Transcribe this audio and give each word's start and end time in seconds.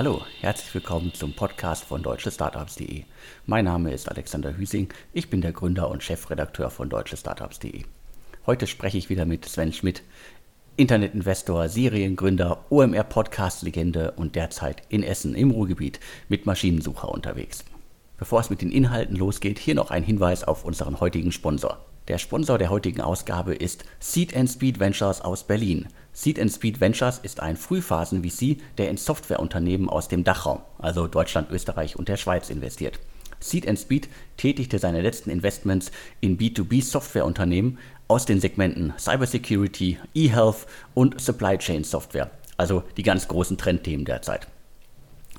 Hallo, 0.00 0.22
herzlich 0.40 0.72
willkommen 0.72 1.12
zum 1.12 1.34
Podcast 1.34 1.84
von 1.84 2.02
deutschestartups.de. 2.02 3.04
Mein 3.44 3.66
Name 3.66 3.92
ist 3.92 4.08
Alexander 4.08 4.56
Hüsing, 4.56 4.88
ich 5.12 5.28
bin 5.28 5.42
der 5.42 5.52
Gründer 5.52 5.90
und 5.90 6.02
Chefredakteur 6.02 6.70
von 6.70 6.88
deutschestartups.de. 6.88 7.82
Heute 8.46 8.66
spreche 8.66 8.96
ich 8.96 9.10
wieder 9.10 9.26
mit 9.26 9.44
Sven 9.44 9.74
Schmidt, 9.74 10.02
Internetinvestor, 10.76 11.68
Seriengründer, 11.68 12.64
OMR-Podcast-Legende 12.70 14.12
und 14.12 14.36
derzeit 14.36 14.84
in 14.88 15.02
Essen 15.02 15.34
im 15.34 15.50
Ruhrgebiet 15.50 16.00
mit 16.30 16.46
Maschinensucher 16.46 17.10
unterwegs. 17.10 17.66
Bevor 18.16 18.40
es 18.40 18.48
mit 18.48 18.62
den 18.62 18.72
Inhalten 18.72 19.16
losgeht, 19.16 19.58
hier 19.58 19.74
noch 19.74 19.90
ein 19.90 20.02
Hinweis 20.02 20.44
auf 20.44 20.64
unseren 20.64 21.00
heutigen 21.00 21.30
Sponsor. 21.30 21.84
Der 22.08 22.16
Sponsor 22.16 22.56
der 22.56 22.70
heutigen 22.70 23.02
Ausgabe 23.02 23.54
ist 23.54 23.84
Seed 23.98 24.32
Speed 24.48 24.80
Ventures 24.80 25.20
aus 25.20 25.46
Berlin. 25.46 25.88
Seed 26.12 26.40
Speed 26.50 26.80
Ventures 26.80 27.18
ist 27.22 27.40
ein 27.40 27.56
Frühphasen-VC, 27.56 28.58
der 28.78 28.90
in 28.90 28.96
Softwareunternehmen 28.96 29.88
aus 29.88 30.08
dem 30.08 30.24
Dachraum, 30.24 30.60
also 30.78 31.06
Deutschland, 31.06 31.50
Österreich 31.50 31.96
und 31.96 32.08
der 32.08 32.16
Schweiz 32.16 32.50
investiert. 32.50 32.98
Seed 33.38 33.66
Speed 33.78 34.08
tätigte 34.36 34.78
seine 34.78 35.00
letzten 35.00 35.30
Investments 35.30 35.90
in 36.20 36.36
B2B-Softwareunternehmen 36.36 37.78
aus 38.08 38.26
den 38.26 38.40
Segmenten 38.40 38.92
Cybersecurity, 38.98 39.98
eHealth 40.14 40.66
und 40.94 41.20
Supply 41.20 41.56
Chain 41.56 41.84
Software, 41.84 42.30
also 42.56 42.82
die 42.96 43.02
ganz 43.02 43.28
großen 43.28 43.56
Trendthemen 43.56 44.04
derzeit. 44.04 44.48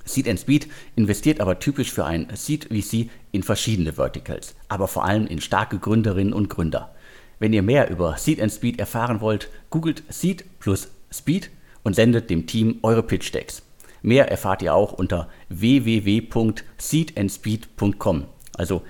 Seed 0.05 0.40
Speed 0.40 0.67
investiert 0.95 1.41
aber 1.41 1.59
typisch 1.59 1.91
für 1.91 2.05
ein 2.05 2.27
Seed 2.34 2.70
VC 2.71 3.09
in 3.31 3.43
verschiedene 3.43 3.93
Verticals, 3.93 4.55
aber 4.67 4.88
vor 4.88 5.05
allem 5.05 5.27
in 5.27 5.41
starke 5.41 5.77
Gründerinnen 5.77 6.34
und 6.34 6.49
Gründer. 6.49 6.95
Wenn 7.41 7.51
ihr 7.53 7.63
mehr 7.63 7.89
über 7.89 8.17
Seed 8.20 8.39
Speed 8.51 8.79
erfahren 8.79 9.20
wollt, 9.20 9.49
googelt 9.71 10.03
Seed 10.09 10.45
plus 10.59 10.91
Speed 11.11 11.49
und 11.81 11.95
sendet 11.95 12.29
dem 12.29 12.45
Team 12.45 12.77
eure 12.83 13.01
Pitch 13.01 13.33
Decks. 13.33 13.63
Mehr 14.03 14.29
erfahrt 14.29 14.61
ihr 14.61 14.75
auch 14.75 14.93
unter 14.93 15.27
www.seedandspeed.com, 15.49 18.25
also 18.55 18.83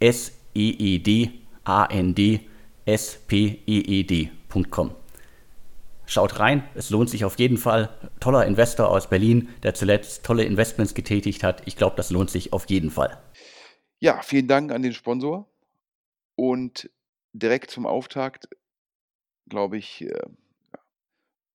S 0.00 0.32
E 0.52 0.68
E 0.68 0.98
D 0.98 1.30
A 1.64 1.86
N 1.86 2.14
D 2.14 2.40
S 2.84 3.18
P 3.26 3.60
E 3.64 3.78
E 3.78 4.02
D.com. 4.02 4.94
Schaut 6.04 6.38
rein, 6.38 6.62
es 6.74 6.90
lohnt 6.90 7.08
sich 7.08 7.24
auf 7.24 7.38
jeden 7.38 7.56
Fall. 7.56 7.88
Toller 8.20 8.44
Investor 8.44 8.90
aus 8.90 9.08
Berlin, 9.08 9.48
der 9.62 9.72
zuletzt 9.72 10.26
tolle 10.26 10.44
Investments 10.44 10.92
getätigt 10.92 11.42
hat. 11.42 11.62
Ich 11.64 11.76
glaube, 11.76 11.96
das 11.96 12.10
lohnt 12.10 12.28
sich 12.28 12.52
auf 12.52 12.68
jeden 12.68 12.90
Fall. 12.90 13.16
Ja, 13.98 14.20
vielen 14.20 14.46
Dank 14.46 14.72
an 14.72 14.82
den 14.82 14.92
Sponsor. 14.92 15.48
Und 16.36 16.90
direkt 17.34 17.70
zum 17.70 17.84
Auftakt, 17.84 18.48
glaube 19.48 19.76
ich, 19.76 20.02
äh, 20.02 20.26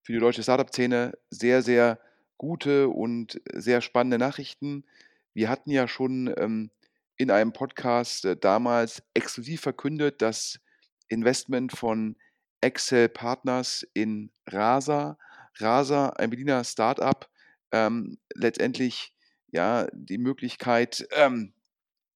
für 0.03 0.13
die 0.13 0.19
deutsche 0.19 0.44
Startup-Szene 0.44 1.17
sehr, 1.30 1.61
sehr 1.61 1.99
gute 2.38 2.89
und 2.89 3.41
sehr 3.53 3.81
spannende 3.81 4.17
Nachrichten. 4.17 4.85
Wir 5.33 5.50
hatten 5.50 5.72
ja 5.72 5.88
schon 5.88 6.33
ähm, 6.38 6.72
in 7.17 7.31
einem 7.31 7.53
Podcast 7.53 8.25
äh, 8.25 8.38
damals 8.38 9.03
exklusiv 9.13 9.61
verkündet, 9.61 10.22
das 10.22 10.59
Investment 11.07 11.72
von 11.72 12.16
Excel 12.61 13.09
Partners 13.09 13.88
in 13.94 14.31
Rasa. 14.47 15.17
Rasa, 15.57 16.09
ein 16.11 16.30
Berliner 16.30 16.63
Startup, 16.63 17.30
ähm, 17.72 18.17
letztendlich 18.33 19.13
ja 19.47 19.88
die 19.94 20.17
Möglichkeit, 20.17 21.07
ähm, 21.11 21.53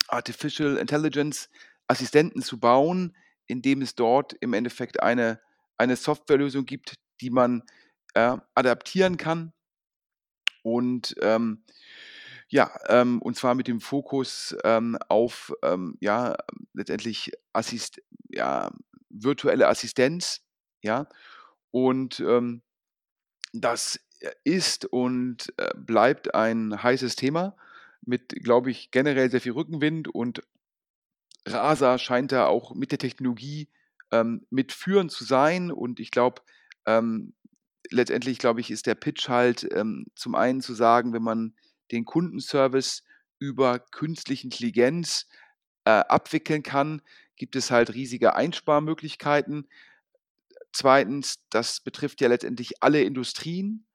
Artificial 0.08 0.78
Intelligence 0.78 1.50
Assistenten 1.88 2.42
zu 2.42 2.60
bauen, 2.60 3.16
indem 3.48 3.82
es 3.82 3.96
dort 3.96 4.34
im 4.34 4.54
Endeffekt 4.54 5.02
eine, 5.02 5.40
eine 5.78 5.96
Softwarelösung 5.96 6.66
gibt, 6.66 6.96
die 7.22 7.30
man 7.30 7.64
äh, 8.14 8.38
adaptieren 8.56 9.18
kann. 9.18 9.54
Und 10.64 11.16
ähm, 11.22 11.64
ja, 12.48 12.72
ähm, 12.88 13.22
und 13.22 13.36
zwar 13.36 13.56
mit 13.56 13.68
dem 13.68 13.82
Fokus 13.82 14.56
ähm, 14.64 14.98
auf 15.10 15.54
ähm, 15.64 15.98
ja, 16.00 16.36
letztendlich 16.74 17.32
Assist, 17.52 18.02
ja, 18.30 18.72
virtuelle 19.10 19.68
Assistenz, 19.68 20.42
ja. 20.82 21.08
Und 21.72 22.20
ähm, 22.20 22.62
das 23.52 24.00
ist 24.44 24.86
und 24.86 25.54
äh, 25.58 25.72
bleibt 25.76 26.34
ein 26.36 26.82
heißes 26.82 27.16
Thema 27.16 27.56
mit, 28.06 28.30
glaube 28.44 28.72
ich, 28.72 28.92
generell 28.92 29.30
sehr 29.32 29.42
viel 29.42 29.54
Rückenwind 29.54 30.08
und 30.08 30.44
Rasa 31.46 31.98
scheint 31.98 32.32
da 32.32 32.48
auch 32.48 32.74
mit 32.74 32.92
der 32.92 33.00
Technologie 33.00 33.70
ähm, 34.12 34.46
mitführend 34.50 35.12
zu 35.12 35.24
sein 35.24 35.72
und 35.72 36.00
ich 36.00 36.12
glaube, 36.12 36.42
ähm, 36.86 37.34
letztendlich, 37.90 38.40
glaube 38.40 38.62
ich, 38.62 38.72
ist 38.72 38.86
der 38.86 38.96
Pitch 38.96 39.30
halt 39.30 39.68
ähm, 39.74 40.06
zum 40.16 40.36
einen 40.36 40.62
zu 40.62 40.74
sagen, 40.74 41.14
wenn 41.14 41.24
man 41.24 41.56
den 41.92 42.06
Kundenservice 42.06 43.04
über 43.40 43.80
künstliche 43.80 44.46
Intelligenz 44.46 45.28
äh, 45.86 45.92
abwickeln 45.92 46.64
kann, 46.64 47.02
gibt 47.36 47.56
es 47.56 47.72
halt 47.72 47.94
riesige 47.94 48.36
Einsparmöglichkeiten. 48.36 49.68
Zweitens, 50.72 51.40
das 51.50 51.82
betrifft 51.82 52.22
ja 52.22 52.30
letztendlich 52.30 52.82
alle 52.82 53.02
Industrien. 53.04 53.86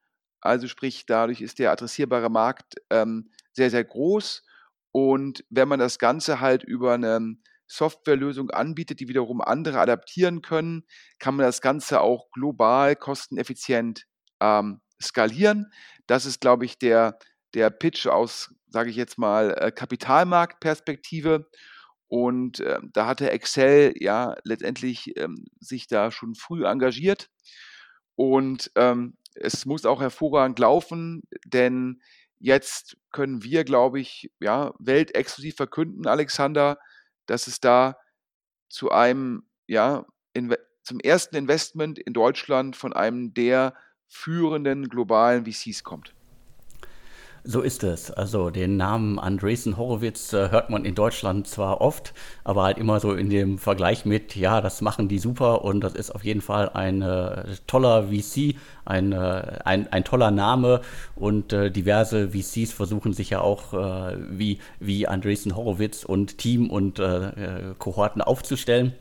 Also 0.41 0.67
sprich, 0.67 1.05
dadurch 1.05 1.41
ist 1.41 1.59
der 1.59 1.71
adressierbare 1.71 2.29
Markt 2.29 2.75
ähm, 2.89 3.31
sehr, 3.51 3.69
sehr 3.69 3.83
groß. 3.83 4.43
Und 4.91 5.45
wenn 5.49 5.67
man 5.67 5.79
das 5.79 5.99
Ganze 5.99 6.39
halt 6.39 6.63
über 6.63 6.93
eine 6.93 7.35
Softwarelösung 7.67 8.49
anbietet, 8.49 8.99
die 8.99 9.07
wiederum 9.07 9.41
andere 9.41 9.79
adaptieren 9.79 10.41
können, 10.41 10.83
kann 11.19 11.35
man 11.35 11.45
das 11.45 11.61
Ganze 11.61 12.01
auch 12.01 12.31
global 12.31 12.95
kosteneffizient 12.95 14.05
ähm, 14.39 14.81
skalieren. 15.01 15.71
Das 16.07 16.25
ist, 16.25 16.41
glaube 16.41 16.65
ich, 16.65 16.79
der, 16.79 17.19
der 17.53 17.69
Pitch 17.69 18.07
aus, 18.07 18.53
sage 18.67 18.89
ich 18.89 18.95
jetzt 18.95 19.19
mal, 19.19 19.55
äh, 19.59 19.71
Kapitalmarktperspektive. 19.71 21.47
Und 22.07 22.59
äh, 22.59 22.79
da 22.91 23.05
hatte 23.05 23.29
Excel 23.29 23.93
ja 23.99 24.35
letztendlich 24.43 25.15
ähm, 25.17 25.45
sich 25.59 25.87
da 25.87 26.09
schon 26.09 26.33
früh 26.33 26.65
engagiert. 26.65 27.29
Und 28.15 28.71
ähm, 28.75 29.15
es 29.35 29.67
muss 29.67 29.85
auch 29.85 30.01
hervorragend 30.01 30.57
laufen, 30.57 31.21
denn 31.45 32.01
jetzt 32.39 32.97
können 33.11 33.43
wir, 33.43 33.63
glaube 33.63 33.99
ich, 33.99 34.31
ja, 34.39 34.73
weltexklusiv 34.79 35.55
verkünden, 35.55 36.07
Alexander, 36.07 36.79
dass 37.25 37.47
es 37.47 37.59
da 37.59 37.97
zu 38.69 38.91
einem, 38.91 39.43
ja, 39.67 40.05
zum 40.83 40.99
ersten 40.99 41.35
Investment 41.35 41.99
in 41.99 42.13
Deutschland 42.13 42.75
von 42.75 42.93
einem 42.93 43.33
der 43.33 43.75
führenden 44.07 44.89
globalen 44.89 45.45
VCs 45.45 45.83
kommt. 45.83 46.15
So 47.43 47.61
ist 47.61 47.83
es. 47.83 48.11
Also 48.11 48.49
den 48.49 48.77
Namen 48.77 49.17
Andresen 49.17 49.77
Horowitz 49.77 50.33
äh, 50.33 50.51
hört 50.51 50.69
man 50.69 50.83
in 50.83 50.95
Deutschland 50.95 51.47
zwar 51.47 51.79
oft, 51.81 52.13
aber 52.43 52.63
halt 52.63 52.77
immer 52.77 52.99
so 52.99 53.13
in 53.13 53.29
dem 53.29 53.57
Vergleich 53.57 54.05
mit, 54.05 54.35
ja, 54.35 54.61
das 54.61 54.81
machen 54.81 55.07
die 55.07 55.19
super 55.19 55.63
und 55.63 55.81
das 55.81 55.93
ist 55.93 56.11
auf 56.11 56.25
jeden 56.25 56.41
Fall 56.41 56.69
ein 56.69 57.01
äh, 57.01 57.43
toller 57.65 58.07
VC, 58.09 58.55
ein, 58.85 59.13
äh, 59.13 59.59
ein, 59.63 59.91
ein 59.91 60.03
toller 60.03 60.31
Name 60.31 60.81
und 61.15 61.53
äh, 61.53 61.71
diverse 61.71 62.29
VCs 62.29 62.73
versuchen 62.73 63.13
sich 63.13 63.29
ja 63.29 63.41
auch 63.41 63.73
äh, 63.73 64.17
wie, 64.29 64.59
wie 64.79 65.07
Andresen 65.07 65.55
Horowitz 65.55 66.03
und 66.03 66.37
Team 66.37 66.69
und 66.69 67.01
Kohorten 67.79 68.21
aufzustellen. 68.21 68.93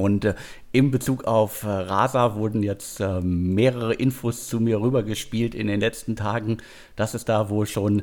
Und 0.00 0.24
äh, 0.24 0.34
in 0.72 0.90
Bezug 0.90 1.24
auf 1.24 1.62
äh, 1.62 1.68
Rasa 1.68 2.34
wurden 2.34 2.62
jetzt 2.62 3.00
äh, 3.00 3.20
mehrere 3.20 3.92
Infos 3.94 4.48
zu 4.48 4.58
mir 4.58 4.80
rübergespielt 4.80 5.54
in 5.54 5.66
den 5.66 5.80
letzten 5.80 6.16
Tagen, 6.16 6.58
dass 6.96 7.14
es 7.14 7.24
da 7.24 7.50
wohl 7.50 7.66
schon 7.66 8.02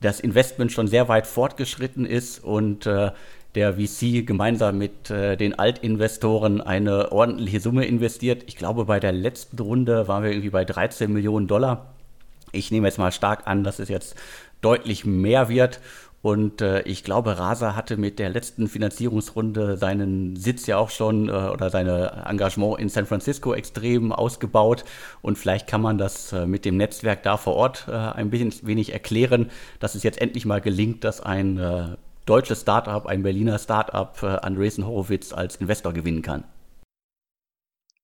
das 0.00 0.20
Investment 0.20 0.70
schon 0.70 0.86
sehr 0.86 1.08
weit 1.08 1.26
fortgeschritten 1.26 2.04
ist 2.04 2.44
und 2.44 2.86
äh, 2.86 3.10
der 3.54 3.74
VC 3.74 4.26
gemeinsam 4.26 4.78
mit 4.78 5.10
äh, 5.10 5.36
den 5.36 5.58
Altinvestoren 5.58 6.60
eine 6.60 7.10
ordentliche 7.10 7.60
Summe 7.60 7.86
investiert. 7.86 8.44
Ich 8.46 8.56
glaube, 8.56 8.84
bei 8.84 9.00
der 9.00 9.12
letzten 9.12 9.58
Runde 9.58 10.08
waren 10.08 10.22
wir 10.22 10.30
irgendwie 10.30 10.50
bei 10.50 10.64
13 10.64 11.12
Millionen 11.12 11.46
Dollar. 11.46 11.94
Ich 12.52 12.70
nehme 12.70 12.86
jetzt 12.86 12.98
mal 12.98 13.12
stark 13.12 13.46
an, 13.46 13.64
dass 13.64 13.78
es 13.78 13.88
jetzt 13.88 14.14
deutlich 14.60 15.06
mehr 15.06 15.48
wird. 15.48 15.80
Und 16.22 16.60
äh, 16.60 16.82
ich 16.82 17.02
glaube, 17.02 17.38
Rasa 17.38 17.74
hatte 17.74 17.96
mit 17.96 18.18
der 18.18 18.28
letzten 18.28 18.68
Finanzierungsrunde 18.68 19.78
seinen 19.78 20.36
Sitz 20.36 20.66
ja 20.66 20.76
auch 20.76 20.90
schon 20.90 21.28
äh, 21.28 21.32
oder 21.32 21.70
seine 21.70 22.24
Engagement 22.26 22.78
in 22.78 22.90
San 22.90 23.06
Francisco 23.06 23.54
extrem 23.54 24.12
ausgebaut. 24.12 24.84
Und 25.22 25.38
vielleicht 25.38 25.66
kann 25.66 25.80
man 25.80 25.96
das 25.96 26.32
äh, 26.32 26.46
mit 26.46 26.66
dem 26.66 26.76
Netzwerk 26.76 27.22
da 27.22 27.38
vor 27.38 27.54
Ort 27.56 27.86
äh, 27.88 27.92
ein 27.92 28.28
bisschen 28.28 28.52
wenig 28.66 28.92
erklären, 28.92 29.50
dass 29.78 29.94
es 29.94 30.02
jetzt 30.02 30.20
endlich 30.20 30.44
mal 30.44 30.60
gelingt, 30.60 31.04
dass 31.04 31.22
ein 31.22 31.58
äh, 31.58 31.96
deutsches 32.26 32.60
Startup, 32.60 33.06
ein 33.06 33.22
Berliner 33.22 33.58
Startup, 33.58 34.14
äh, 34.22 34.26
Andresen 34.26 34.86
Horowitz 34.86 35.32
als 35.32 35.56
Investor 35.56 35.94
gewinnen 35.94 36.20
kann. 36.20 36.44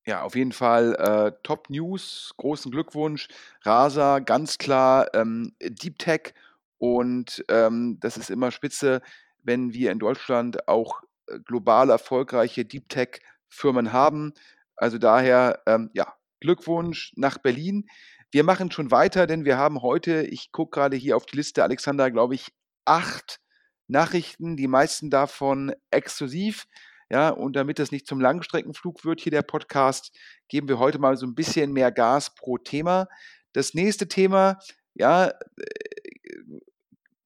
Ja, 0.06 0.22
auf 0.22 0.36
jeden 0.36 0.52
Fall 0.52 0.94
äh, 0.94 1.32
Top 1.42 1.68
News, 1.68 2.32
großen 2.38 2.70
Glückwunsch. 2.70 3.28
Rasa, 3.62 4.20
ganz 4.20 4.56
klar 4.56 5.12
ähm, 5.14 5.52
Deep 5.60 5.98
Tech 5.98 6.32
und 6.78 7.44
ähm, 7.48 7.98
das 8.00 8.16
ist 8.16 8.30
immer 8.30 8.50
spitze, 8.50 9.00
wenn 9.42 9.72
wir 9.72 9.92
in 9.92 9.98
Deutschland 9.98 10.68
auch 10.68 11.00
äh, 11.26 11.38
global 11.40 11.90
erfolgreiche 11.90 12.64
Deep 12.64 12.88
Tech-Firmen 12.88 13.92
haben. 13.92 14.34
Also 14.76 14.98
daher, 14.98 15.62
ähm, 15.66 15.90
ja, 15.94 16.14
Glückwunsch 16.40 17.12
nach 17.16 17.38
Berlin. 17.38 17.86
Wir 18.30 18.44
machen 18.44 18.70
schon 18.70 18.90
weiter, 18.90 19.26
denn 19.26 19.44
wir 19.44 19.56
haben 19.56 19.82
heute, 19.82 20.22
ich 20.22 20.52
gucke 20.52 20.78
gerade 20.78 20.96
hier 20.96 21.16
auf 21.16 21.26
die 21.26 21.36
Liste, 21.36 21.62
Alexander, 21.62 22.10
glaube 22.10 22.34
ich, 22.34 22.52
acht 22.84 23.40
Nachrichten, 23.88 24.56
die 24.56 24.68
meisten 24.68 25.10
davon 25.10 25.72
exklusiv. 25.90 26.66
Ja, 27.08 27.28
und 27.30 27.54
damit 27.54 27.78
das 27.78 27.92
nicht 27.92 28.06
zum 28.06 28.20
Langstreckenflug 28.20 29.04
wird, 29.04 29.20
hier 29.20 29.30
der 29.30 29.42
Podcast, 29.42 30.12
geben 30.48 30.68
wir 30.68 30.80
heute 30.80 30.98
mal 30.98 31.16
so 31.16 31.24
ein 31.24 31.36
bisschen 31.36 31.72
mehr 31.72 31.92
Gas 31.92 32.34
pro 32.34 32.58
Thema. 32.58 33.06
Das 33.52 33.74
nächste 33.74 34.08
Thema, 34.08 34.58
ja, 34.94 35.28
äh, 35.28 35.32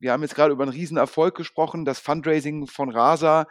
wir 0.00 0.12
haben 0.12 0.22
jetzt 0.22 0.34
gerade 0.34 0.52
über 0.52 0.64
einen 0.64 0.72
Riesenerfolg 0.72 1.36
gesprochen, 1.36 1.84
das 1.84 2.00
Fundraising 2.00 2.66
von 2.66 2.90
Rasa. 2.90 3.46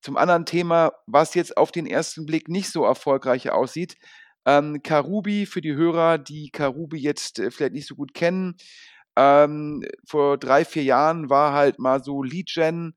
Zum 0.00 0.18
anderen 0.18 0.44
Thema, 0.44 0.92
was 1.06 1.34
jetzt 1.34 1.56
auf 1.56 1.72
den 1.72 1.86
ersten 1.86 2.26
Blick 2.26 2.48
nicht 2.48 2.70
so 2.70 2.84
erfolgreich 2.84 3.50
aussieht. 3.50 3.96
Ähm, 4.44 4.82
Karubi 4.82 5.46
für 5.46 5.62
die 5.62 5.74
Hörer, 5.74 6.18
die 6.18 6.50
Karubi 6.50 6.98
jetzt 6.98 7.38
äh, 7.38 7.50
vielleicht 7.50 7.72
nicht 7.72 7.88
so 7.88 7.94
gut 7.94 8.12
kennen. 8.12 8.56
Ähm, 9.16 9.82
vor 10.06 10.36
drei, 10.36 10.66
vier 10.66 10.82
Jahren 10.82 11.30
war 11.30 11.54
halt 11.54 11.78
mal 11.78 12.04
so 12.04 12.22
Lead 12.22 12.50
Gen, 12.52 12.94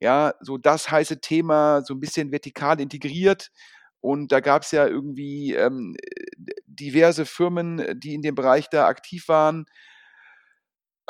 ja, 0.00 0.34
so 0.40 0.58
das 0.58 0.90
heiße 0.90 1.20
Thema, 1.20 1.82
so 1.82 1.94
ein 1.94 2.00
bisschen 2.00 2.32
vertikal 2.32 2.80
integriert. 2.80 3.50
Und 4.00 4.32
da 4.32 4.40
gab 4.40 4.62
es 4.62 4.72
ja 4.72 4.86
irgendwie 4.86 5.54
ähm, 5.54 5.96
diverse 6.66 7.26
Firmen, 7.26 8.00
die 8.00 8.14
in 8.14 8.22
dem 8.22 8.34
Bereich 8.34 8.68
da 8.70 8.86
aktiv 8.86 9.28
waren. 9.28 9.66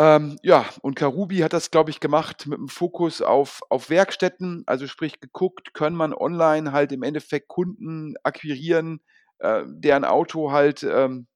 Ähm, 0.00 0.38
ja, 0.42 0.64
und 0.80 0.94
Karubi 0.94 1.40
hat 1.40 1.52
das, 1.52 1.70
glaube 1.70 1.90
ich, 1.90 2.00
gemacht 2.00 2.46
mit 2.46 2.56
dem 2.56 2.68
Fokus 2.68 3.20
auf, 3.20 3.60
auf 3.68 3.90
Werkstätten, 3.90 4.62
also 4.64 4.86
sprich 4.86 5.20
geguckt, 5.20 5.74
kann 5.74 5.94
man 5.94 6.14
online 6.14 6.72
halt 6.72 6.92
im 6.92 7.02
Endeffekt 7.02 7.48
Kunden 7.48 8.14
akquirieren, 8.22 9.02
äh, 9.40 9.62
deren 9.66 10.06
Auto 10.06 10.52
halt 10.52 10.84
ähm, 10.84 11.26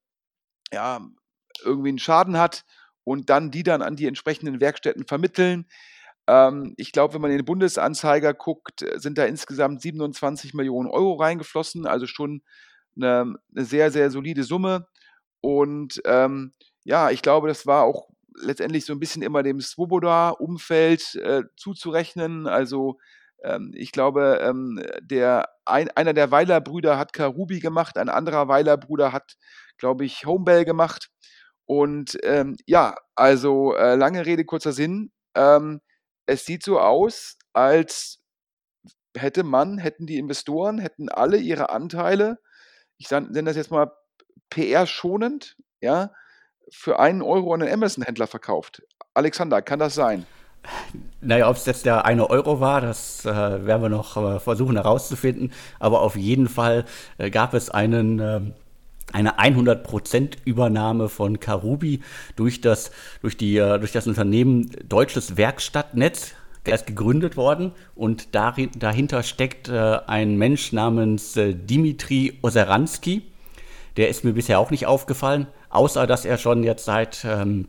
ja, 0.73 0.99
irgendwie 1.63 1.89
einen 1.89 1.99
Schaden 1.99 2.39
hat 2.39 2.65
und 3.03 3.29
dann 3.29 3.51
die 3.51 3.61
dann 3.61 3.83
an 3.83 3.97
die 3.97 4.07
entsprechenden 4.07 4.59
Werkstätten 4.59 5.05
vermitteln. 5.05 5.67
Ähm, 6.25 6.73
ich 6.77 6.91
glaube, 6.91 7.13
wenn 7.13 7.21
man 7.21 7.29
in 7.29 7.37
den 7.37 7.45
Bundesanzeiger 7.45 8.33
guckt, 8.33 8.83
sind 8.95 9.19
da 9.19 9.25
insgesamt 9.25 9.83
27 9.83 10.55
Millionen 10.55 10.89
Euro 10.89 11.13
reingeflossen, 11.13 11.85
also 11.85 12.07
schon 12.07 12.41
eine, 12.95 13.35
eine 13.55 13.65
sehr, 13.65 13.91
sehr 13.91 14.09
solide 14.09 14.43
Summe. 14.43 14.87
Und 15.41 16.01
ähm, 16.05 16.51
ja, 16.83 17.11
ich 17.11 17.21
glaube, 17.21 17.47
das 17.47 17.67
war 17.67 17.83
auch 17.83 18.09
letztendlich 18.41 18.85
so 18.85 18.93
ein 18.93 18.99
bisschen 18.99 19.21
immer 19.21 19.43
dem 19.43 19.61
Swoboda-Umfeld 19.61 21.15
äh, 21.15 21.43
zuzurechnen. 21.55 22.47
Also 22.47 22.97
ähm, 23.43 23.71
ich 23.75 23.91
glaube, 23.91 24.39
ähm, 24.41 24.83
der, 25.01 25.49
ein, 25.65 25.89
einer 25.91 26.13
der 26.13 26.31
Weiler-Brüder 26.31 26.97
hat 26.97 27.13
Karubi 27.13 27.59
gemacht, 27.59 27.97
ein 27.97 28.09
anderer 28.09 28.47
Weiler-Bruder 28.47 29.11
hat, 29.11 29.35
glaube 29.77 30.05
ich, 30.05 30.25
Homebell 30.25 30.65
gemacht. 30.65 31.09
Und 31.65 32.17
ähm, 32.23 32.57
ja, 32.65 32.95
also 33.15 33.75
äh, 33.75 33.95
lange 33.95 34.25
Rede, 34.25 34.45
kurzer 34.45 34.71
Sinn. 34.71 35.11
Ähm, 35.35 35.81
es 36.27 36.45
sieht 36.45 36.63
so 36.63 36.79
aus, 36.79 37.37
als 37.53 38.19
hätte 39.15 39.43
man, 39.43 39.77
hätten 39.77 40.05
die 40.05 40.17
Investoren, 40.17 40.79
hätten 40.79 41.09
alle 41.09 41.37
ihre 41.37 41.69
Anteile, 41.69 42.39
ich 42.97 43.09
nenne 43.11 43.43
das 43.43 43.55
jetzt 43.55 43.71
mal 43.71 43.91
PR-schonend, 44.49 45.57
ja, 45.81 46.11
für 46.69 46.99
einen 46.99 47.21
Euro 47.21 47.53
an 47.53 47.61
den 47.61 47.71
Amazon-Händler 47.71 48.27
verkauft. 48.27 48.83
Alexander, 49.13 49.61
kann 49.61 49.79
das 49.79 49.95
sein? 49.95 50.25
Naja, 51.21 51.49
ob 51.49 51.57
es 51.57 51.65
jetzt 51.65 51.85
der 51.85 52.05
eine 52.05 52.29
Euro 52.29 52.59
war, 52.59 52.81
das 52.81 53.25
äh, 53.25 53.65
werden 53.65 53.81
wir 53.81 53.89
noch 53.89 54.17
äh, 54.17 54.39
versuchen 54.39 54.75
herauszufinden. 54.75 55.51
Aber 55.79 56.01
auf 56.01 56.15
jeden 56.15 56.47
Fall 56.47 56.85
äh, 57.17 57.29
gab 57.29 57.53
es 57.53 57.69
einen, 57.69 58.19
ähm, 58.19 58.53
eine 59.11 59.39
100% 59.39 60.37
Übernahme 60.45 61.09
von 61.09 61.39
Karubi 61.39 62.01
durch 62.35 62.61
das, 62.61 62.91
durch, 63.21 63.37
die, 63.37 63.57
äh, 63.57 63.79
durch 63.79 63.91
das 63.91 64.07
Unternehmen 64.07 64.69
Deutsches 64.87 65.37
Werkstattnetz. 65.37 66.33
Der 66.65 66.73
ist 66.73 66.87
gegründet 66.87 67.37
worden 67.37 67.73
und 67.93 68.33
darin, 68.33 68.71
dahinter 68.75 69.21
steckt 69.21 69.69
äh, 69.69 69.99
ein 70.07 70.35
Mensch 70.37 70.71
namens 70.71 71.37
äh, 71.37 71.53
Dimitri 71.53 72.39
Oseranski. 72.41 73.21
Der 73.97 74.09
ist 74.09 74.23
mir 74.23 74.33
bisher 74.33 74.59
auch 74.59 74.71
nicht 74.71 74.87
aufgefallen, 74.87 75.47
außer 75.75 76.07
dass 76.07 76.25
er 76.25 76.37
schon 76.37 76.63
jetzt 76.63 76.85
seit 76.85 77.25
ähm, 77.25 77.67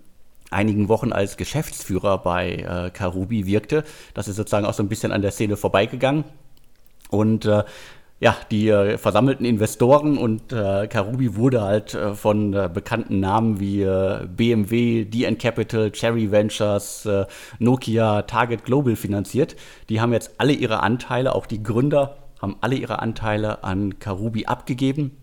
einigen 0.50 0.88
Wochen 0.88 1.12
als 1.12 1.36
Geschäftsführer 1.36 2.18
bei 2.18 2.56
äh, 2.56 2.90
Karubi 2.90 3.46
wirkte. 3.46 3.84
Das 4.14 4.28
ist 4.28 4.36
sozusagen 4.36 4.66
auch 4.66 4.74
so 4.74 4.82
ein 4.82 4.88
bisschen 4.88 5.12
an 5.12 5.22
der 5.22 5.32
Szene 5.32 5.56
vorbeigegangen. 5.56 6.24
Und 7.10 7.44
äh, 7.44 7.64
ja, 8.18 8.34
die 8.50 8.68
äh, 8.68 8.96
versammelten 8.96 9.44
Investoren 9.44 10.16
und 10.16 10.52
äh, 10.52 10.86
Karubi 10.86 11.36
wurde 11.36 11.62
halt 11.62 11.94
äh, 11.94 12.14
von 12.14 12.54
äh, 12.54 12.70
bekannten 12.72 13.20
Namen 13.20 13.60
wie 13.60 13.82
äh, 13.82 14.26
BMW, 14.26 15.04
DN 15.04 15.36
Capital, 15.36 15.90
Cherry 15.90 16.30
Ventures, 16.30 17.04
äh, 17.04 17.26
Nokia, 17.58 18.22
Target 18.22 18.64
Global 18.64 18.96
finanziert. 18.96 19.56
Die 19.90 20.00
haben 20.00 20.14
jetzt 20.14 20.32
alle 20.38 20.54
ihre 20.54 20.82
Anteile, 20.82 21.34
auch 21.34 21.46
die 21.46 21.62
Gründer 21.62 22.16
haben 22.40 22.56
alle 22.60 22.76
ihre 22.76 23.00
Anteile 23.00 23.64
an 23.64 23.98
Karubi 23.98 24.46
abgegeben. 24.46 25.16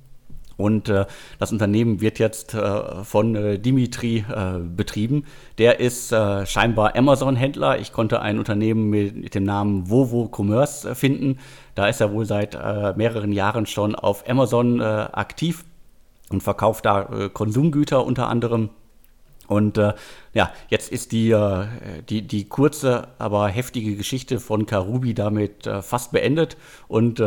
Und 0.58 0.90
äh, 0.90 1.06
das 1.40 1.52
Unternehmen 1.52 2.02
wird 2.02 2.20
jetzt 2.20 2.54
äh, 2.54 3.04
von 3.04 3.36
äh, 3.36 3.60
Dimitri 3.60 4.26
äh, 4.30 4.60
betrieben. 4.60 5.26
Der 5.58 5.80
ist 5.80 6.12
äh, 6.12 6.46
scheinbar 6.46 6.96
Amazon-Händler. 6.96 7.80
Ich 7.80 7.92
konnte 7.92 8.22
ein 8.22 8.40
Unternehmen 8.40 8.90
mit, 8.90 9.16
mit 9.16 9.36
dem 9.36 9.44
Namen 9.44 9.90
Vovo 9.90 10.30
Commerce 10.32 10.90
äh, 10.90 10.96
finden. 10.96 11.40
Da 11.76 11.88
ist 11.88 12.02
er 12.02 12.14
wohl 12.14 12.26
seit 12.26 12.54
mehreren 12.98 13.32
Jahren 13.32 13.66
schon 13.66 13.96
auf 13.96 14.30
Amazon 14.30 14.80
aktiv 14.80 15.66
und 16.30 16.44
verkauft 16.44 16.86
da 16.86 17.30
Konsumgüter 17.34 18.06
unter 18.06 18.28
anderem. 18.28 18.70
Und 19.48 19.78
äh, 19.78 19.94
ja, 20.34 20.52
jetzt 20.70 20.92
ist 20.92 21.12
die, 21.12 21.32
äh, 21.32 21.66
die, 22.10 22.22
die 22.22 22.48
kurze, 22.48 23.10
aber 23.20 23.48
heftige 23.50 23.96
Geschichte 23.96 24.40
von 24.40 24.66
Karubi 24.66 25.14
damit 25.14 25.68
äh, 25.68 25.82
fast 25.82 26.12
beendet. 26.12 26.58
Und 26.88 27.22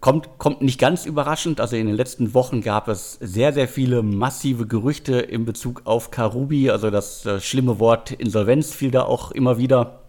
kommt, 0.00 0.38
kommt 0.38 0.62
nicht 0.62 0.78
ganz 0.78 1.06
überraschend. 1.06 1.60
Also 1.60 1.76
in 1.76 1.86
den 1.86 1.96
letzten 1.96 2.34
Wochen 2.34 2.60
gab 2.60 2.88
es 2.88 3.14
sehr, 3.14 3.52
sehr 3.52 3.68
viele 3.68 4.02
massive 4.02 4.66
Gerüchte 4.66 5.18
in 5.18 5.44
Bezug 5.44 5.82
auf 5.84 6.10
Karubi. 6.10 6.70
Also 6.70 6.90
das 6.90 7.24
äh, 7.26 7.40
schlimme 7.40 7.78
Wort 7.78 8.12
Insolvenz 8.12 8.72
fiel 8.72 8.90
da 8.90 9.02
auch 9.02 9.30
immer 9.30 9.58
wieder. 9.58 10.00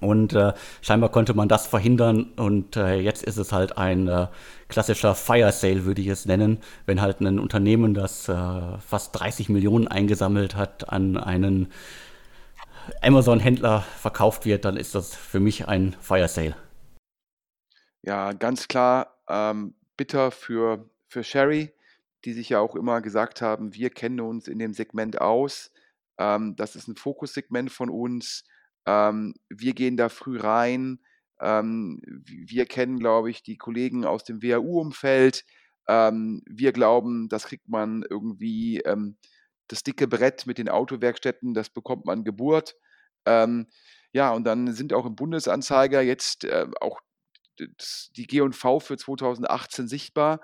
Und 0.00 0.32
äh, 0.32 0.52
scheinbar 0.80 1.10
konnte 1.10 1.34
man 1.34 1.48
das 1.48 1.66
verhindern. 1.66 2.26
Und 2.36 2.76
äh, 2.76 3.00
jetzt 3.00 3.22
ist 3.22 3.36
es 3.36 3.52
halt 3.52 3.78
ein 3.78 4.08
äh, 4.08 4.28
klassischer 4.68 5.14
Fire 5.14 5.50
Sale, 5.52 5.84
würde 5.84 6.00
ich 6.00 6.08
es 6.08 6.26
nennen. 6.26 6.58
Wenn 6.86 7.00
halt 7.00 7.20
ein 7.20 7.38
Unternehmen, 7.38 7.94
das 7.94 8.28
äh, 8.28 8.34
fast 8.86 9.18
30 9.18 9.48
Millionen 9.48 9.88
eingesammelt 9.88 10.54
hat, 10.54 10.88
an 10.88 11.16
einen 11.16 11.68
Amazon-Händler 13.02 13.84
verkauft 14.00 14.46
wird, 14.46 14.64
dann 14.64 14.76
ist 14.76 14.94
das 14.94 15.14
für 15.14 15.40
mich 15.40 15.68
ein 15.68 15.96
Fire 16.00 16.28
Sale. 16.28 16.54
Ja, 18.04 18.32
ganz 18.32 18.68
klar, 18.68 19.16
ähm, 19.28 19.74
bitter 19.96 20.30
für 20.30 20.88
für 21.08 21.24
Sherry, 21.24 21.72
die 22.24 22.32
sich 22.32 22.48
ja 22.50 22.60
auch 22.60 22.76
immer 22.76 23.00
gesagt 23.00 23.42
haben: 23.42 23.74
„Wir 23.74 23.90
kennen 23.90 24.20
uns 24.20 24.46
in 24.48 24.58
dem 24.58 24.72
Segment 24.72 25.20
aus. 25.20 25.72
Ähm, 26.18 26.54
das 26.56 26.76
ist 26.76 26.88
ein 26.88 26.96
Fokussegment 26.96 27.70
von 27.72 27.90
uns. 27.90 28.44
Ähm, 28.86 29.34
wir 29.48 29.74
gehen 29.74 29.96
da 29.96 30.08
früh 30.08 30.38
rein. 30.38 31.00
Ähm, 31.40 32.00
wir 32.26 32.66
kennen, 32.66 32.98
glaube 32.98 33.30
ich, 33.30 33.42
die 33.42 33.56
Kollegen 33.56 34.04
aus 34.04 34.24
dem 34.24 34.42
WHU-Umfeld. 34.42 35.44
Ähm, 35.88 36.42
wir 36.46 36.72
glauben, 36.72 37.28
das 37.28 37.44
kriegt 37.46 37.68
man 37.68 38.04
irgendwie 38.08 38.80
ähm, 38.80 39.16
das 39.68 39.82
dicke 39.82 40.06
Brett 40.08 40.46
mit 40.46 40.58
den 40.58 40.68
Autowerkstätten, 40.68 41.54
das 41.54 41.70
bekommt 41.70 42.04
man 42.06 42.24
Geburt.“ 42.24 42.76
Ähm, 43.26 43.66
ja, 44.12 44.32
und 44.32 44.44
dann 44.44 44.72
sind 44.72 44.92
auch 44.94 45.04
im 45.06 45.16
Bundesanzeiger 45.16 46.00
jetzt, 46.02 46.44
äh, 46.44 46.66
auch 46.80 47.00
die 48.16 48.26
G&V 48.26 48.80
für 48.80 48.96
2018 48.96 49.88
sichtbar. 49.88 50.40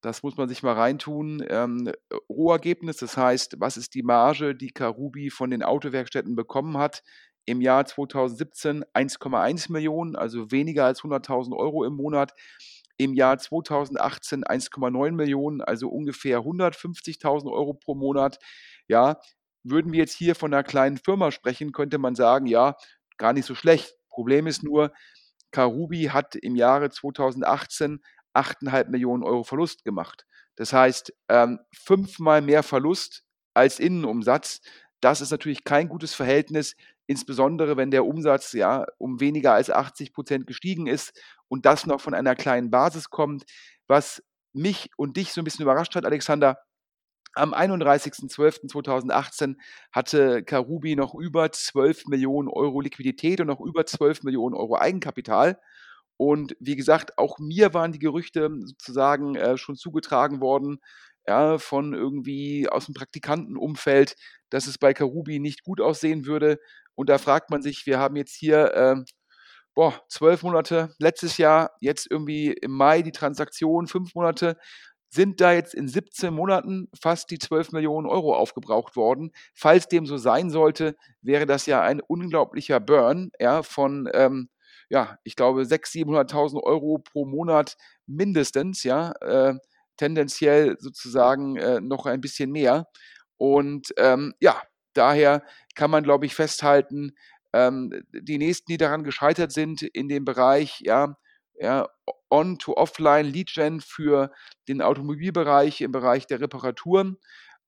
Das 0.00 0.22
muss 0.22 0.36
man 0.36 0.48
sich 0.48 0.62
mal 0.62 0.74
reintun. 0.74 1.44
Ähm, 1.48 1.90
Rohergebnis, 2.28 2.98
das 2.98 3.16
heißt, 3.16 3.56
was 3.58 3.76
ist 3.76 3.94
die 3.94 4.02
Marge, 4.02 4.54
die 4.54 4.70
Karubi 4.70 5.30
von 5.30 5.50
den 5.50 5.62
Autowerkstätten 5.62 6.36
bekommen 6.36 6.76
hat? 6.78 7.02
Im 7.44 7.60
Jahr 7.60 7.86
2017 7.86 8.84
1,1 8.94 9.72
Millionen, 9.72 10.16
also 10.16 10.50
weniger 10.50 10.84
als 10.84 11.02
100.000 11.02 11.56
Euro 11.56 11.84
im 11.84 11.94
Monat. 11.94 12.34
Im 12.98 13.14
Jahr 13.14 13.38
2018 13.38 14.44
1,9 14.44 15.12
Millionen, 15.12 15.60
also 15.60 15.88
ungefähr 15.88 16.40
150.000 16.40 17.50
Euro 17.52 17.74
pro 17.74 17.94
Monat. 17.94 18.38
Ja, 18.88 19.20
würden 19.64 19.92
wir 19.92 20.00
jetzt 20.00 20.14
hier 20.14 20.34
von 20.34 20.52
einer 20.52 20.62
kleinen 20.62 20.96
Firma 20.98 21.30
sprechen, 21.30 21.72
könnte 21.72 21.98
man 21.98 22.14
sagen, 22.14 22.46
ja, 22.46 22.76
gar 23.16 23.32
nicht 23.32 23.46
so 23.46 23.54
schlecht. 23.54 23.94
Problem 24.08 24.46
ist 24.46 24.62
nur, 24.62 24.92
Karubi 25.50 26.04
hat 26.04 26.34
im 26.36 26.56
Jahre 26.56 26.90
2018 26.90 28.00
8,5 28.34 28.88
Millionen 28.90 29.22
Euro 29.22 29.44
Verlust 29.44 29.84
gemacht. 29.84 30.26
Das 30.56 30.72
heißt, 30.72 31.12
ähm, 31.28 31.60
fünfmal 31.72 32.42
mehr 32.42 32.62
Verlust 32.62 33.24
als 33.54 33.78
Innenumsatz. 33.78 34.60
Das 35.00 35.20
ist 35.20 35.30
natürlich 35.30 35.64
kein 35.64 35.88
gutes 35.88 36.14
Verhältnis, 36.14 36.76
insbesondere 37.06 37.76
wenn 37.76 37.90
der 37.90 38.04
Umsatz 38.04 38.52
ja 38.52 38.86
um 38.98 39.20
weniger 39.20 39.52
als 39.52 39.70
80 39.70 40.12
Prozent 40.12 40.46
gestiegen 40.46 40.86
ist 40.86 41.18
und 41.48 41.66
das 41.66 41.86
noch 41.86 42.00
von 42.00 42.14
einer 42.14 42.34
kleinen 42.34 42.70
Basis 42.70 43.10
kommt. 43.10 43.44
Was 43.86 44.22
mich 44.52 44.90
und 44.96 45.16
dich 45.16 45.32
so 45.32 45.40
ein 45.40 45.44
bisschen 45.44 45.62
überrascht 45.62 45.94
hat, 45.94 46.04
Alexander, 46.04 46.58
Am 47.36 47.52
31.12.2018 47.52 49.56
hatte 49.92 50.42
Karubi 50.42 50.96
noch 50.96 51.14
über 51.14 51.52
12 51.52 52.06
Millionen 52.06 52.48
Euro 52.48 52.80
Liquidität 52.80 53.40
und 53.40 53.48
noch 53.48 53.60
über 53.60 53.84
12 53.84 54.22
Millionen 54.22 54.54
Euro 54.54 54.78
Eigenkapital. 54.78 55.60
Und 56.16 56.56
wie 56.60 56.76
gesagt, 56.76 57.18
auch 57.18 57.38
mir 57.38 57.74
waren 57.74 57.92
die 57.92 57.98
Gerüchte 57.98 58.50
sozusagen 58.64 59.36
äh, 59.36 59.58
schon 59.58 59.76
zugetragen 59.76 60.40
worden, 60.40 60.78
ja, 61.26 61.58
von 61.58 61.92
irgendwie 61.92 62.68
aus 62.68 62.86
dem 62.86 62.94
Praktikantenumfeld, 62.94 64.16
dass 64.48 64.66
es 64.66 64.78
bei 64.78 64.94
Karubi 64.94 65.38
nicht 65.38 65.62
gut 65.62 65.80
aussehen 65.80 66.24
würde. 66.24 66.58
Und 66.94 67.10
da 67.10 67.18
fragt 67.18 67.50
man 67.50 67.62
sich, 67.62 67.84
wir 67.84 67.98
haben 67.98 68.16
jetzt 68.16 68.34
hier 68.34 68.72
äh, 68.74 68.96
boah, 69.74 70.00
zwölf 70.08 70.42
Monate 70.42 70.94
letztes 70.98 71.36
Jahr, 71.36 71.72
jetzt 71.80 72.10
irgendwie 72.10 72.52
im 72.52 72.72
Mai 72.72 73.02
die 73.02 73.12
Transaktion, 73.12 73.88
fünf 73.88 74.14
Monate 74.14 74.56
sind 75.08 75.40
da 75.40 75.52
jetzt 75.52 75.74
in 75.74 75.88
17 75.88 76.32
Monaten 76.34 76.88
fast 77.00 77.30
die 77.30 77.38
12 77.38 77.72
Millionen 77.72 78.06
Euro 78.06 78.34
aufgebraucht 78.34 78.96
worden. 78.96 79.32
Falls 79.54 79.88
dem 79.88 80.06
so 80.06 80.16
sein 80.16 80.50
sollte, 80.50 80.96
wäre 81.22 81.46
das 81.46 81.66
ja 81.66 81.82
ein 81.82 82.00
unglaublicher 82.00 82.80
Burn 82.80 83.30
ja, 83.38 83.62
von, 83.62 84.08
ähm, 84.12 84.48
ja, 84.88 85.18
ich 85.24 85.36
glaube, 85.36 85.62
600.000, 85.62 86.30
700.000 86.30 86.62
Euro 86.62 86.98
pro 86.98 87.24
Monat 87.24 87.76
mindestens, 88.06 88.82
ja, 88.82 89.12
äh, 89.20 89.54
tendenziell 89.96 90.76
sozusagen 90.78 91.56
äh, 91.56 91.80
noch 91.80 92.06
ein 92.06 92.20
bisschen 92.20 92.50
mehr. 92.50 92.86
Und 93.38 93.88
ähm, 93.98 94.34
ja, 94.40 94.60
daher 94.94 95.42
kann 95.74 95.90
man, 95.90 96.04
glaube 96.04 96.26
ich, 96.26 96.34
festhalten, 96.34 97.12
ähm, 97.52 97.92
die 98.12 98.38
nächsten, 98.38 98.70
die 98.70 98.76
daran 98.76 99.04
gescheitert 99.04 99.52
sind 99.52 99.82
in 99.82 100.08
dem 100.08 100.24
Bereich, 100.24 100.80
ja, 100.80 101.16
ja, 101.58 101.88
On-to-Offline 102.36 103.26
Lead 103.26 103.52
Gen 103.54 103.80
für 103.80 104.30
den 104.68 104.82
Automobilbereich 104.82 105.80
im 105.80 105.92
Bereich 105.92 106.26
der 106.26 106.40
Reparaturen. 106.40 107.16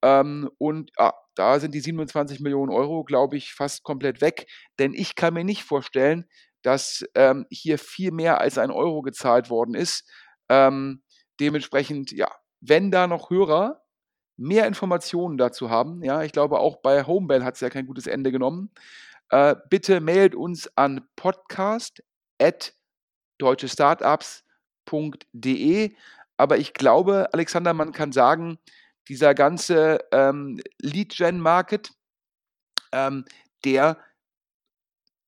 Ähm, 0.03 0.51
und 0.59 0.91
ah, 0.99 1.15
da 1.35 1.59
sind 1.59 1.75
die 1.75 1.81
27 1.81 2.41
Millionen 2.41 2.71
Euro, 2.71 3.03
glaube 3.05 3.37
ich, 3.37 3.55
fast 3.55 3.83
komplett 3.83 4.21
weg. 4.21 4.47
Denn 4.79 4.93
ich 4.93 5.15
kann 5.15 5.35
mir 5.35 5.45
nicht 5.45 5.65
vorstellen, 5.65 6.27
dass 6.63 7.05
ähm, 7.15 7.47
hier 7.51 7.79
viel 7.79 8.11
mehr 8.13 8.41
als 8.41 8.59
ein 8.59 8.71
Euro 8.71 9.03
gezahlt 9.03 9.49
worden 9.49 9.75
ist. 9.75 10.09
Ähm, 10.49 11.03
dementsprechend, 11.41 12.13
ja, 12.13 12.31
wenn 12.61 12.91
da 12.91 13.07
noch 13.07 13.31
Hörer 13.31 13.83
mehr 14.37 14.67
Informationen 14.67 15.39
dazu 15.39 15.71
haben, 15.71 16.03
ja, 16.03 16.23
ich 16.23 16.33
glaube 16.33 16.59
auch 16.59 16.77
bei 16.83 17.05
Homebell 17.05 17.45
hat 17.45 17.55
es 17.55 17.61
ja 17.61 17.71
kein 17.71 17.87
gutes 17.87 18.07
Ende 18.07 18.33
genommen, 18.33 18.71
äh, 19.31 19.57
bitte 19.71 20.01
mailt 20.01 20.35
uns 20.35 20.69
an 20.77 21.09
podcast@ 21.17 22.73
deutschestartups.de. 24.89 25.95
Aber 26.37 26.59
ich 26.59 26.73
glaube, 26.75 27.29
Alexander, 27.33 27.75
man 27.75 27.93
kann 27.93 28.13
sagen, 28.13 28.59
dieser 29.09 29.35
ganze 29.35 29.99
ähm, 30.13 30.61
Lead-Gen-Market, 30.81 31.91
ähm, 32.93 33.25
der, 33.65 33.99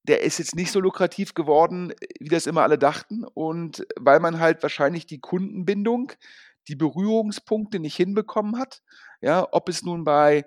der 0.04 0.22
ist 0.22 0.38
jetzt 0.38 0.54
nicht 0.54 0.70
so 0.70 0.80
lukrativ 0.80 1.34
geworden, 1.34 1.92
wie 2.20 2.28
das 2.28 2.46
immer 2.46 2.62
alle 2.62 2.78
dachten. 2.78 3.24
Und 3.24 3.86
weil 3.98 4.20
man 4.20 4.38
halt 4.38 4.62
wahrscheinlich 4.62 5.06
die 5.06 5.20
Kundenbindung, 5.20 6.12
die 6.68 6.76
Berührungspunkte 6.76 7.80
nicht 7.80 7.96
hinbekommen 7.96 8.58
hat. 8.58 8.82
Ja, 9.20 9.48
ob 9.50 9.68
es 9.68 9.82
nun 9.82 10.04
bei 10.04 10.44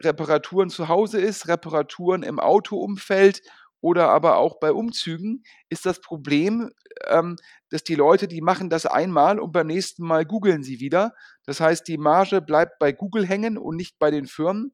Reparaturen 0.00 0.70
zu 0.70 0.88
Hause 0.88 1.20
ist, 1.20 1.48
Reparaturen 1.48 2.22
im 2.22 2.38
Autoumfeld 2.38 3.42
oder 3.80 4.08
aber 4.08 4.36
auch 4.36 4.58
bei 4.58 4.72
Umzügen, 4.72 5.42
ist 5.68 5.86
das 5.86 6.00
Problem, 6.00 6.70
ähm, 7.06 7.36
dass 7.70 7.84
die 7.84 7.94
Leute, 7.94 8.28
die 8.28 8.40
machen 8.40 8.70
das 8.70 8.86
einmal 8.86 9.38
und 9.38 9.52
beim 9.52 9.66
nächsten 9.66 10.04
Mal 10.04 10.24
googeln 10.24 10.62
sie 10.62 10.80
wieder. 10.80 11.14
Das 11.44 11.60
heißt, 11.60 11.86
die 11.88 11.98
Marge 11.98 12.40
bleibt 12.40 12.78
bei 12.78 12.92
Google 12.92 13.26
hängen 13.26 13.58
und 13.58 13.76
nicht 13.76 13.98
bei 13.98 14.10
den 14.10 14.26
Firmen. 14.26 14.72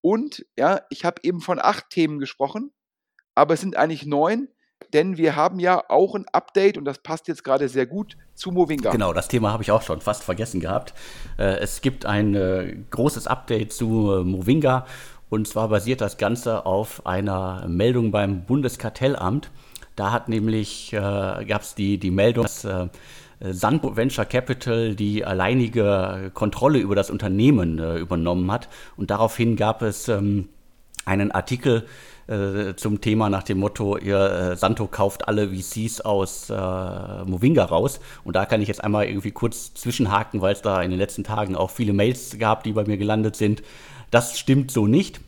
Und 0.00 0.44
ja, 0.56 0.80
ich 0.90 1.04
habe 1.04 1.20
eben 1.22 1.40
von 1.40 1.58
acht 1.60 1.90
Themen 1.90 2.18
gesprochen, 2.18 2.72
aber 3.34 3.54
es 3.54 3.60
sind 3.60 3.76
eigentlich 3.76 4.06
neun, 4.06 4.48
denn 4.92 5.16
wir 5.18 5.36
haben 5.36 5.60
ja 5.60 5.82
auch 5.88 6.14
ein 6.14 6.26
Update 6.32 6.78
und 6.78 6.84
das 6.84 6.98
passt 6.98 7.28
jetzt 7.28 7.44
gerade 7.44 7.68
sehr 7.68 7.86
gut 7.86 8.16
zu 8.34 8.50
Movinga. 8.50 8.90
Genau, 8.90 9.12
das 9.12 9.28
Thema 9.28 9.52
habe 9.52 9.62
ich 9.62 9.70
auch 9.70 9.82
schon 9.82 10.00
fast 10.00 10.24
vergessen 10.24 10.60
gehabt. 10.60 10.94
Äh, 11.38 11.58
es 11.58 11.80
gibt 11.80 12.06
ein 12.06 12.34
äh, 12.34 12.76
großes 12.90 13.26
Update 13.26 13.72
zu 13.72 14.12
äh, 14.12 14.24
Movinga 14.24 14.86
und 15.30 15.48
zwar 15.48 15.68
basiert 15.68 16.00
das 16.00 16.18
Ganze 16.18 16.66
auf 16.66 17.06
einer 17.06 17.66
Meldung 17.68 18.10
beim 18.10 18.44
Bundeskartellamt. 18.44 19.50
Da 19.96 20.12
hat 20.12 20.28
nämlich, 20.28 20.92
äh, 20.92 20.98
gab 20.98 21.62
es 21.62 21.74
die, 21.74 21.98
die 21.98 22.10
Meldung, 22.10 22.44
dass 22.44 22.64
äh, 22.64 22.88
Sanpo 23.40 23.96
Venture 23.96 24.26
Capital 24.26 24.94
die 24.94 25.24
alleinige 25.24 26.30
Kontrolle 26.34 26.78
über 26.78 26.94
das 26.94 27.10
Unternehmen 27.10 27.78
äh, 27.78 27.96
übernommen 27.96 28.50
hat. 28.50 28.68
Und 28.96 29.10
daraufhin 29.10 29.56
gab 29.56 29.82
es 29.82 30.08
ähm, 30.08 30.48
einen 31.06 31.30
Artikel 31.30 31.86
äh, 32.26 32.74
zum 32.76 33.00
Thema 33.00 33.30
nach 33.30 33.42
dem 33.42 33.58
Motto, 33.58 33.96
ihr 33.96 34.18
äh, 34.52 34.56
Santo 34.56 34.86
kauft 34.86 35.26
alle 35.26 35.48
VCs 35.48 36.00
aus 36.00 36.50
äh, 36.50 36.54
Movinga 37.24 37.64
raus. 37.64 38.00
Und 38.24 38.36
da 38.36 38.46
kann 38.46 38.60
ich 38.62 38.68
jetzt 38.68 38.84
einmal 38.84 39.06
irgendwie 39.06 39.32
kurz 39.32 39.74
zwischenhaken, 39.74 40.40
weil 40.40 40.52
es 40.52 40.62
da 40.62 40.82
in 40.82 40.90
den 40.90 40.98
letzten 40.98 41.24
Tagen 41.24 41.56
auch 41.56 41.70
viele 41.70 41.92
Mails 41.92 42.38
gab, 42.38 42.62
die 42.62 42.72
bei 42.72 42.84
mir 42.84 42.98
gelandet 42.98 43.36
sind. 43.36 43.62
Das 44.10 44.38
stimmt 44.38 44.70
so 44.70 44.86
nicht. 44.86 45.20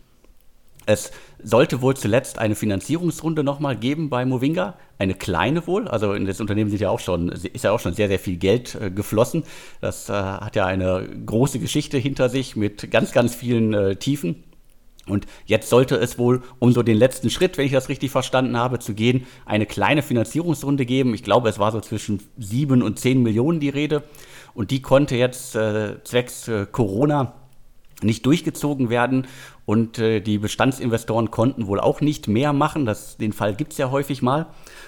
Es 0.86 1.12
sollte 1.42 1.80
wohl 1.80 1.96
zuletzt 1.96 2.38
eine 2.38 2.54
Finanzierungsrunde 2.54 3.44
nochmal 3.44 3.76
geben 3.76 4.10
bei 4.10 4.24
Movinga, 4.24 4.74
eine 4.98 5.14
kleine 5.14 5.66
wohl. 5.66 5.88
Also 5.88 6.12
in 6.12 6.24
das 6.24 6.40
Unternehmen 6.40 6.70
sind 6.70 6.80
ja 6.80 6.90
auch 6.90 7.00
schon, 7.00 7.28
ist 7.28 7.64
ja 7.64 7.72
auch 7.72 7.80
schon 7.80 7.94
sehr, 7.94 8.08
sehr 8.08 8.18
viel 8.18 8.36
Geld 8.36 8.74
äh, 8.74 8.90
geflossen. 8.90 9.44
Das 9.80 10.08
äh, 10.08 10.12
hat 10.12 10.56
ja 10.56 10.66
eine 10.66 11.08
große 11.26 11.58
Geschichte 11.58 11.98
hinter 11.98 12.28
sich 12.28 12.56
mit 12.56 12.90
ganz, 12.90 13.12
ganz 13.12 13.34
vielen 13.34 13.74
äh, 13.74 13.96
Tiefen. 13.96 14.44
Und 15.06 15.26
jetzt 15.46 15.68
sollte 15.68 15.96
es 15.96 16.16
wohl, 16.16 16.42
um 16.60 16.72
so 16.72 16.84
den 16.84 16.96
letzten 16.96 17.28
Schritt, 17.28 17.58
wenn 17.58 17.66
ich 17.66 17.72
das 17.72 17.88
richtig 17.88 18.12
verstanden 18.12 18.56
habe, 18.56 18.78
zu 18.78 18.94
gehen, 18.94 19.26
eine 19.46 19.66
kleine 19.66 20.02
Finanzierungsrunde 20.02 20.86
geben. 20.86 21.12
Ich 21.14 21.24
glaube, 21.24 21.48
es 21.48 21.58
war 21.58 21.72
so 21.72 21.80
zwischen 21.80 22.22
sieben 22.38 22.82
und 22.82 23.00
zehn 23.00 23.20
Millionen 23.20 23.58
die 23.58 23.68
Rede. 23.68 24.04
Und 24.54 24.70
die 24.70 24.80
konnte 24.80 25.16
jetzt 25.16 25.56
äh, 25.56 26.02
zwecks 26.04 26.46
äh, 26.46 26.66
Corona 26.70 27.34
nicht 28.04 28.26
durchgezogen 28.26 28.90
werden 28.90 29.26
und 29.64 29.98
äh, 29.98 30.20
die 30.20 30.38
Bestandsinvestoren 30.38 31.30
konnten 31.30 31.66
wohl 31.66 31.80
auch 31.80 32.00
nicht 32.00 32.28
mehr 32.28 32.52
machen. 32.52 32.84
Das, 32.84 33.16
den 33.16 33.32
Fall 33.32 33.54
gibt 33.54 33.72
es 33.72 33.78
ja 33.78 33.90
häufig 33.90 34.22
mal. 34.22 34.46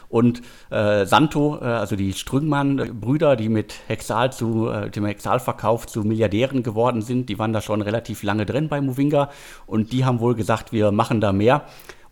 Und 0.08 0.42
äh, 0.70 1.06
Santo, 1.06 1.58
äh, 1.60 1.64
also 1.64 1.96
die 1.96 2.12
Strüngmann-Brüder, 2.12 3.36
die 3.36 3.48
mit 3.48 3.74
Hexal 3.86 4.32
zu, 4.32 4.68
äh, 4.68 4.90
dem 4.90 5.06
Hexalverkauf 5.06 5.86
zu 5.86 6.02
Milliardären 6.02 6.62
geworden 6.62 7.02
sind, 7.02 7.28
die 7.28 7.38
waren 7.38 7.52
da 7.52 7.60
schon 7.60 7.82
relativ 7.82 8.22
lange 8.22 8.46
drin 8.46 8.68
bei 8.68 8.80
Movinga 8.80 9.30
und 9.66 9.92
die 9.92 10.04
haben 10.04 10.20
wohl 10.20 10.34
gesagt, 10.34 10.72
wir 10.72 10.92
machen 10.92 11.20
da 11.20 11.32
mehr. 11.32 11.64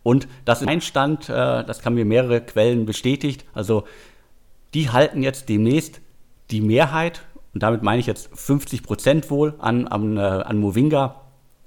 Und 0.03 0.27
das 0.45 0.63
ist 0.63 0.69
ein 0.69 0.81
Stand, 0.81 1.29
äh, 1.29 1.65
das 1.65 1.85
haben 1.85 1.95
mir 1.95 2.05
mehrere 2.05 2.41
Quellen 2.41 2.87
bestätigt. 2.87 3.45
Also 3.55 3.85
die 4.75 4.91
halten 4.91 5.23
jetzt 5.23 5.49
demnächst 5.49 6.01
die 6.51 6.61
Mehrheit 6.61 7.23
und 7.55 7.63
damit 7.63 7.83
meine 7.83 8.01
ich 8.01 8.07
jetzt 8.07 8.31
50 8.35 8.83
Prozent 8.83 9.31
wohl 9.31 9.55
an, 9.59 9.87
an, 9.87 10.17
äh, 10.17 10.21
an 10.21 10.59
Movinga. 10.59 11.17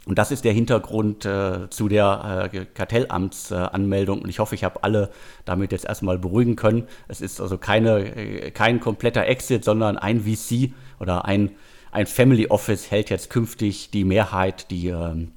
Und 0.06 0.20
das 0.20 0.32
ist 0.32 0.46
der 0.46 0.54
Hintergrund 0.54 1.26
äh, 1.26 1.68
zu 1.70 1.88
der 1.88 2.50
äh, 2.54 2.66
Kartellamtsanmeldung. 2.66 4.22
und 4.22 4.30
ich 4.30 4.38
hoffe, 4.38 4.54
ich 4.54 4.64
habe 4.64 4.84
alle 4.84 5.10
damit 5.46 5.72
jetzt 5.72 5.86
erstmal 5.86 6.20
beruhigen 6.20 6.56
können. 6.56 6.88
Es 7.08 7.22
ist 7.22 7.42
also 7.42 7.58
keine, 7.58 8.16
äh, 8.16 8.52
kein 8.52 8.80
kompletter 8.80 9.26
Exit, 9.26 9.64
sondern 9.64 9.98
ein 9.98 10.22
VC 10.22 10.74
oder 11.00 11.26
ein, 11.26 11.52
ein 11.92 12.06
Family 12.06 12.48
Office 12.48 12.92
hält 12.92 13.10
jetzt 13.10 13.32
künftig 13.32 13.90
die 13.90 14.04
Mehrheit, 14.04 14.70
die 14.70 14.90
ähm, 14.90 15.32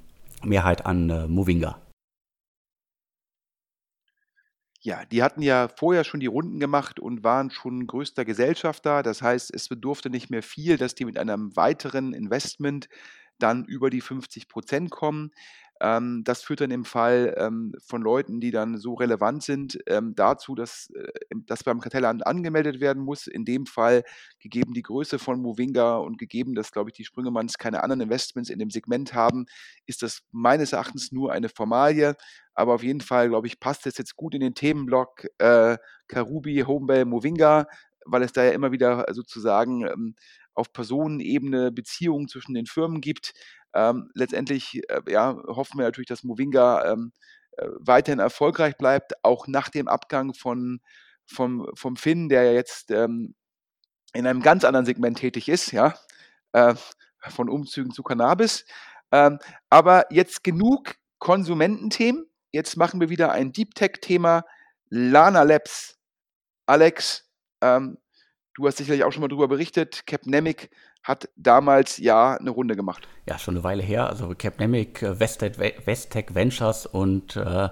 Mehrheit 0.44 0.84
an 0.84 1.08
äh, 1.08 1.26
Movinga. 1.26 1.78
Ja, 4.88 5.04
die 5.04 5.22
hatten 5.22 5.42
ja 5.42 5.68
vorher 5.68 6.02
schon 6.02 6.20
die 6.20 6.26
Runden 6.28 6.60
gemacht 6.60 6.98
und 6.98 7.22
waren 7.22 7.50
schon 7.50 7.86
größter 7.86 8.24
Gesellschafter. 8.24 9.02
Das 9.02 9.20
heißt, 9.20 9.54
es 9.54 9.68
bedurfte 9.68 10.08
nicht 10.08 10.30
mehr 10.30 10.42
viel, 10.42 10.78
dass 10.78 10.94
die 10.94 11.04
mit 11.04 11.18
einem 11.18 11.54
weiteren 11.56 12.14
Investment 12.14 12.88
dann 13.38 13.66
über 13.66 13.90
die 13.90 14.00
50 14.00 14.48
Prozent 14.48 14.90
kommen. 14.90 15.30
Ähm, 15.80 16.22
das 16.24 16.42
führt 16.42 16.60
dann 16.60 16.70
im 16.70 16.84
Fall 16.84 17.34
ähm, 17.38 17.72
von 17.84 18.02
Leuten, 18.02 18.40
die 18.40 18.50
dann 18.50 18.78
so 18.78 18.94
relevant 18.94 19.42
sind, 19.42 19.78
ähm, 19.86 20.14
dazu, 20.14 20.54
dass 20.54 20.90
äh, 20.90 21.08
das 21.46 21.64
beim 21.64 21.80
Kartellamt 21.80 22.26
angemeldet 22.26 22.80
werden 22.80 23.02
muss. 23.02 23.26
In 23.26 23.44
dem 23.44 23.66
Fall, 23.66 24.02
gegeben 24.40 24.74
die 24.74 24.82
Größe 24.82 25.18
von 25.18 25.40
Movinga 25.40 25.96
und 25.96 26.18
gegeben, 26.18 26.54
dass, 26.54 26.72
glaube 26.72 26.90
ich, 26.90 26.96
die 26.96 27.04
Sprüngemanns 27.04 27.58
keine 27.58 27.82
anderen 27.82 28.00
Investments 28.00 28.50
in 28.50 28.58
dem 28.58 28.70
Segment 28.70 29.14
haben, 29.14 29.46
ist 29.86 30.02
das 30.02 30.22
meines 30.32 30.72
Erachtens 30.72 31.12
nur 31.12 31.32
eine 31.32 31.48
Formalie. 31.48 32.14
Aber 32.54 32.74
auf 32.74 32.82
jeden 32.82 33.00
Fall, 33.00 33.28
glaube 33.28 33.46
ich, 33.46 33.60
passt 33.60 33.86
es 33.86 33.98
jetzt 33.98 34.16
gut 34.16 34.34
in 34.34 34.40
den 34.40 34.54
Themenblock 34.54 35.26
äh, 35.38 35.78
Karubi, 36.08 36.64
Homebell, 36.66 37.04
Movinga, 37.04 37.66
weil 38.04 38.22
es 38.22 38.32
da 38.32 38.44
ja 38.44 38.50
immer 38.50 38.72
wieder 38.72 39.06
sozusagen 39.12 39.86
ähm, 39.86 40.14
auf 40.54 40.72
Personenebene 40.72 41.70
Beziehungen 41.70 42.28
zwischen 42.28 42.54
den 42.54 42.66
Firmen 42.66 43.00
gibt. 43.00 43.32
Ähm, 43.74 44.10
letztendlich 44.14 44.80
äh, 44.88 45.00
ja, 45.08 45.36
hoffen 45.46 45.78
wir 45.78 45.84
natürlich, 45.84 46.08
dass 46.08 46.24
Movinga 46.24 46.92
ähm, 46.92 47.12
äh, 47.56 47.66
weiterhin 47.80 48.18
erfolgreich 48.18 48.76
bleibt, 48.76 49.12
auch 49.24 49.46
nach 49.46 49.68
dem 49.68 49.88
Abgang 49.88 50.34
von, 50.34 50.80
vom, 51.26 51.68
vom 51.74 51.96
Finn, 51.96 52.28
der 52.28 52.54
jetzt 52.54 52.90
ähm, 52.90 53.34
in 54.14 54.26
einem 54.26 54.42
ganz 54.42 54.64
anderen 54.64 54.86
Segment 54.86 55.18
tätig 55.18 55.48
ist. 55.48 55.72
Ja? 55.72 55.94
Äh, 56.52 56.74
von 57.28 57.48
Umzügen 57.48 57.92
zu 57.92 58.02
Cannabis. 58.02 58.64
Ähm, 59.12 59.38
aber 59.70 60.06
jetzt 60.10 60.44
genug 60.44 60.94
Konsumententhemen. 61.18 62.26
Jetzt 62.52 62.76
machen 62.76 63.00
wir 63.00 63.08
wieder 63.08 63.32
ein 63.32 63.52
Deep 63.52 63.74
Tech-Thema. 63.74 64.44
Lana 64.88 65.42
Labs. 65.42 65.98
Alex, 66.66 67.28
ähm, 67.62 67.98
du 68.58 68.66
hast 68.66 68.76
sicherlich 68.76 69.04
auch 69.04 69.12
schon 69.12 69.20
mal 69.20 69.28
darüber 69.28 69.48
berichtet. 69.48 70.04
Capnemic 70.06 70.70
hat 71.04 71.28
damals 71.36 71.98
ja 71.98 72.36
eine 72.36 72.50
Runde 72.50 72.74
gemacht. 72.74 73.06
Ja, 73.26 73.38
schon 73.38 73.54
eine 73.54 73.64
Weile 73.64 73.82
her. 73.82 74.08
Also 74.08 74.34
Capnemic, 74.36 75.02
äh, 75.02 75.20
Westtech 75.20 76.34
Ventures 76.34 76.86
und 76.86 77.36
äh, 77.36 77.68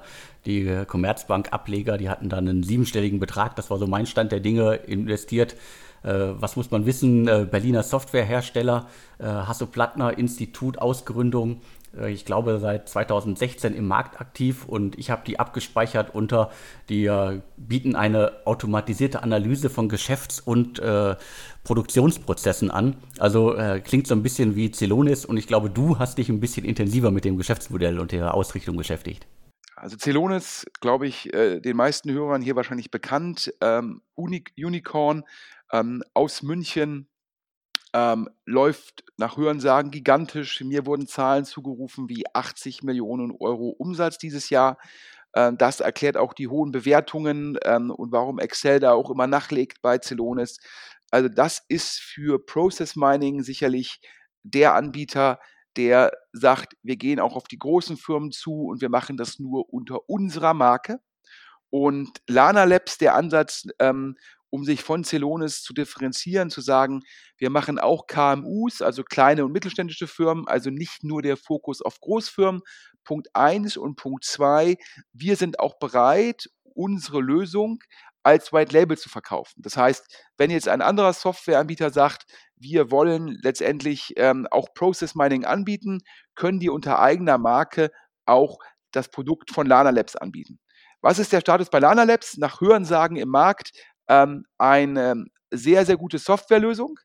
die 0.46 0.84
Commerzbank-Ableger, 0.86 1.98
die 1.98 2.08
hatten 2.08 2.28
dann 2.28 2.48
einen 2.48 2.62
siebenstelligen 2.62 3.18
Betrag, 3.18 3.56
das 3.56 3.68
war 3.68 3.78
so 3.78 3.88
mein 3.88 4.06
Stand 4.06 4.30
der 4.30 4.38
Dinge, 4.38 4.74
investiert. 4.74 5.56
Äh, 6.04 6.12
was 6.40 6.54
muss 6.54 6.70
man 6.70 6.86
wissen? 6.86 7.26
Äh, 7.26 7.48
Berliner 7.50 7.82
Softwarehersteller, 7.82 8.86
Hasso-Plattner 9.18 10.16
Institut, 10.18 10.78
Ausgründung. 10.78 11.62
Äh, 11.98 12.10
ich 12.10 12.24
glaube, 12.24 12.58
seit 12.58 12.88
2016 12.88 13.74
im 13.74 13.86
Markt 13.86 14.20
aktiv 14.20 14.64
und 14.66 14.98
ich 14.98 15.10
habe 15.10 15.22
die 15.26 15.38
abgespeichert 15.38 16.14
unter, 16.14 16.50
die 16.88 17.06
äh, 17.06 17.40
bieten 17.56 17.96
eine 17.96 18.32
automatisierte 18.46 19.22
Analyse 19.22 19.70
von 19.70 19.88
Geschäfts- 19.88 20.40
und 20.40 20.78
äh, 20.78 21.16
Produktionsprozessen 21.64 22.70
an. 22.70 22.96
Also 23.18 23.54
äh, 23.56 23.80
klingt 23.80 24.06
so 24.06 24.14
ein 24.14 24.22
bisschen 24.22 24.54
wie 24.56 24.70
Celonis 24.70 25.24
und 25.24 25.36
ich 25.36 25.46
glaube, 25.46 25.70
du 25.70 25.98
hast 25.98 26.18
dich 26.18 26.28
ein 26.28 26.40
bisschen 26.40 26.64
intensiver 26.64 27.10
mit 27.10 27.24
dem 27.24 27.36
Geschäftsmodell 27.36 27.98
und 27.98 28.12
der 28.12 28.34
Ausrichtung 28.34 28.76
beschäftigt. 28.76 29.26
Also 29.76 29.98
Celonis, 29.98 30.64
glaube 30.80 31.06
ich, 31.06 31.34
äh, 31.34 31.60
den 31.60 31.76
meisten 31.76 32.10
Hörern 32.10 32.40
hier 32.40 32.56
wahrscheinlich 32.56 32.90
bekannt. 32.90 33.52
Ähm, 33.60 34.00
Uni 34.14 34.42
Unicorn 34.56 35.24
ähm, 35.70 36.02
aus 36.14 36.42
München 36.42 37.08
ähm, 37.96 38.28
läuft 38.44 39.04
nach 39.16 39.38
Hörensagen 39.38 39.90
gigantisch. 39.90 40.60
Mir 40.60 40.84
wurden 40.84 41.06
Zahlen 41.06 41.46
zugerufen 41.46 42.10
wie 42.10 42.24
80 42.34 42.82
Millionen 42.82 43.30
Euro 43.32 43.70
Umsatz 43.70 44.18
dieses 44.18 44.50
Jahr. 44.50 44.76
Ähm, 45.34 45.56
das 45.56 45.80
erklärt 45.80 46.18
auch 46.18 46.34
die 46.34 46.48
hohen 46.48 46.72
Bewertungen 46.72 47.58
ähm, 47.64 47.90
und 47.90 48.12
warum 48.12 48.38
Excel 48.38 48.80
da 48.80 48.92
auch 48.92 49.10
immer 49.10 49.26
nachlegt 49.26 49.80
bei 49.80 49.98
Celonis. 49.98 50.58
Also 51.10 51.30
das 51.30 51.64
ist 51.68 51.98
für 52.00 52.38
Process 52.44 52.96
Mining 52.96 53.42
sicherlich 53.42 54.00
der 54.42 54.74
Anbieter, 54.74 55.40
der 55.78 56.12
sagt, 56.34 56.74
wir 56.82 56.96
gehen 56.96 57.18
auch 57.18 57.34
auf 57.34 57.48
die 57.48 57.58
großen 57.58 57.96
Firmen 57.96 58.30
zu 58.30 58.66
und 58.66 58.82
wir 58.82 58.90
machen 58.90 59.16
das 59.16 59.38
nur 59.38 59.72
unter 59.72 60.06
unserer 60.06 60.52
Marke. 60.52 61.00
Und 61.70 62.20
Lana 62.28 62.64
Labs, 62.64 62.98
der 62.98 63.14
Ansatz, 63.14 63.66
ähm, 63.78 64.16
um 64.56 64.64
sich 64.64 64.82
von 64.82 65.04
Celonis 65.04 65.60
zu 65.62 65.75
differenzieren, 65.75 66.48
zu 66.48 66.62
sagen, 66.62 67.02
wir 67.36 67.50
machen 67.50 67.78
auch 67.78 68.06
KMUs, 68.06 68.80
also 68.80 69.04
kleine 69.04 69.44
und 69.44 69.52
mittelständische 69.52 70.06
Firmen, 70.06 70.48
also 70.48 70.70
nicht 70.70 71.04
nur 71.04 71.20
der 71.20 71.36
Fokus 71.36 71.82
auf 71.82 72.00
Großfirmen. 72.00 72.62
Punkt 73.04 73.28
eins 73.34 73.76
und 73.76 73.96
Punkt 73.96 74.25
zwei, 74.25 74.78
wir 75.12 75.36
sind 75.36 75.60
auch 75.60 75.78
bereit, 75.78 76.48
unsere 76.62 77.20
Lösung 77.20 77.80
als 78.22 78.50
White 78.50 78.72
Label 78.72 78.96
zu 78.96 79.10
verkaufen. 79.10 79.60
Das 79.60 79.76
heißt, 79.76 80.06
wenn 80.38 80.50
jetzt 80.50 80.68
ein 80.68 80.80
anderer 80.80 81.12
Softwareanbieter 81.12 81.90
sagt, 81.90 82.25
wir 82.56 82.90
wollen 82.90 83.38
letztendlich 83.42 84.14
ähm, 84.16 84.48
auch 84.50 84.72
Process 84.72 85.14
Mining 85.14 85.44
anbieten, 85.44 86.00
können 86.34 86.60
die 86.60 86.70
unter 86.70 86.98
eigener 86.98 87.36
Marke 87.36 87.90
auch 88.25 88.58
das 88.90 89.10
Produkt 89.10 89.50
von 89.50 89.66
Lana 89.66 89.90
Labs 89.90 90.16
anbieten. 90.16 90.58
Was 91.02 91.18
ist 91.18 91.32
der 91.32 91.40
Status 91.40 91.68
bei 91.68 91.78
Lana 91.78 92.04
Labs? 92.04 92.38
Nach 92.38 92.60
Hörensagen 92.60 93.18
im 93.18 93.28
Markt 93.28 93.70
ähm, 94.08 94.44
eine 94.58 95.26
sehr, 95.50 95.86
sehr 95.86 95.97
gute 95.97 96.19
Softwarelösung. 96.19 96.99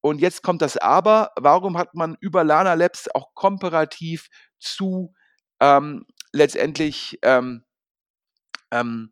Und 0.00 0.20
jetzt 0.20 0.42
kommt 0.42 0.62
das 0.62 0.76
Aber. 0.76 1.32
Warum 1.36 1.76
hat 1.76 1.94
man 1.94 2.16
über 2.20 2.44
Lana 2.44 2.74
Labs 2.74 3.08
auch 3.14 3.34
komparativ 3.34 4.28
zu 4.58 5.12
ähm, 5.60 6.06
letztendlich 6.32 7.18
ähm, 7.22 7.64
ähm, 8.70 9.10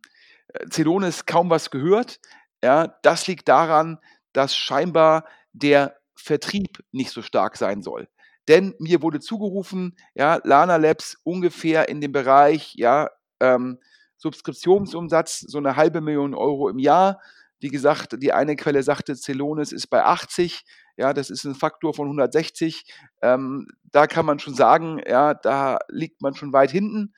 Celonis 0.71 1.27
kaum 1.27 1.51
was 1.51 1.71
gehört. 1.71 2.21
Ja, 2.63 2.99
das 3.03 3.27
liegt 3.27 3.49
daran, 3.49 3.99
dass 4.33 4.57
scheinbar 4.57 5.27
der 5.53 5.97
Vertrieb 6.17 6.83
nicht 6.93 7.11
so 7.11 7.23
stark 7.23 7.57
sein 7.57 7.83
soll. 7.83 8.09
Denn 8.49 8.75
mir 8.79 9.03
wurde 9.03 9.21
zugerufen, 9.21 9.97
ja, 10.15 10.41
Lana 10.45 10.77
Labs 10.77 11.17
ungefähr 11.25 11.89
in 11.89 12.01
dem 12.01 12.13
Bereich, 12.13 12.75
ja, 12.75 13.11
ähm, 13.41 13.81
Subskriptionsumsatz 14.17 15.41
so 15.41 15.59
eine 15.59 15.77
halbe 15.77 16.01
Million 16.01 16.35
Euro 16.35 16.69
im 16.69 16.79
Jahr. 16.79 17.21
Wie 17.61 17.69
gesagt, 17.69 18.23
die 18.23 18.33
eine 18.33 18.57
Quelle 18.57 18.83
sagte, 18.83 19.15
Celonis 19.17 19.73
ist 19.73 19.89
bei 19.89 20.05
80. 20.05 20.65
Ja, 20.97 21.13
das 21.13 21.31
ist 21.31 21.45
ein 21.45 21.55
Faktor 21.55 21.95
von 21.95 22.07
160. 22.07 22.85
Ähm, 23.23 23.67
da 23.85 24.07
kann 24.07 24.27
man 24.27 24.39
schon 24.39 24.55
sagen, 24.55 25.01
ja, 25.07 25.35
da 25.35 25.79
liegt 25.89 26.21
man 26.23 26.35
schon 26.35 26.53
weit 26.53 26.71
hinten. 26.71 27.15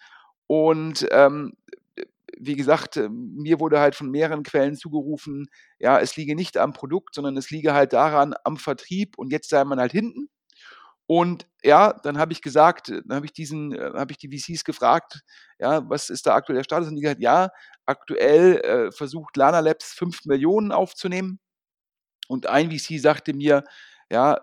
Und 0.47 1.07
ähm, 1.11 1.55
wie 2.39 2.55
gesagt, 2.55 3.01
mir 3.11 3.61
wurde 3.61 3.81
halt 3.81 3.95
von 3.95 4.11
mehreren 4.11 4.43
Quellen 4.43 4.77
zugerufen, 4.77 5.49
ja, 5.79 5.99
es 5.99 6.17
liege 6.17 6.35
nicht 6.37 6.59
am 6.59 6.73
Produkt, 6.73 7.15
sondern 7.15 7.37
es 7.37 7.51
liege 7.51 7.73
halt 7.73 7.93
daran 7.93 8.35
am 8.45 8.57
Vertrieb 8.57 9.19
und 9.19 9.33
jetzt 9.33 9.49
sei 9.49 9.65
man 9.65 9.81
halt 9.81 9.93
hinten. 9.93 10.29
Und 11.07 11.47
ja, 11.63 11.93
dann 12.03 12.19
habe 12.19 12.33
ich 12.33 12.43
gesagt, 12.43 12.89
dann 12.89 13.17
habe 13.17 13.27
ich 13.27 13.33
diesen, 13.33 13.73
äh, 13.73 13.93
habe 13.95 14.13
ich 14.13 14.19
die 14.19 14.29
VCs 14.29 14.65
gefragt, 14.65 15.21
ja, 15.59 15.89
was 15.89 16.11
ist 16.11 16.27
da 16.27 16.35
aktuell 16.35 16.57
der 16.57 16.65
Status? 16.65 16.89
Und 16.89 16.97
die 16.97 17.03
gesagt, 17.03 17.21
ja, 17.21 17.51
aktuell 17.87 18.57
äh, 18.61 18.93
versucht 18.93 19.37
Lana 19.37 19.61
Labs 19.61 19.93
5 19.93 20.25
Millionen 20.27 20.73
aufzunehmen. 20.73 21.39
Und 22.29 22.47
ein 22.47 22.71
VC 22.71 23.01
sagte 23.01 23.35
mir, 23.35 23.65
ja, 24.11 24.41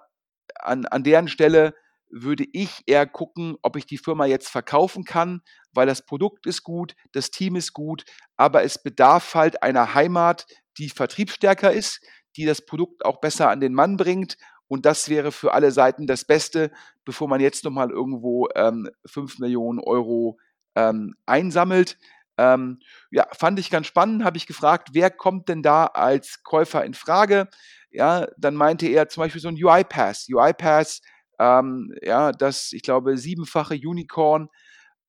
an, 0.60 0.86
an 0.86 1.04
deren 1.04 1.28
Stelle 1.28 1.74
würde 2.10 2.46
ich 2.54 2.84
eher 2.86 3.08
gucken, 3.08 3.58
ob 3.64 3.76
ich 3.76 3.88
die 3.88 3.98
Firma 3.98 4.26
jetzt 4.26 4.48
verkaufen 4.50 5.04
kann, 5.04 5.42
weil 5.74 5.88
das 5.88 6.06
Produkt 6.06 6.46
ist 6.46 6.64
gut, 6.64 6.96
das 7.12 7.32
Team 7.32 7.56
ist 7.56 7.74
gut, 7.74 8.06
aber 8.38 8.64
es 8.64 8.82
bedarf 8.82 9.34
halt 9.34 9.64
einer 9.64 9.96
Heimat, 9.96 10.46
die 10.78 10.90
vertriebsstärker 10.90 11.72
ist, 11.72 12.02
die 12.36 12.46
das 12.46 12.66
Produkt 12.66 13.04
auch 13.04 13.20
besser 13.20 13.50
an 13.50 13.60
den 13.62 13.74
Mann 13.74 13.98
bringt. 13.98 14.38
Und 14.68 14.86
das 14.86 15.10
wäre 15.10 15.32
für 15.32 15.54
alle 15.54 15.72
Seiten 15.72 16.08
das 16.08 16.26
Beste, 16.26 16.72
bevor 17.06 17.28
man 17.28 17.42
jetzt 17.42 17.64
nochmal 17.64 17.92
irgendwo 17.92 18.48
ähm, 18.56 18.90
5 19.06 19.40
Millionen 19.40 19.80
Euro 19.80 20.40
ähm, 20.76 21.16
einsammelt. 21.26 21.98
Ähm, 22.38 22.80
ja, 23.12 23.28
fand 23.38 23.60
ich 23.60 23.70
ganz 23.70 23.88
spannend, 23.88 24.24
habe 24.24 24.38
ich 24.38 24.48
gefragt, 24.48 24.90
wer 24.94 25.12
kommt 25.12 25.50
denn 25.50 25.62
da 25.62 25.86
als 25.86 26.42
Käufer 26.44 26.84
in 26.84 26.96
Frage? 26.96 27.48
Ja, 27.92 28.28
dann 28.38 28.56
meinte 28.56 28.88
er 28.88 29.10
zum 29.10 29.22
Beispiel 29.22 29.42
so 29.42 29.50
ein 29.50 29.64
UiPass. 29.64 30.28
UiPass, 30.30 31.02
ähm, 31.40 31.94
ja, 32.02 32.32
das, 32.32 32.72
ich 32.74 32.82
glaube, 32.82 33.18
siebenfache 33.18 33.76
Unicorn, 33.76 34.50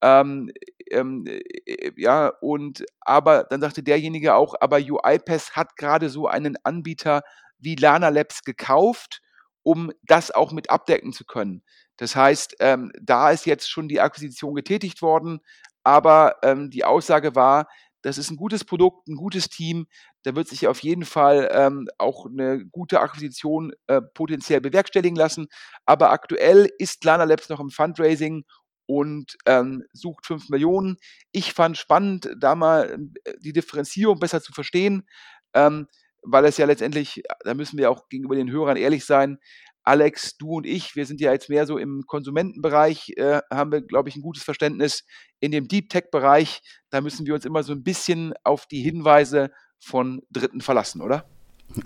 ähm, 0.03 0.51
ähm, 0.91 1.25
äh, 1.27 1.93
ja, 1.97 2.29
und 2.43 2.85
aber 3.01 3.45
dann 3.45 3.63
sagte 3.63 3.83
derjenige 3.83 4.35
auch, 4.35 4.55
aber 4.61 4.77
UiPath 4.77 5.57
hat 5.57 5.77
gerade 5.77 6.11
so 6.11 6.27
einen 6.29 6.57
Anbieter 6.63 7.23
wie 7.59 7.75
Lana 7.75 8.11
Labs 8.11 8.43
gekauft, 8.45 9.23
um 9.65 9.91
das 10.03 10.31
auch 10.31 10.53
mit 10.53 10.71
abdecken 10.71 11.13
zu 11.13 11.25
können. 11.25 11.65
Das 11.97 12.15
heißt, 12.15 12.57
ähm, 12.61 12.93
da 13.01 13.31
ist 13.31 13.47
jetzt 13.47 13.69
schon 13.69 13.89
die 13.89 14.01
Akquisition 14.01 14.55
getätigt 14.55 15.03
worden, 15.03 15.41
aber 15.83 16.37
ähm, 16.43 16.71
die 16.71 16.85
Aussage 16.85 17.35
war, 17.35 17.67
das 18.03 18.19
ist 18.19 18.31
ein 18.31 18.37
gutes 18.37 18.65
Produkt, 18.65 19.09
ein 19.09 19.17
gutes 19.17 19.49
Team. 19.49 19.87
Da 20.25 20.37
wird 20.37 20.47
sich 20.47 20.69
auf 20.69 20.81
jeden 20.81 21.07
Fall 21.07 21.49
ähm, 21.53 21.89
auch 21.97 22.27
eine 22.27 22.67
gute 22.67 23.01
Akquisition 23.01 23.73
äh, 23.87 24.03
potenziell 24.03 24.61
bewerkstelligen 24.61 25.17
lassen. 25.17 25.47
Aber 25.87 26.11
aktuell 26.11 26.69
ist 26.79 27.03
Lana 27.05 27.25
Labs 27.25 27.49
noch 27.49 27.61
im 27.61 27.71
Fundraising 27.71 28.45
und 28.87 29.37
ähm, 29.47 29.85
sucht 29.95 30.27
5 30.27 30.51
Millionen. 30.51 30.99
Ich 31.33 31.55
fand 31.55 31.79
spannend, 31.79 32.29
da 32.39 32.55
mal 32.55 32.99
äh, 33.25 33.33
die 33.41 33.55
Differenzierung 33.55 34.19
besser 34.19 34.43
zu 34.43 34.53
verstehen, 34.53 35.07
ähm, 35.55 35.87
weil 36.25 36.45
es 36.45 36.57
ja 36.57 36.67
letztendlich, 36.67 37.23
da 37.45 37.55
müssen 37.55 37.79
wir 37.79 37.91
auch 37.91 38.09
gegenüber 38.09 38.35
den 38.35 38.51
Hörern 38.51 38.77
ehrlich 38.77 39.05
sein, 39.05 39.39
Alex, 39.87 40.39
du 40.39 40.57
und 40.57 40.67
ich, 40.67 40.97
wir 40.97 41.05
sind 41.05 41.21
ja 41.21 41.31
jetzt 41.33 41.51
mehr 41.51 41.67
so 41.67 41.77
im 41.77 42.05
Konsumentenbereich, 42.07 43.13
äh, 43.17 43.41
haben 43.53 43.71
wir, 43.71 43.83
glaube 43.83 44.09
ich, 44.09 44.17
ein 44.17 44.23
gutes 44.23 44.43
Verständnis. 44.43 45.05
In 45.41 45.53
dem 45.53 45.69
Deep 45.69 45.91
Tech-Bereich, 45.91 46.63
da 46.89 47.03
müssen 47.03 47.27
wir 47.27 47.35
uns 47.35 47.45
immer 47.45 47.63
so 47.63 47.73
ein 47.73 47.83
bisschen 47.83 48.33
auf 48.45 48.65
die 48.67 48.81
Hinweise 48.81 49.51
von 49.79 50.23
Dritten 50.31 50.63
verlassen, 50.63 51.03
oder? 51.03 51.27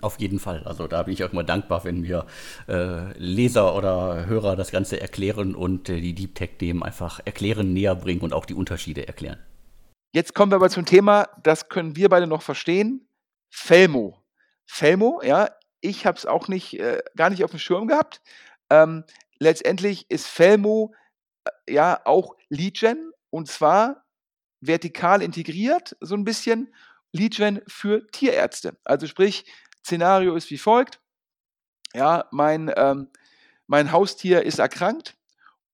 Auf 0.01 0.21
jeden 0.21 0.39
Fall. 0.39 0.63
Also 0.65 0.87
da 0.87 1.03
bin 1.03 1.15
ich 1.15 1.25
auch 1.25 1.33
immer 1.33 1.45
dankbar, 1.45 1.83
wenn 1.85 2.01
mir 2.01 2.27
äh, 2.69 3.13
Leser 3.19 3.75
oder 3.75 4.27
Hörer 4.27 4.55
das 4.55 4.71
Ganze 4.71 5.01
erklären 5.01 5.57
und 5.57 5.89
äh, 5.89 6.01
die 6.01 6.15
Deep 6.15 6.37
Tech-Themen 6.37 6.85
einfach 6.85 7.21
erklären, 7.25 7.73
näher 7.73 7.97
bringen 7.97 8.21
und 8.21 8.33
auch 8.33 8.45
die 8.45 8.55
Unterschiede 8.55 9.09
erklären. 9.09 9.39
Jetzt 10.15 10.35
kommen 10.35 10.53
wir 10.53 10.57
aber 10.57 10.71
zum 10.71 10.85
Thema, 10.85 11.29
das 11.43 11.69
können 11.69 11.97
wir 11.97 12.09
beide 12.09 12.27
noch 12.27 12.43
verstehen. 12.43 13.09
Felmo. 13.51 14.23
Felmo, 14.69 15.21
ja, 15.25 15.51
ich 15.81 16.07
habe 16.07 16.19
es 16.19 16.27
auch 16.27 16.47
nicht, 16.47 16.79
äh, 16.79 17.03
gar 17.17 17.31
nicht 17.31 17.43
auf 17.43 17.51
dem 17.51 17.59
Schirm 17.59 17.89
gehabt. 17.89 18.21
Ähm, 18.71 19.05
letztendlich 19.39 20.11
ist 20.11 20.27
Felmo 20.27 20.95
äh, 21.45 21.73
ja 21.73 22.01
auch 22.05 22.37
Leadgen 22.49 23.13
und 23.31 23.49
zwar 23.49 24.05
vertikal 24.61 25.23
integriert, 25.23 25.97
so 26.01 26.15
ein 26.15 26.25
bisschen 26.25 26.73
Leadgen 27.13 27.63
für 27.67 28.07
Tierärzte. 28.09 28.77
Also 28.85 29.07
sprich, 29.07 29.51
Szenario 29.85 30.35
ist 30.37 30.51
wie 30.51 30.59
folgt. 30.59 31.01
Ja, 31.95 32.27
mein, 32.31 32.71
ähm, 32.77 33.09
mein 33.67 33.93
Haustier 33.93 34.43
ist 34.43 34.59
erkrankt 34.59 35.17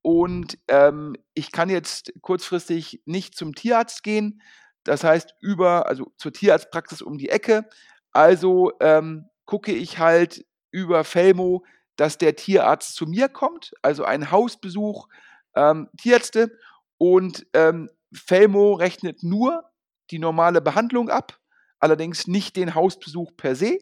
und 0.02 0.58
ähm, 0.68 1.16
ich 1.34 1.50
kann 1.50 1.68
jetzt 1.68 2.12
kurzfristig 2.20 3.02
nicht 3.06 3.34
zum 3.34 3.54
Tierarzt 3.54 4.04
gehen. 4.04 4.40
Das 4.84 5.02
heißt, 5.02 5.34
über, 5.40 5.86
also 5.88 6.12
zur 6.18 6.32
Tierarztpraxis 6.32 7.02
um 7.02 7.18
die 7.18 7.30
Ecke. 7.30 7.68
Also 8.14 8.72
ähm, 8.80 9.28
gucke 9.44 9.72
ich 9.72 9.98
halt 9.98 10.46
über 10.70 11.04
Felmo, 11.04 11.64
dass 11.96 12.16
der 12.16 12.36
Tierarzt 12.36 12.94
zu 12.94 13.06
mir 13.06 13.28
kommt, 13.28 13.72
also 13.82 14.04
ein 14.04 14.30
Hausbesuch 14.30 15.08
ähm, 15.54 15.88
Tierärzte. 16.00 16.56
Und 16.96 17.46
ähm, 17.52 17.90
Felmo 18.12 18.74
rechnet 18.74 19.22
nur 19.22 19.64
die 20.10 20.18
normale 20.18 20.60
Behandlung 20.60 21.10
ab, 21.10 21.38
allerdings 21.78 22.26
nicht 22.26 22.56
den 22.56 22.74
Hausbesuch 22.74 23.32
per 23.36 23.56
se. 23.56 23.78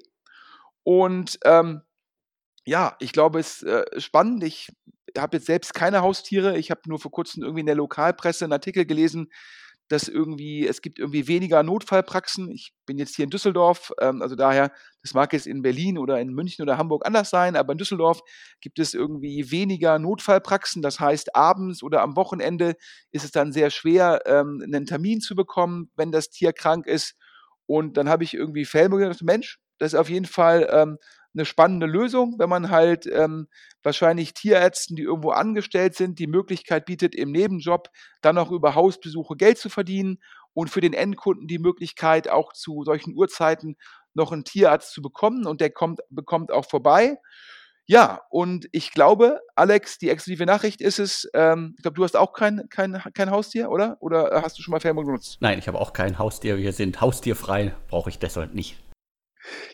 Und 0.83 1.39
ähm, 1.45 1.83
ja, 2.65 2.97
ich 3.01 3.13
glaube, 3.13 3.39
es 3.39 3.63
ist 3.63 3.69
äh, 3.69 4.01
spannend. 4.01 4.43
Ich 4.45 4.69
habe 5.17 5.37
jetzt 5.37 5.47
selbst 5.47 5.75
keine 5.75 6.03
Haustiere. 6.03 6.57
Ich 6.59 6.71
habe 6.71 6.81
nur 6.87 6.99
vor 6.99 7.11
kurzem 7.11 7.43
irgendwie 7.43 7.61
in 7.61 7.67
der 7.67 7.75
Lokalpresse 7.75 8.45
einen 8.45 8.53
Artikel 8.53 8.87
gelesen, 8.87 9.31
dass 9.93 10.09
irgendwie, 10.09 10.67
es 10.67 10.81
gibt 10.81 10.99
irgendwie 10.99 11.29
weniger 11.29 11.63
Notfallpraxen. 11.63 12.51
Ich 12.51 12.73
bin 12.87 12.97
jetzt 12.97 13.15
hier 13.15 13.25
in 13.25 13.31
Düsseldorf, 13.31 13.93
ähm, 14.01 14.23
also 14.23 14.35
daher, 14.35 14.73
das 15.03 15.13
mag 15.13 15.35
jetzt 15.35 15.47
in 15.47 15.61
Berlin 15.61 15.99
oder 15.99 16.19
in 16.19 16.33
München 16.33 16.63
oder 16.63 16.79
Hamburg 16.79 17.07
anders 17.07 17.29
sein, 17.29 17.57
aber 17.57 17.73
in 17.73 17.79
Düsseldorf 17.79 18.21
gibt 18.63 18.79
es 18.79 18.95
irgendwie 18.95 19.51
weniger 19.51 19.99
Notfallpraxen. 19.99 20.81
Das 20.81 20.99
heißt, 20.99 21.37
abends 21.37 21.83
oder 21.83 22.01
am 22.01 22.17
Wochenende 22.17 22.75
ist 23.11 23.25
es 23.25 23.33
dann 23.33 23.53
sehr 23.53 23.69
schwer, 23.69 24.21
ähm, 24.25 24.63
einen 24.65 24.87
Termin 24.87 25.21
zu 25.21 25.35
bekommen, 25.35 25.91
wenn 25.95 26.11
das 26.11 26.31
Tier 26.31 26.55
krank 26.55 26.87
ist. 26.87 27.15
Und 27.67 27.99
dann 27.99 28.09
habe 28.09 28.25
ich 28.25 28.33
irgendwie 28.33 28.65
Felmo 28.65 28.97
gedacht, 28.97 29.23
Mensch, 29.23 29.59
das 29.79 29.93
ist 29.93 29.99
auf 29.99 30.09
jeden 30.09 30.27
Fall 30.27 30.69
ähm, 30.73 30.97
eine 31.35 31.45
spannende 31.45 31.87
Lösung, 31.87 32.37
wenn 32.39 32.49
man 32.49 32.71
halt 32.71 33.07
ähm, 33.07 33.49
wahrscheinlich 33.83 34.35
Tierärzten, 34.35 34.97
die 34.97 35.03
irgendwo 35.03 35.31
angestellt 35.31 35.95
sind, 35.95 36.19
die 36.19 36.27
Möglichkeit 36.27 36.85
bietet, 36.85 37.15
im 37.15 37.33
Nebenjob 37.33 37.89
dann 38.21 38.39
auch 38.39 38.51
über 38.51 38.75
Hausbesuche 38.75 39.37
Geld 39.37 39.59
zu 39.59 39.69
verdienen 39.69 40.19
und 40.55 40.69
für 40.69 40.81
den 40.81 40.93
Endkunden 40.93 41.47
die 41.47 41.59
Möglichkeit, 41.59 42.29
auch 42.29 42.53
zu 42.53 42.85
solchen 42.85 43.15
Uhrzeiten 43.15 43.77
noch 44.15 44.33
einen 44.33 44.45
Tierarzt 44.45 44.93
zu 44.93 45.01
bekommen 45.01 45.47
und 45.47 45.61
der 45.61 45.71
kommt, 45.71 46.01
bekommt 46.11 46.53
auch 46.53 46.69
vorbei. 46.69 47.19
Ja, 47.87 48.21
und 48.31 48.69
ich 48.71 48.93
glaube, 48.93 49.41
Alex, 49.57 49.99
die 49.99 50.09
exklusive 50.09 50.47
Nachricht 50.47 50.81
ist 50.81 50.99
es, 50.99 51.29
ähm, 51.35 51.75
ich 51.77 51.83
glaube, 51.83 51.97
du 51.97 52.05
hast 52.05 52.17
auch 52.17 52.33
kein, 52.33 52.69
kein, 52.69 53.03
kein 53.13 53.31
Haustier, 53.31 53.71
oder? 53.71 53.97
Oder 54.01 54.41
hast 54.43 54.57
du 54.57 54.63
schon 54.63 54.73
mal 54.73 54.81
Fernbus 54.81 55.07
genutzt? 55.07 55.39
Nein, 55.41 55.59
ich 55.59 55.67
habe 55.67 55.81
auch 55.81 55.93
kein 55.93 56.19
Haustier. 56.19 56.59
Wir 56.59 56.73
sind 56.73 57.01
haustierfrei, 57.01 57.75
brauche 57.89 58.09
ich 58.09 58.19
deshalb 58.19 58.55
nicht. 58.55 58.79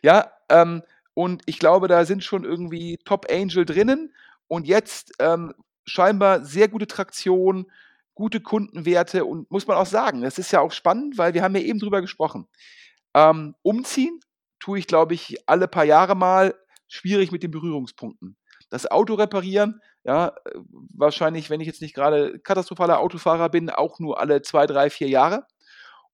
Ja, 0.02 0.32
ähm, 0.48 0.82
und 1.18 1.42
ich 1.46 1.58
glaube, 1.58 1.88
da 1.88 2.04
sind 2.04 2.22
schon 2.22 2.44
irgendwie 2.44 2.96
Top 3.04 3.26
Angel 3.28 3.64
drinnen 3.64 4.14
und 4.46 4.68
jetzt 4.68 5.14
ähm, 5.18 5.52
scheinbar 5.84 6.44
sehr 6.44 6.68
gute 6.68 6.86
Traktion, 6.86 7.66
gute 8.14 8.40
Kundenwerte 8.40 9.24
und 9.24 9.50
muss 9.50 9.66
man 9.66 9.78
auch 9.78 9.86
sagen, 9.86 10.22
das 10.22 10.38
ist 10.38 10.52
ja 10.52 10.60
auch 10.60 10.70
spannend, 10.70 11.18
weil 11.18 11.34
wir 11.34 11.42
haben 11.42 11.56
ja 11.56 11.62
eben 11.62 11.80
drüber 11.80 12.02
gesprochen. 12.02 12.46
Ähm, 13.14 13.56
umziehen 13.62 14.20
tue 14.60 14.78
ich, 14.78 14.86
glaube 14.86 15.14
ich, 15.14 15.38
alle 15.46 15.66
paar 15.66 15.82
Jahre 15.82 16.14
mal 16.14 16.54
schwierig 16.86 17.32
mit 17.32 17.42
den 17.42 17.50
Berührungspunkten. 17.50 18.36
Das 18.70 18.88
Auto 18.88 19.14
reparieren, 19.14 19.80
ja, 20.04 20.36
wahrscheinlich, 20.94 21.50
wenn 21.50 21.60
ich 21.60 21.66
jetzt 21.66 21.82
nicht 21.82 21.96
gerade 21.96 22.38
katastrophaler 22.38 23.00
Autofahrer 23.00 23.48
bin, 23.48 23.70
auch 23.70 23.98
nur 23.98 24.20
alle 24.20 24.42
zwei, 24.42 24.68
drei, 24.68 24.88
vier 24.88 25.08
Jahre. 25.08 25.48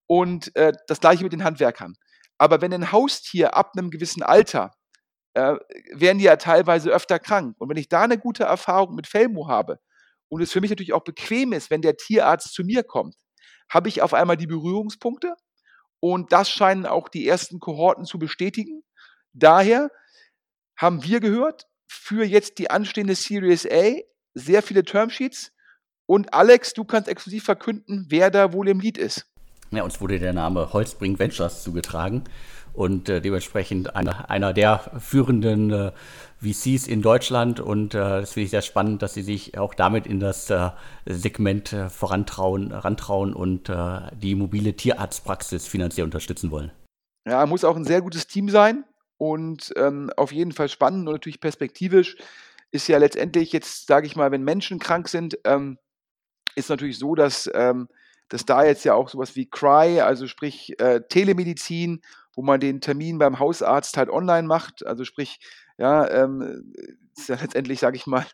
Und 0.06 0.56
äh, 0.56 0.72
das 0.86 1.00
gleiche 1.00 1.24
mit 1.24 1.34
den 1.34 1.44
Handwerkern. 1.44 1.94
Aber 2.38 2.62
wenn 2.62 2.72
ein 2.72 2.90
Haustier 2.90 3.54
ab 3.54 3.72
einem 3.76 3.90
gewissen 3.90 4.22
Alter 4.22 4.72
äh, 5.34 5.56
werden 5.92 6.18
die 6.18 6.24
ja 6.24 6.36
teilweise 6.36 6.90
öfter 6.90 7.18
krank. 7.18 7.56
Und 7.58 7.68
wenn 7.68 7.76
ich 7.76 7.88
da 7.88 8.02
eine 8.02 8.18
gute 8.18 8.44
Erfahrung 8.44 8.94
mit 8.94 9.06
Felmo 9.06 9.48
habe 9.48 9.78
und 10.28 10.40
es 10.40 10.52
für 10.52 10.60
mich 10.60 10.70
natürlich 10.70 10.92
auch 10.92 11.04
bequem 11.04 11.52
ist, 11.52 11.70
wenn 11.70 11.82
der 11.82 11.96
Tierarzt 11.96 12.54
zu 12.54 12.64
mir 12.64 12.82
kommt, 12.84 13.16
habe 13.68 13.88
ich 13.88 14.02
auf 14.02 14.14
einmal 14.14 14.36
die 14.36 14.46
Berührungspunkte 14.46 15.34
und 16.00 16.32
das 16.32 16.50
scheinen 16.50 16.86
auch 16.86 17.08
die 17.08 17.26
ersten 17.26 17.60
Kohorten 17.60 18.04
zu 18.04 18.18
bestätigen. 18.18 18.82
Daher 19.32 19.90
haben 20.76 21.02
wir 21.04 21.20
gehört, 21.20 21.66
für 21.88 22.24
jetzt 22.24 22.58
die 22.58 22.70
anstehende 22.70 23.14
Series 23.14 23.66
A 23.70 23.94
sehr 24.34 24.62
viele 24.62 24.84
Termsheets. 24.84 25.52
Und 26.06 26.34
Alex, 26.34 26.74
du 26.74 26.84
kannst 26.84 27.08
exklusiv 27.08 27.44
verkünden, 27.44 28.06
wer 28.08 28.30
da 28.30 28.52
wohl 28.52 28.68
im 28.68 28.80
Lied 28.80 28.98
ist. 28.98 29.26
Ja, 29.70 29.82
uns 29.82 30.00
wurde 30.00 30.18
der 30.18 30.32
Name 30.32 30.72
Holzbring 30.72 31.18
Ventures 31.18 31.62
zugetragen 31.62 32.24
und 32.74 33.08
äh, 33.08 33.20
dementsprechend 33.20 33.94
einer, 33.94 34.28
einer 34.28 34.52
der 34.52 34.80
führenden 34.98 35.70
äh, 35.70 35.92
VCs 36.42 36.86
in 36.88 37.02
Deutschland. 37.02 37.60
Und 37.60 37.94
äh, 37.94 37.98
das 37.98 38.32
finde 38.32 38.44
ich 38.44 38.50
sehr 38.50 38.62
spannend, 38.62 39.00
dass 39.00 39.14
sie 39.14 39.22
sich 39.22 39.56
auch 39.56 39.74
damit 39.74 40.06
in 40.06 40.20
das 40.20 40.50
äh, 40.50 40.70
Segment 41.06 41.72
äh, 41.72 41.88
vorantrauen 41.88 42.72
rantrauen 42.72 43.32
und 43.32 43.68
äh, 43.68 44.00
die 44.20 44.34
mobile 44.34 44.74
Tierarztpraxis 44.74 45.66
finanziell 45.66 46.04
unterstützen 46.04 46.50
wollen. 46.50 46.72
Ja, 47.26 47.46
muss 47.46 47.64
auch 47.64 47.76
ein 47.76 47.84
sehr 47.84 48.02
gutes 48.02 48.26
Team 48.26 48.50
sein 48.50 48.84
und 49.16 49.72
ähm, 49.76 50.10
auf 50.16 50.32
jeden 50.32 50.52
Fall 50.52 50.68
spannend 50.68 51.08
und 51.08 51.14
natürlich 51.14 51.40
perspektivisch 51.40 52.16
ist 52.70 52.88
ja 52.88 52.98
letztendlich 52.98 53.52
jetzt, 53.52 53.86
sage 53.86 54.06
ich 54.06 54.16
mal, 54.16 54.32
wenn 54.32 54.42
Menschen 54.42 54.80
krank 54.80 55.08
sind, 55.08 55.38
ähm, 55.44 55.78
ist 56.56 56.68
natürlich 56.68 56.98
so, 56.98 57.14
dass, 57.14 57.48
ähm, 57.54 57.88
dass 58.28 58.44
da 58.44 58.64
jetzt 58.64 58.84
ja 58.84 58.94
auch 58.94 59.08
sowas 59.08 59.36
wie 59.36 59.48
Cry, 59.48 60.00
also 60.00 60.26
sprich 60.26 60.74
Telemedizin 61.08 62.00
wo 62.34 62.42
man 62.42 62.60
den 62.60 62.80
Termin 62.80 63.18
beim 63.18 63.38
Hausarzt 63.38 63.96
halt 63.96 64.10
online 64.10 64.46
macht. 64.46 64.86
Also 64.86 65.04
sprich, 65.04 65.38
ja, 65.78 66.08
ähm, 66.10 66.72
ist 67.16 67.28
ja 67.28 67.36
letztendlich, 67.40 67.80
sage 67.80 67.96
ich 67.96 68.06
mal, 68.06 68.26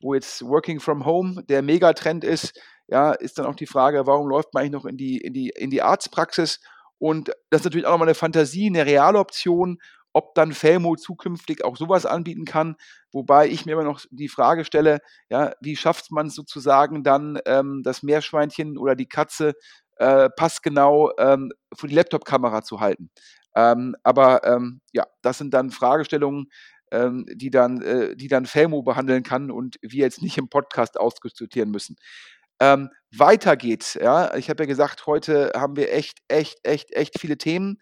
wo 0.00 0.14
jetzt 0.14 0.44
Working 0.44 0.80
from 0.80 1.04
Home 1.04 1.42
der 1.44 1.62
Megatrend 1.62 2.24
ist, 2.24 2.60
ja, 2.88 3.12
ist 3.12 3.38
dann 3.38 3.46
auch 3.46 3.56
die 3.56 3.66
Frage, 3.66 4.06
warum 4.06 4.28
läuft 4.28 4.52
man 4.52 4.62
eigentlich 4.62 4.72
noch 4.72 4.84
in 4.84 4.96
die, 4.96 5.18
in 5.18 5.32
die, 5.32 5.48
in 5.48 5.70
die 5.70 5.82
Arztpraxis? 5.82 6.60
Und 6.98 7.28
das 7.50 7.60
ist 7.60 7.64
natürlich 7.64 7.86
auch 7.86 7.92
nochmal 7.92 8.08
eine 8.08 8.14
Fantasie, 8.14 8.66
eine 8.66 8.86
reale 8.86 9.18
Option, 9.18 9.78
ob 10.12 10.34
dann 10.34 10.52
Felmo 10.52 10.94
zukünftig 10.96 11.64
auch 11.64 11.76
sowas 11.76 12.06
anbieten 12.06 12.44
kann. 12.44 12.76
Wobei 13.12 13.48
ich 13.48 13.66
mir 13.66 13.72
immer 13.72 13.84
noch 13.84 14.00
die 14.10 14.28
Frage 14.28 14.64
stelle, 14.64 15.00
ja, 15.28 15.52
wie 15.60 15.76
schafft 15.76 16.12
man 16.12 16.28
es 16.28 16.34
sozusagen 16.34 17.02
dann, 17.02 17.38
ähm, 17.46 17.82
das 17.84 18.02
Meerschweinchen 18.02 18.78
oder 18.78 18.94
die 18.94 19.08
Katze 19.08 19.54
äh, 19.96 20.28
passgenau 20.30 21.12
ähm, 21.18 21.50
vor 21.74 21.88
die 21.88 21.94
Laptop-Kamera 21.94 22.62
zu 22.62 22.80
halten? 22.80 23.10
Ähm, 23.54 23.94
aber 24.02 24.44
ähm, 24.44 24.80
ja, 24.92 25.06
das 25.22 25.38
sind 25.38 25.54
dann 25.54 25.70
Fragestellungen, 25.70 26.50
ähm, 26.90 27.26
die 27.30 27.50
dann, 27.50 27.82
äh, 27.82 28.16
die 28.16 28.28
dann 28.28 28.46
Felmo 28.46 28.82
behandeln 28.82 29.22
kann 29.22 29.50
und 29.50 29.76
wir 29.82 30.00
jetzt 30.00 30.22
nicht 30.22 30.38
im 30.38 30.48
Podcast 30.48 30.98
ausdiskutieren 30.98 31.70
müssen. 31.70 31.96
Ähm, 32.60 32.90
weiter 33.16 33.56
geht's. 33.56 33.94
Ja, 33.94 34.34
ich 34.36 34.48
habe 34.48 34.62
ja 34.62 34.66
gesagt, 34.66 35.06
heute 35.06 35.52
haben 35.56 35.76
wir 35.76 35.92
echt, 35.92 36.18
echt, 36.28 36.58
echt, 36.62 36.92
echt 36.92 37.18
viele 37.20 37.36
Themen. 37.38 37.78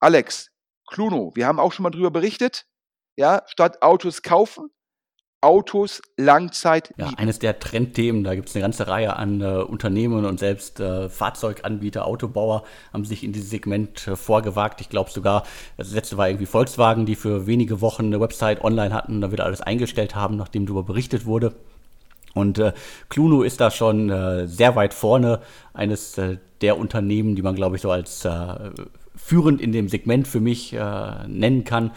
Alex, 0.00 0.50
Cluno, 0.86 1.32
wir 1.34 1.46
haben 1.46 1.58
auch 1.58 1.72
schon 1.72 1.84
mal 1.84 1.90
drüber 1.90 2.10
berichtet. 2.10 2.66
Ja, 3.16 3.42
statt 3.46 3.82
Autos 3.82 4.22
kaufen, 4.22 4.68
Autos 5.44 6.00
Langzeit. 6.16 6.94
Ja, 6.96 7.10
eines 7.18 7.38
der 7.38 7.58
Trendthemen, 7.58 8.24
da 8.24 8.34
gibt 8.34 8.48
es 8.48 8.56
eine 8.56 8.62
ganze 8.62 8.88
Reihe 8.88 9.16
an 9.16 9.42
äh, 9.42 9.58
Unternehmen 9.58 10.24
und 10.24 10.40
selbst 10.40 10.80
äh, 10.80 11.10
Fahrzeuganbieter, 11.10 12.06
Autobauer 12.06 12.64
haben 12.94 13.04
sich 13.04 13.22
in 13.22 13.32
dieses 13.32 13.50
Segment 13.50 14.08
äh, 14.08 14.16
vorgewagt. 14.16 14.80
Ich 14.80 14.88
glaube 14.88 15.10
sogar, 15.10 15.44
das 15.76 15.92
letzte 15.92 16.16
war 16.16 16.28
irgendwie 16.28 16.46
Volkswagen, 16.46 17.04
die 17.04 17.14
für 17.14 17.46
wenige 17.46 17.82
Wochen 17.82 18.06
eine 18.06 18.20
Website 18.20 18.64
online 18.64 18.94
hatten, 18.94 19.20
da 19.20 19.32
wieder 19.32 19.44
alles 19.44 19.60
eingestellt 19.60 20.14
haben, 20.14 20.36
nachdem 20.36 20.64
darüber 20.64 20.82
berichtet 20.82 21.26
wurde. 21.26 21.54
Und 22.32 22.58
äh, 22.58 22.72
Cluno 23.10 23.42
ist 23.42 23.60
da 23.60 23.70
schon 23.70 24.08
äh, 24.08 24.46
sehr 24.46 24.76
weit 24.76 24.94
vorne, 24.94 25.40
eines 25.74 26.16
äh, 26.16 26.38
der 26.62 26.78
Unternehmen, 26.78 27.36
die 27.36 27.42
man, 27.42 27.54
glaube 27.54 27.76
ich, 27.76 27.82
so 27.82 27.90
als 27.90 28.24
äh, 28.24 28.70
führend 29.14 29.60
in 29.60 29.72
dem 29.72 29.88
Segment 29.88 30.26
für 30.26 30.40
mich 30.40 30.72
äh, 30.72 31.28
nennen 31.28 31.64
kann. 31.64 31.90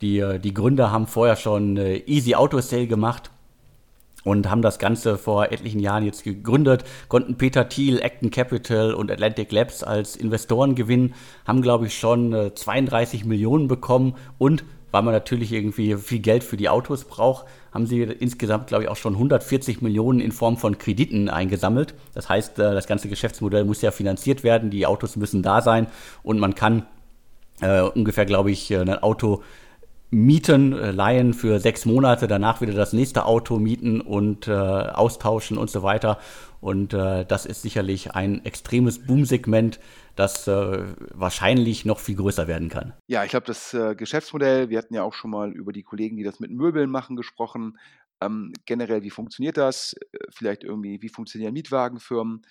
Die, 0.00 0.18
äh, 0.18 0.38
die 0.38 0.54
Gründer 0.54 0.90
haben 0.90 1.06
vorher 1.06 1.36
schon 1.36 1.76
äh, 1.76 1.96
Easy 2.06 2.34
Auto 2.34 2.60
Sale 2.60 2.86
gemacht 2.86 3.30
und 4.24 4.50
haben 4.50 4.62
das 4.62 4.78
Ganze 4.78 5.18
vor 5.18 5.52
etlichen 5.52 5.80
Jahren 5.80 6.04
jetzt 6.04 6.24
gegründet, 6.24 6.84
konnten 7.08 7.36
Peter 7.36 7.68
Thiel, 7.68 8.02
Acton 8.02 8.30
Capital 8.30 8.94
und 8.94 9.10
Atlantic 9.10 9.52
Labs 9.52 9.82
als 9.82 10.16
Investoren 10.16 10.74
gewinnen, 10.74 11.14
haben, 11.46 11.62
glaube 11.62 11.86
ich, 11.86 11.98
schon 11.98 12.50
32 12.54 13.22
äh, 13.22 13.26
Millionen 13.26 13.68
bekommen 13.68 14.14
und 14.38 14.64
weil 14.90 15.02
man 15.02 15.12
natürlich 15.12 15.52
irgendwie 15.52 15.96
viel 15.96 16.20
Geld 16.20 16.44
für 16.44 16.56
die 16.56 16.68
Autos 16.68 17.04
braucht, 17.04 17.46
haben 17.72 17.84
sie 17.84 18.02
insgesamt, 18.02 18.68
glaube 18.68 18.84
ich, 18.84 18.88
auch 18.88 18.96
schon 18.96 19.14
140 19.14 19.82
Millionen 19.82 20.20
in 20.20 20.30
Form 20.30 20.56
von 20.56 20.78
Krediten 20.78 21.28
eingesammelt. 21.28 21.94
Das 22.14 22.28
heißt, 22.28 22.60
das 22.60 22.86
ganze 22.86 23.08
Geschäftsmodell 23.08 23.64
muss 23.64 23.82
ja 23.82 23.90
finanziert 23.90 24.44
werden, 24.44 24.70
die 24.70 24.86
Autos 24.86 25.16
müssen 25.16 25.42
da 25.42 25.62
sein 25.62 25.88
und 26.22 26.38
man 26.38 26.54
kann 26.54 26.86
äh, 27.60 27.80
ungefähr, 27.80 28.24
glaube 28.24 28.52
ich, 28.52 28.72
ein 28.72 29.02
Auto 29.02 29.42
mieten, 30.14 30.72
äh, 30.72 30.90
leihen 30.92 31.34
für 31.34 31.58
sechs 31.60 31.84
Monate, 31.84 32.28
danach 32.28 32.60
wieder 32.60 32.72
das 32.72 32.92
nächste 32.92 33.26
Auto 33.26 33.58
mieten 33.58 34.00
und 34.00 34.48
äh, 34.48 34.52
austauschen 34.52 35.58
und 35.58 35.70
so 35.70 35.82
weiter. 35.82 36.18
Und 36.60 36.94
äh, 36.94 37.26
das 37.26 37.44
ist 37.44 37.60
sicherlich 37.60 38.12
ein 38.12 38.44
extremes 38.44 39.06
Boomsegment, 39.06 39.80
das 40.16 40.48
äh, 40.48 40.84
wahrscheinlich 41.12 41.84
noch 41.84 41.98
viel 41.98 42.16
größer 42.16 42.48
werden 42.48 42.70
kann. 42.70 42.94
Ja, 43.06 43.24
ich 43.24 43.30
glaube, 43.30 43.46
das 43.46 43.74
äh, 43.74 43.94
Geschäftsmodell, 43.94 44.70
wir 44.70 44.78
hatten 44.78 44.94
ja 44.94 45.02
auch 45.02 45.12
schon 45.12 45.30
mal 45.30 45.52
über 45.52 45.72
die 45.72 45.82
Kollegen, 45.82 46.16
die 46.16 46.22
das 46.22 46.40
mit 46.40 46.50
Möbeln 46.50 46.88
machen, 46.90 47.16
gesprochen. 47.16 47.78
ähm, 48.22 48.52
generell, 48.64 49.02
wie 49.02 49.10
funktioniert 49.10 49.56
das? 49.56 49.94
Äh, 50.12 50.18
vielleicht 50.30 50.64
irgendwie, 50.64 51.02
wie 51.02 51.08
funktionieren 51.08 51.52
Mietwagenfirmen? 51.52 52.42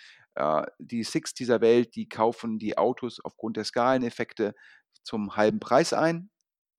Die 0.80 1.04
Six 1.04 1.36
dieser 1.36 1.62
Welt, 1.62 1.96
die 1.96 2.10
kaufen 2.10 2.58
die 2.58 2.76
Autos 2.76 3.20
aufgrund 3.24 3.56
der 3.56 3.66
Skaleneffekte 3.66 4.56
zum 5.04 5.36
halben 5.36 5.60
Preis 5.60 5.94
ein. 5.94 6.32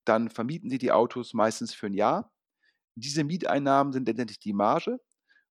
Dann 0.05 0.31
vermieten 0.31 0.71
sie 0.71 0.79
die 0.79 0.93
Autos 0.93 1.35
meistens 1.35 1.75
für 1.75 1.87
ein 1.87 1.95
Jahr. 1.95 2.33
Diese 2.95 3.25
Mieteinnahmen 3.25 3.93
sind 3.93 4.07
letztendlich 4.09 4.39
die 4.39 4.53
Marge. 4.53 4.99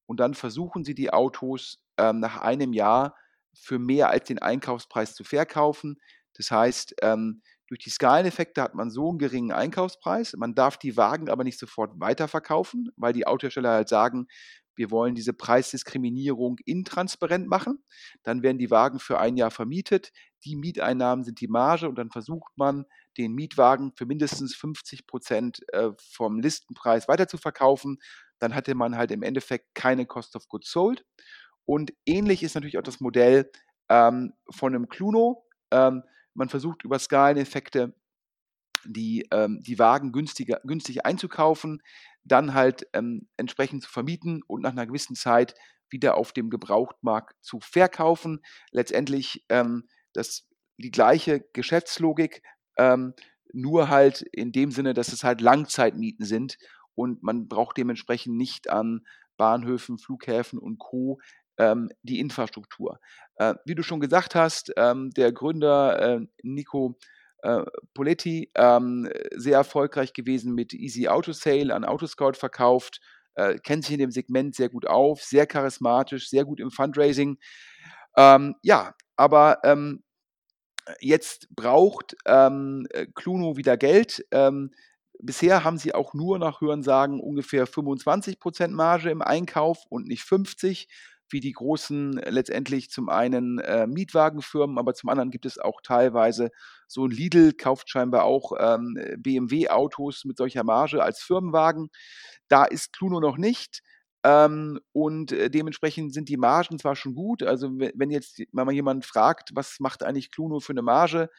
Und 0.05 0.19
dann 0.19 0.33
versuchen 0.33 0.83
sie 0.83 0.95
die 0.95 1.11
Autos 1.11 1.79
ähm, 1.97 2.19
nach 2.19 2.41
einem 2.41 2.73
Jahr 2.73 3.15
für 3.53 3.79
mehr 3.79 4.09
als 4.09 4.27
den 4.27 4.39
Einkaufspreis 4.39 5.15
zu 5.15 5.23
verkaufen. 5.23 5.97
Das 6.33 6.51
heißt, 6.51 6.95
ähm, 7.01 7.41
durch 7.67 7.79
die 7.79 7.89
Skaleneffekte 7.89 8.61
hat 8.61 8.75
man 8.75 8.91
so 8.91 9.09
einen 9.09 9.19
geringen 9.19 9.51
Einkaufspreis. 9.51 10.33
Man 10.33 10.55
darf 10.55 10.77
die 10.77 10.97
Wagen 10.97 11.29
aber 11.29 11.43
nicht 11.43 11.59
sofort 11.59 11.99
weiterverkaufen, 11.99 12.91
weil 12.97 13.13
die 13.13 13.25
Autohersteller 13.25 13.71
halt 13.71 13.89
sagen, 13.89 14.27
wir 14.75 14.91
wollen 14.91 15.15
diese 15.15 15.33
Preisdiskriminierung 15.33 16.57
intransparent 16.65 17.47
machen. 17.47 17.83
Dann 18.23 18.41
werden 18.41 18.57
die 18.57 18.71
Wagen 18.71 18.99
für 18.99 19.19
ein 19.19 19.37
Jahr 19.37 19.51
vermietet. 19.51 20.11
Die 20.45 20.55
Mieteinnahmen 20.55 21.23
sind 21.23 21.41
die 21.41 21.47
Marge 21.47 21.87
und 21.87 21.95
dann 21.95 22.09
versucht 22.09 22.51
man, 22.57 22.85
den 23.17 23.33
Mietwagen 23.33 23.93
für 23.95 24.05
mindestens 24.05 24.55
50 24.55 25.07
Prozent 25.07 25.61
äh, 25.73 25.91
vom 25.97 26.39
Listenpreis 26.39 27.07
weiterzuverkaufen. 27.07 27.99
Dann 28.39 28.55
hatte 28.55 28.75
man 28.75 28.97
halt 28.97 29.11
im 29.11 29.23
Endeffekt 29.23 29.75
keine 29.75 30.05
Cost 30.05 30.35
of 30.35 30.47
Goods 30.47 30.71
Sold. 30.71 31.05
Und 31.65 31.93
ähnlich 32.05 32.43
ist 32.43 32.55
natürlich 32.55 32.77
auch 32.77 32.83
das 32.83 32.99
Modell 32.99 33.49
ähm, 33.89 34.33
von 34.49 34.75
einem 34.75 34.89
Cluno. 34.89 35.45
Ähm, 35.71 36.03
man 36.33 36.49
versucht 36.49 36.83
über 36.83 36.99
Skaleneffekte 36.99 37.95
die, 38.85 39.27
ähm, 39.31 39.61
die 39.61 39.79
Wagen 39.79 40.11
günstiger, 40.11 40.59
günstig 40.63 41.05
einzukaufen, 41.05 41.81
dann 42.23 42.53
halt 42.53 42.87
ähm, 42.93 43.27
entsprechend 43.37 43.83
zu 43.83 43.89
vermieten 43.89 44.41
und 44.47 44.61
nach 44.61 44.71
einer 44.71 44.87
gewissen 44.87 45.15
Zeit 45.15 45.55
wieder 45.89 46.17
auf 46.17 46.33
dem 46.33 46.49
Gebrauchtmarkt 46.49 47.35
zu 47.41 47.59
verkaufen. 47.59 48.41
Letztendlich 48.71 49.45
ähm, 49.49 49.87
das, 50.13 50.47
die 50.77 50.91
gleiche 50.91 51.45
Geschäftslogik, 51.53 52.41
ähm, 52.77 53.13
nur 53.53 53.89
halt 53.89 54.21
in 54.21 54.51
dem 54.51 54.71
Sinne, 54.71 54.93
dass 54.93 55.13
es 55.13 55.23
halt 55.23 55.41
Langzeitmieten 55.41 56.25
sind 56.25 56.57
und 56.95 57.23
man 57.23 57.47
braucht 57.47 57.77
dementsprechend 57.77 58.35
nicht 58.35 58.69
an 58.69 59.05
Bahnhöfen, 59.37 59.97
Flughäfen 59.97 60.59
und 60.59 60.79
Co 60.79 61.19
ähm, 61.57 61.89
die 62.01 62.19
Infrastruktur. 62.19 62.99
Äh, 63.35 63.55
wie 63.65 63.75
du 63.75 63.83
schon 63.83 63.99
gesagt 63.99 64.35
hast, 64.35 64.71
ähm, 64.77 65.11
der 65.11 65.31
Gründer 65.31 66.17
äh, 66.17 66.19
Nico 66.41 66.97
äh, 67.43 67.63
Poletti, 67.93 68.51
ähm, 68.55 69.09
sehr 69.35 69.57
erfolgreich 69.57 70.13
gewesen 70.13 70.53
mit 70.53 70.73
Easy 70.73 71.07
Auto 71.07 71.33
Sale 71.33 71.75
an 71.75 71.83
Autoscout 71.83 72.33
verkauft, 72.33 73.01
äh, 73.35 73.57
kennt 73.59 73.83
sich 73.83 73.93
in 73.93 73.99
dem 73.99 74.11
Segment 74.11 74.55
sehr 74.55 74.69
gut 74.69 74.87
auf, 74.87 75.21
sehr 75.21 75.45
charismatisch, 75.45 76.29
sehr 76.29 76.45
gut 76.45 76.59
im 76.59 76.71
Fundraising. 76.71 77.37
Ähm, 78.15 78.55
ja, 78.61 78.93
aber 79.15 79.59
ähm, 79.63 80.03
jetzt 80.99 81.47
braucht 81.55 82.15
ähm, 82.25 82.87
Cluno 83.15 83.57
wieder 83.57 83.77
Geld. 83.77 84.25
Ähm, 84.31 84.71
bisher 85.19 85.63
haben 85.63 85.77
sie 85.77 85.93
auch 85.93 86.13
nur 86.13 86.39
nach 86.39 86.61
Hörensagen 86.61 87.19
ungefähr 87.19 87.67
25% 87.67 88.69
Marge 88.69 89.09
im 89.09 89.21
Einkauf 89.21 89.85
und 89.89 90.07
nicht 90.07 90.23
50% 90.23 90.87
wie 91.29 91.39
die 91.41 91.51
großen 91.51 92.19
äh, 92.19 92.29
letztendlich 92.29 92.89
zum 92.89 93.09
einen 93.09 93.59
äh, 93.59 93.87
Mietwagenfirmen, 93.87 94.77
aber 94.77 94.93
zum 94.93 95.09
anderen 95.09 95.31
gibt 95.31 95.45
es 95.45 95.57
auch 95.57 95.81
teilweise 95.81 96.51
so 96.87 97.05
ein 97.05 97.11
Lidl 97.11 97.53
kauft 97.53 97.89
scheinbar 97.89 98.23
auch 98.23 98.53
ähm, 98.59 98.97
BMW-Autos 99.17 100.23
mit 100.25 100.37
solcher 100.37 100.63
Marge 100.63 101.03
als 101.03 101.21
Firmenwagen. 101.21 101.89
Da 102.47 102.65
ist 102.65 102.93
Cluno 102.93 103.19
noch 103.19 103.37
nicht. 103.37 103.81
Ähm, 104.23 104.79
und 104.93 105.31
äh, 105.33 105.49
dementsprechend 105.49 106.13
sind 106.13 106.29
die 106.29 106.37
Margen 106.37 106.79
zwar 106.79 106.95
schon 106.95 107.13
gut, 107.13 107.43
also 107.43 107.69
wenn 107.77 108.09
jetzt 108.09 108.41
mal 108.53 108.71
jemand 108.71 109.05
fragt, 109.05 109.51
was 109.53 109.79
macht 109.79 110.01
eigentlich 110.01 110.31
Cluno 110.31 110.59
für 110.61 110.71
eine 110.71 110.81
Marge, 110.81 111.29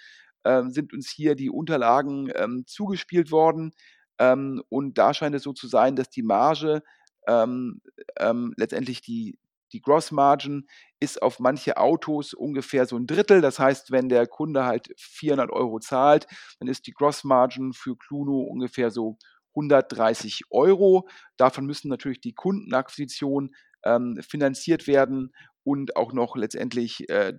äh, 0.44 0.62
sind 0.68 0.92
uns 0.92 1.08
hier 1.08 1.34
die 1.34 1.50
Unterlagen 1.50 2.30
ähm, 2.34 2.64
zugespielt 2.66 3.30
worden. 3.30 3.72
Ähm, 4.18 4.62
und 4.68 4.98
da 4.98 5.14
scheint 5.14 5.34
es 5.34 5.42
so 5.42 5.52
zu 5.52 5.66
sein, 5.66 5.96
dass 5.96 6.10
die 6.10 6.22
Marge 6.22 6.82
ähm, 7.26 7.80
ähm, 8.18 8.52
letztendlich 8.56 9.00
die, 9.00 9.38
die 9.72 9.80
Gross 9.80 10.12
Margin 10.12 10.68
ist 11.00 11.22
auf 11.22 11.40
manche 11.40 11.78
Autos 11.78 12.34
ungefähr 12.34 12.86
so 12.86 12.96
ein 12.96 13.06
Drittel. 13.06 13.40
Das 13.40 13.58
heißt, 13.58 13.90
wenn 13.90 14.08
der 14.08 14.26
Kunde 14.26 14.64
halt 14.64 14.92
400 14.98 15.50
Euro 15.50 15.80
zahlt, 15.80 16.26
dann 16.60 16.68
ist 16.68 16.86
die 16.86 16.92
Gross 16.92 17.24
Margin 17.24 17.72
für 17.72 17.96
Cluno 17.96 18.40
ungefähr 18.40 18.90
so 18.90 19.18
130 19.54 20.44
Euro. 20.50 21.08
Davon 21.36 21.66
müssen 21.66 21.88
natürlich 21.88 22.20
die 22.20 22.34
Kundenakquisitionen 22.34 23.54
ähm, 23.84 24.18
finanziert 24.26 24.86
werden 24.86 25.34
und 25.62 25.96
auch 25.96 26.12
noch 26.12 26.36
letztendlich 26.36 27.08
äh, 27.08 27.32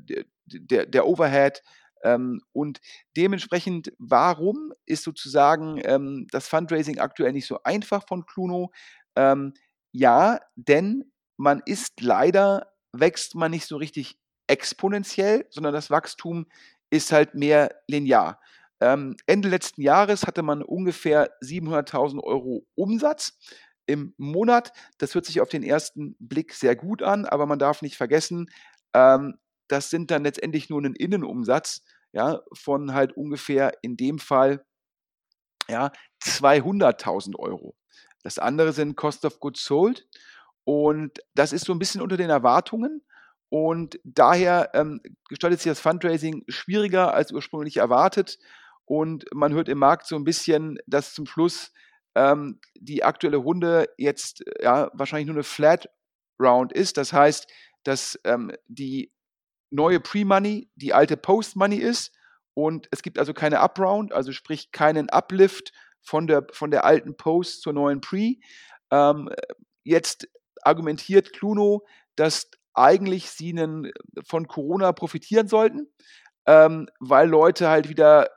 der, 0.48 0.86
der 0.86 1.08
Overhead. 1.08 1.62
Ähm, 2.04 2.42
und 2.52 2.80
dementsprechend, 3.18 3.94
warum 3.98 4.74
ist 4.86 5.04
sozusagen 5.04 5.82
ähm, 5.84 6.28
das 6.32 6.48
Fundraising 6.48 7.00
aktuell 7.00 7.34
nicht 7.34 7.48
so 7.48 7.60
einfach 7.64 8.06
von 8.08 8.26
Cluno? 8.26 8.72
Ähm, 9.16 9.54
ja, 9.92 10.40
denn 10.56 11.12
man 11.38 11.62
ist 11.66 12.02
leider, 12.02 12.72
wächst 12.92 13.36
man 13.36 13.52
nicht 13.52 13.66
so 13.66 13.78
richtig 13.78 14.18
exponentiell, 14.48 15.48
sondern 15.50 15.74
das 15.74 15.90
Wachstum 15.90 16.46
ist 16.90 17.12
halt 17.12 17.34
mehr 17.34 17.76
linear. 17.88 18.40
Ähm, 18.82 19.16
Ende 19.26 19.50
letzten 19.50 19.82
Jahres 19.82 20.28
hatte 20.28 20.44
man 20.44 20.62
ungefähr 20.62 21.32
700.000 21.42 22.22
Euro 22.24 22.66
Umsatz 22.76 23.38
im 23.86 24.14
Monat. 24.18 24.72
Das 24.98 25.16
hört 25.16 25.26
sich 25.26 25.42
auf 25.42 25.50
den 25.50 25.64
ersten 25.64 26.16
Blick 26.20 26.54
sehr 26.54 26.76
gut 26.76 27.02
an, 27.02 27.26
aber 27.26 27.46
man 27.46 27.60
darf 27.60 27.82
nicht 27.82 27.98
vergessen, 27.98 28.50
ähm, 28.94 29.36
das 29.68 29.90
sind 29.90 30.12
dann 30.12 30.24
letztendlich 30.24 30.70
nur 30.70 30.82
ein 30.82 30.94
Innenumsatz 30.94 31.84
ja, 32.12 32.42
von 32.54 32.94
halt 32.94 33.18
ungefähr 33.18 33.74
in 33.82 33.98
dem 33.98 34.20
Fall 34.20 34.66
ja, 35.68 35.92
200.000 36.24 37.38
Euro. 37.38 37.76
Das 38.24 38.40
andere 38.40 38.74
sind 38.74 38.96
Cost 38.96 39.26
of 39.26 39.40
Goods 39.40 39.64
Sold. 39.64 40.08
Und 40.64 41.20
das 41.36 41.54
ist 41.54 41.66
so 41.66 41.74
ein 41.74 41.80
bisschen 41.80 42.02
unter 42.02 42.18
den 42.18 42.30
Erwartungen. 42.30 43.04
Und 43.50 44.00
daher 44.04 44.72
ähm, 44.74 45.00
gestaltet 45.30 45.62
sich 45.62 45.72
das 45.72 45.80
Fundraising 45.80 46.44
schwieriger 46.48 47.14
als 47.14 47.32
ursprünglich 47.32 47.78
erwartet. 47.78 48.40
Und 48.86 49.26
man 49.34 49.54
hört 49.54 49.70
im 49.70 49.80
Markt 49.80 50.08
so 50.08 50.16
ein 50.16 50.24
bisschen, 50.24 50.78
dass 50.86 51.14
zum 51.14 51.26
Schluss 51.26 51.72
ähm, 52.16 52.60
die 52.76 53.04
aktuelle 53.04 53.38
Runde 53.38 53.90
jetzt 53.98 54.44
ja, 54.62 54.90
wahrscheinlich 54.94 55.28
nur 55.28 55.36
eine 55.36 55.44
Flat 55.44 55.90
Round 56.40 56.72
ist. 56.74 56.98
Das 56.98 57.14
heißt, 57.14 57.48
dass 57.84 58.20
ähm, 58.24 58.52
die 58.68 59.12
neue 59.70 60.00
Pre-Money 60.00 60.70
die 60.76 60.94
alte 60.94 61.18
Post-Money 61.18 61.78
ist. 61.78 62.14
Und 62.54 62.88
es 62.92 63.02
gibt 63.02 63.20
also 63.20 63.34
keine 63.34 63.60
Up-Round, 63.60 64.14
also 64.14 64.32
sprich 64.32 64.72
keinen 64.72 65.10
Uplift 65.10 65.74
von 66.02 66.28
der, 66.28 66.48
von 66.52 66.72
der 66.72 66.86
alten 66.86 67.18
Post 67.18 67.62
zur 67.62 67.74
neuen 67.74 68.00
Pre. 68.00 68.36
Ähm, 68.92 69.30
jetzt 69.84 70.30
argumentiert 70.62 71.34
Cluno, 71.34 71.86
dass 72.16 72.50
eigentlich 72.74 73.30
sie 73.30 73.50
einen, 73.50 73.92
von 74.26 74.48
Corona 74.48 74.92
profitieren 74.94 75.48
sollten, 75.48 75.88
ähm, 76.46 76.88
weil 77.00 77.28
Leute 77.28 77.70
halt 77.70 77.90
wieder 77.90 78.30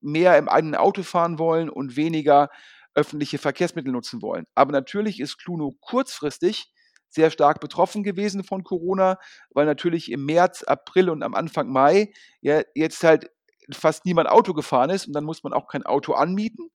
mehr 0.00 0.38
im 0.38 0.48
eigenen 0.48 0.74
Auto 0.74 1.02
fahren 1.02 1.38
wollen 1.38 1.70
und 1.70 1.96
weniger 1.96 2.48
öffentliche 2.94 3.38
Verkehrsmittel 3.38 3.92
nutzen 3.92 4.22
wollen. 4.22 4.46
Aber 4.54 4.72
natürlich 4.72 5.20
ist 5.20 5.38
Cluno 5.38 5.76
kurzfristig 5.80 6.72
sehr 7.08 7.30
stark 7.30 7.60
betroffen 7.60 8.02
gewesen 8.02 8.44
von 8.44 8.62
Corona, 8.62 9.18
weil 9.50 9.66
natürlich 9.66 10.10
im 10.10 10.24
März, 10.24 10.62
April 10.62 11.10
und 11.10 11.22
am 11.22 11.34
Anfang 11.34 11.68
Mai 11.68 12.12
ja 12.40 12.62
jetzt 12.74 13.02
halt 13.02 13.30
fast 13.72 14.04
niemand 14.04 14.28
Auto 14.28 14.54
gefahren 14.54 14.90
ist 14.90 15.06
und 15.06 15.12
dann 15.12 15.24
muss 15.24 15.42
man 15.42 15.52
auch 15.52 15.68
kein 15.68 15.84
Auto 15.84 16.12
anmieten 16.12 16.70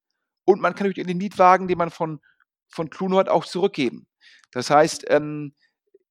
und 0.45 0.61
man 0.61 0.75
kann 0.75 0.87
natürlich 0.87 1.07
den 1.07 1.17
Mietwagen, 1.17 1.67
den 1.67 1.77
man 1.77 1.89
von, 1.89 2.19
von 2.69 2.89
Cluno 2.89 3.17
hat, 3.17 3.29
auch 3.29 3.45
zurückgeben. 3.45 4.07
Das 4.51 4.69
heißt, 4.69 5.05
ähm, 5.09 5.53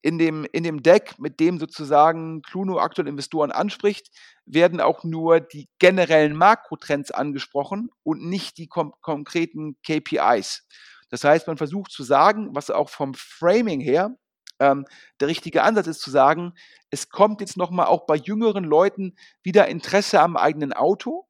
in 0.05 0.19
dem, 0.19 0.45
in 0.53 0.65
dem 0.65 0.83
Deck, 0.83 1.19
mit 1.19 1.41
dem 1.41 1.59
sozusagen 1.59 2.43
Cluno 2.43 2.79
aktuell 2.79 3.09
Investoren 3.09 3.51
anspricht, 3.51 4.11
werden 4.45 4.81
auch 4.81 5.03
nur 5.03 5.41
die 5.41 5.69
generellen 5.79 6.37
Makrotrends 6.37 7.11
angesprochen 7.11 7.91
und 8.03 8.23
nicht 8.23 8.59
die 8.59 8.69
konkreten 8.69 9.77
KPIs. 9.83 10.67
Das 11.09 11.25
heißt, 11.25 11.47
man 11.47 11.57
versucht 11.57 11.91
zu 11.91 12.03
sagen, 12.03 12.55
was 12.55 12.71
auch 12.71 12.91
vom 12.91 13.15
Framing 13.15 13.81
her 13.81 14.15
ähm, 14.61 14.85
der 15.21 15.29
richtige 15.29 15.63
Ansatz 15.63 15.87
ist, 15.87 16.01
zu 16.01 16.11
sagen, 16.11 16.53
es 16.91 17.09
kommt 17.09 17.41
jetzt 17.41 17.57
nochmal 17.57 17.87
auch 17.87 18.05
bei 18.05 18.17
jüngeren 18.17 18.65
Leuten 18.65 19.17
wieder 19.43 19.69
Interesse 19.69 20.21
am 20.21 20.37
eigenen 20.37 20.75
Auto, 20.75 21.27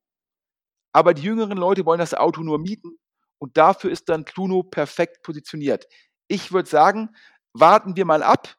aber 0.92 1.14
die 1.14 1.22
jüngeren 1.22 1.58
Leute 1.58 1.86
wollen 1.86 2.00
das 2.00 2.14
Auto 2.14 2.42
nur 2.42 2.58
mieten 2.58 2.98
und 3.38 3.56
dafür 3.56 3.92
ist 3.92 4.08
dann 4.08 4.24
Cluno 4.24 4.64
perfekt 4.64 5.22
positioniert 5.22 5.86
ich 6.28 6.52
würde 6.52 6.68
sagen, 6.68 7.10
warten 7.52 7.96
wir 7.96 8.04
mal 8.04 8.22
ab. 8.22 8.56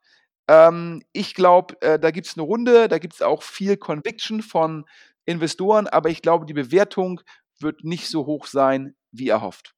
Ähm, 0.48 1.04
ich 1.12 1.34
glaube, 1.34 1.82
äh, 1.82 2.00
da 2.00 2.12
gibt 2.12 2.28
es 2.28 2.38
eine 2.38 2.44
Runde, 2.44 2.88
da 2.88 3.00
gibt 3.00 3.16
es 3.16 3.22
auch 3.22 3.44
viel 3.44 3.78
Conviction 3.78 4.42
von 4.42 4.86
Investoren, 5.26 5.88
aber 5.88 6.10
ich 6.10 6.22
glaube, 6.22 6.46
die 6.46 6.54
Bewertung 6.54 7.22
wird 7.60 7.84
nicht 7.84 8.08
so 8.10 8.26
hoch 8.26 8.46
sein, 8.48 8.96
wie 9.12 9.30
erhofft. 9.30 9.76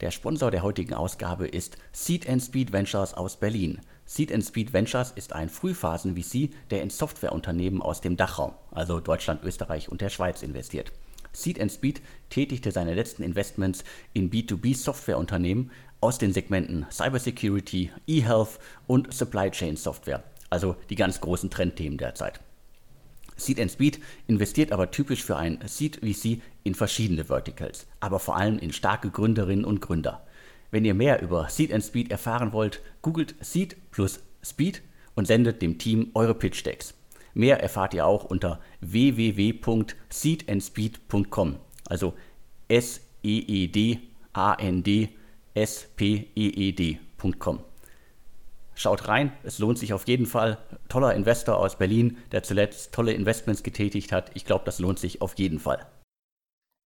Der 0.00 0.10
Sponsor 0.10 0.50
der 0.50 0.62
heutigen 0.62 0.94
Ausgabe 0.94 1.46
ist 1.46 1.76
Seed 1.92 2.26
Speed 2.42 2.72
Ventures 2.72 3.14
aus 3.14 3.38
Berlin. 3.38 3.80
Seed 4.04 4.32
Speed 4.44 4.72
Ventures 4.72 5.12
ist 5.12 5.32
ein 5.32 5.48
Frühphasen-VC, 5.48 6.50
der 6.70 6.82
in 6.82 6.90
Softwareunternehmen 6.90 7.80
aus 7.80 8.00
dem 8.00 8.16
Dachraum, 8.16 8.54
also 8.72 8.98
Deutschland, 8.98 9.44
Österreich 9.44 9.88
und 9.88 10.00
der 10.00 10.08
Schweiz, 10.08 10.42
investiert. 10.42 10.92
Seed 11.32 11.70
Speed 11.70 12.02
tätigte 12.30 12.72
seine 12.72 12.94
letzten 12.94 13.22
Investments 13.22 13.84
in 14.12 14.30
B2B-Softwareunternehmen 14.30 15.70
aus 16.02 16.18
den 16.18 16.34
Segmenten 16.34 16.84
Cybersecurity, 16.90 17.90
eHealth 18.06 18.58
und 18.86 19.14
Supply 19.14 19.50
Chain 19.50 19.76
Software, 19.76 20.22
also 20.50 20.76
die 20.90 20.96
ganz 20.96 21.18
großen 21.20 21.48
Trendthemen 21.48 21.96
derzeit. 21.96 22.40
Seed 23.36 23.70
Speed 23.70 24.00
investiert 24.26 24.72
aber 24.72 24.90
typisch 24.90 25.24
für 25.24 25.36
ein 25.36 25.60
Seed 25.66 26.00
VC 26.04 26.42
in 26.64 26.74
verschiedene 26.74 27.24
Verticals, 27.24 27.86
aber 28.00 28.18
vor 28.18 28.36
allem 28.36 28.58
in 28.58 28.72
starke 28.72 29.10
Gründerinnen 29.10 29.64
und 29.64 29.80
Gründer. 29.80 30.26
Wenn 30.70 30.84
ihr 30.84 30.92
mehr 30.94 31.22
über 31.22 31.48
Seed 31.48 31.72
Speed 31.82 32.10
erfahren 32.10 32.52
wollt, 32.52 32.82
googelt 33.00 33.34
Seed 33.40 33.76
plus 33.90 34.20
Speed 34.44 34.82
und 35.14 35.26
sendet 35.26 35.62
dem 35.62 35.78
Team 35.78 36.10
eure 36.14 36.34
Pitch 36.34 36.66
Decks. 36.66 36.92
Mehr 37.34 37.62
erfahrt 37.62 37.94
ihr 37.94 38.04
auch 38.06 38.24
unter 38.24 38.60
www.seedandspeed.com, 38.80 41.56
also 41.88 42.14
S 42.68 43.00
E 43.22 43.38
E 43.38 43.68
D 43.68 44.00
A 44.32 44.54
N 44.54 44.82
D 44.82 45.10
S 45.54 45.88
P 45.96 46.28
E 46.34 46.48
E 46.48 46.72
D.com. 46.72 47.62
Schaut 48.74 49.06
rein, 49.08 49.32
es 49.42 49.58
lohnt 49.58 49.78
sich 49.78 49.92
auf 49.92 50.08
jeden 50.08 50.26
Fall. 50.26 50.58
Toller 50.88 51.14
Investor 51.14 51.58
aus 51.58 51.76
Berlin, 51.76 52.16
der 52.32 52.42
zuletzt 52.42 52.92
tolle 52.92 53.12
Investments 53.12 53.62
getätigt 53.62 54.12
hat. 54.12 54.30
Ich 54.34 54.44
glaube, 54.44 54.64
das 54.64 54.78
lohnt 54.78 54.98
sich 54.98 55.20
auf 55.20 55.38
jeden 55.38 55.60
Fall. 55.60 55.86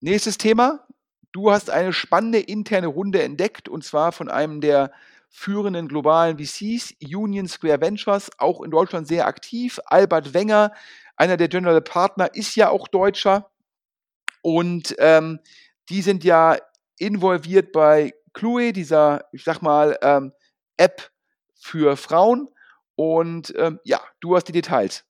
Nächstes 0.00 0.36
Thema. 0.36 0.86
Du 1.32 1.50
hast 1.50 1.70
eine 1.70 1.92
spannende 1.92 2.40
interne 2.40 2.86
Runde 2.86 3.22
entdeckt 3.22 3.68
und 3.68 3.84
zwar 3.84 4.12
von 4.12 4.28
einem 4.28 4.60
der 4.60 4.90
führenden 5.28 5.86
globalen 5.88 6.38
VCs, 6.38 6.94
Union 7.02 7.46
Square 7.46 7.80
Ventures, 7.80 8.30
auch 8.38 8.62
in 8.62 8.70
Deutschland 8.70 9.06
sehr 9.06 9.26
aktiv. 9.26 9.78
Albert 9.86 10.34
Wenger, 10.34 10.72
einer 11.16 11.36
der 11.36 11.48
General 11.48 11.80
Partner, 11.82 12.34
ist 12.34 12.56
ja 12.56 12.70
auch 12.70 12.88
Deutscher. 12.88 13.50
Und 14.42 14.94
ähm, 14.98 15.40
die 15.88 16.02
sind 16.02 16.24
ja 16.24 16.56
involviert 16.98 17.72
bei 17.72 18.14
Chloe, 18.36 18.72
dieser, 18.72 19.24
ich 19.32 19.44
sag 19.44 19.62
mal, 19.62 19.98
ähm, 20.02 20.32
App 20.76 21.10
für 21.54 21.96
Frauen. 21.96 22.48
Und 22.94 23.52
ähm, 23.56 23.80
ja, 23.82 24.00
du 24.20 24.36
hast 24.36 24.44
die 24.44 24.52
Details. 24.52 25.04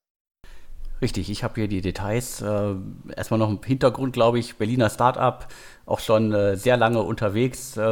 Richtig, 1.02 1.28
ich 1.28 1.44
habe 1.44 1.56
hier 1.56 1.68
die 1.68 1.82
Details. 1.82 2.40
Äh, 2.40 2.74
erstmal 3.14 3.38
noch 3.38 3.50
im 3.50 3.60
Hintergrund, 3.62 4.14
glaube 4.14 4.38
ich, 4.38 4.56
Berliner 4.56 4.88
Startup, 4.88 5.46
auch 5.84 6.00
schon 6.00 6.32
äh, 6.32 6.56
sehr 6.56 6.78
lange 6.78 7.02
unterwegs, 7.02 7.76
äh, 7.76 7.82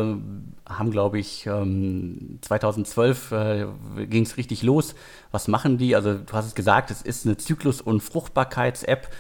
haben, 0.66 0.90
glaube 0.90 1.18
ich, 1.18 1.44
ähm, 1.47 2.38
2012 2.40 3.33
äh, 3.33 3.66
ging 4.07 4.23
es 4.23 4.38
richtig 4.38 4.62
los. 4.62 4.94
Was 5.33 5.49
machen 5.49 5.77
die? 5.77 5.94
Also 5.94 6.14
du 6.14 6.33
hast 6.33 6.47
es 6.47 6.55
gesagt, 6.55 6.90
es 6.90 7.03
ist 7.03 7.27
eine 7.27 7.37
Zyklus- 7.37 7.83
und 7.83 8.01
Fruchtbarkeits-App. 8.01 9.11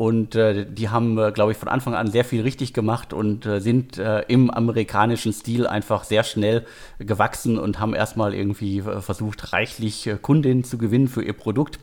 Und 0.00 0.34
äh, 0.34 0.64
die 0.64 0.88
haben, 0.88 1.18
äh, 1.18 1.30
glaube 1.30 1.52
ich, 1.52 1.58
von 1.58 1.68
Anfang 1.68 1.94
an 1.94 2.10
sehr 2.10 2.24
viel 2.24 2.40
richtig 2.40 2.72
gemacht 2.72 3.12
und 3.12 3.44
äh, 3.44 3.60
sind 3.60 3.98
äh, 3.98 4.20
im 4.28 4.50
amerikanischen 4.50 5.34
Stil 5.34 5.66
einfach 5.66 6.04
sehr 6.04 6.24
schnell 6.24 6.64
gewachsen 6.98 7.58
und 7.58 7.78
haben 7.78 7.92
erstmal 7.92 8.32
irgendwie 8.32 8.78
äh, 8.78 9.02
versucht, 9.02 9.52
reichlich 9.52 10.08
Kundinnen 10.22 10.64
zu 10.64 10.78
gewinnen 10.78 11.06
für 11.06 11.22
ihr 11.22 11.34
Produkt. 11.34 11.80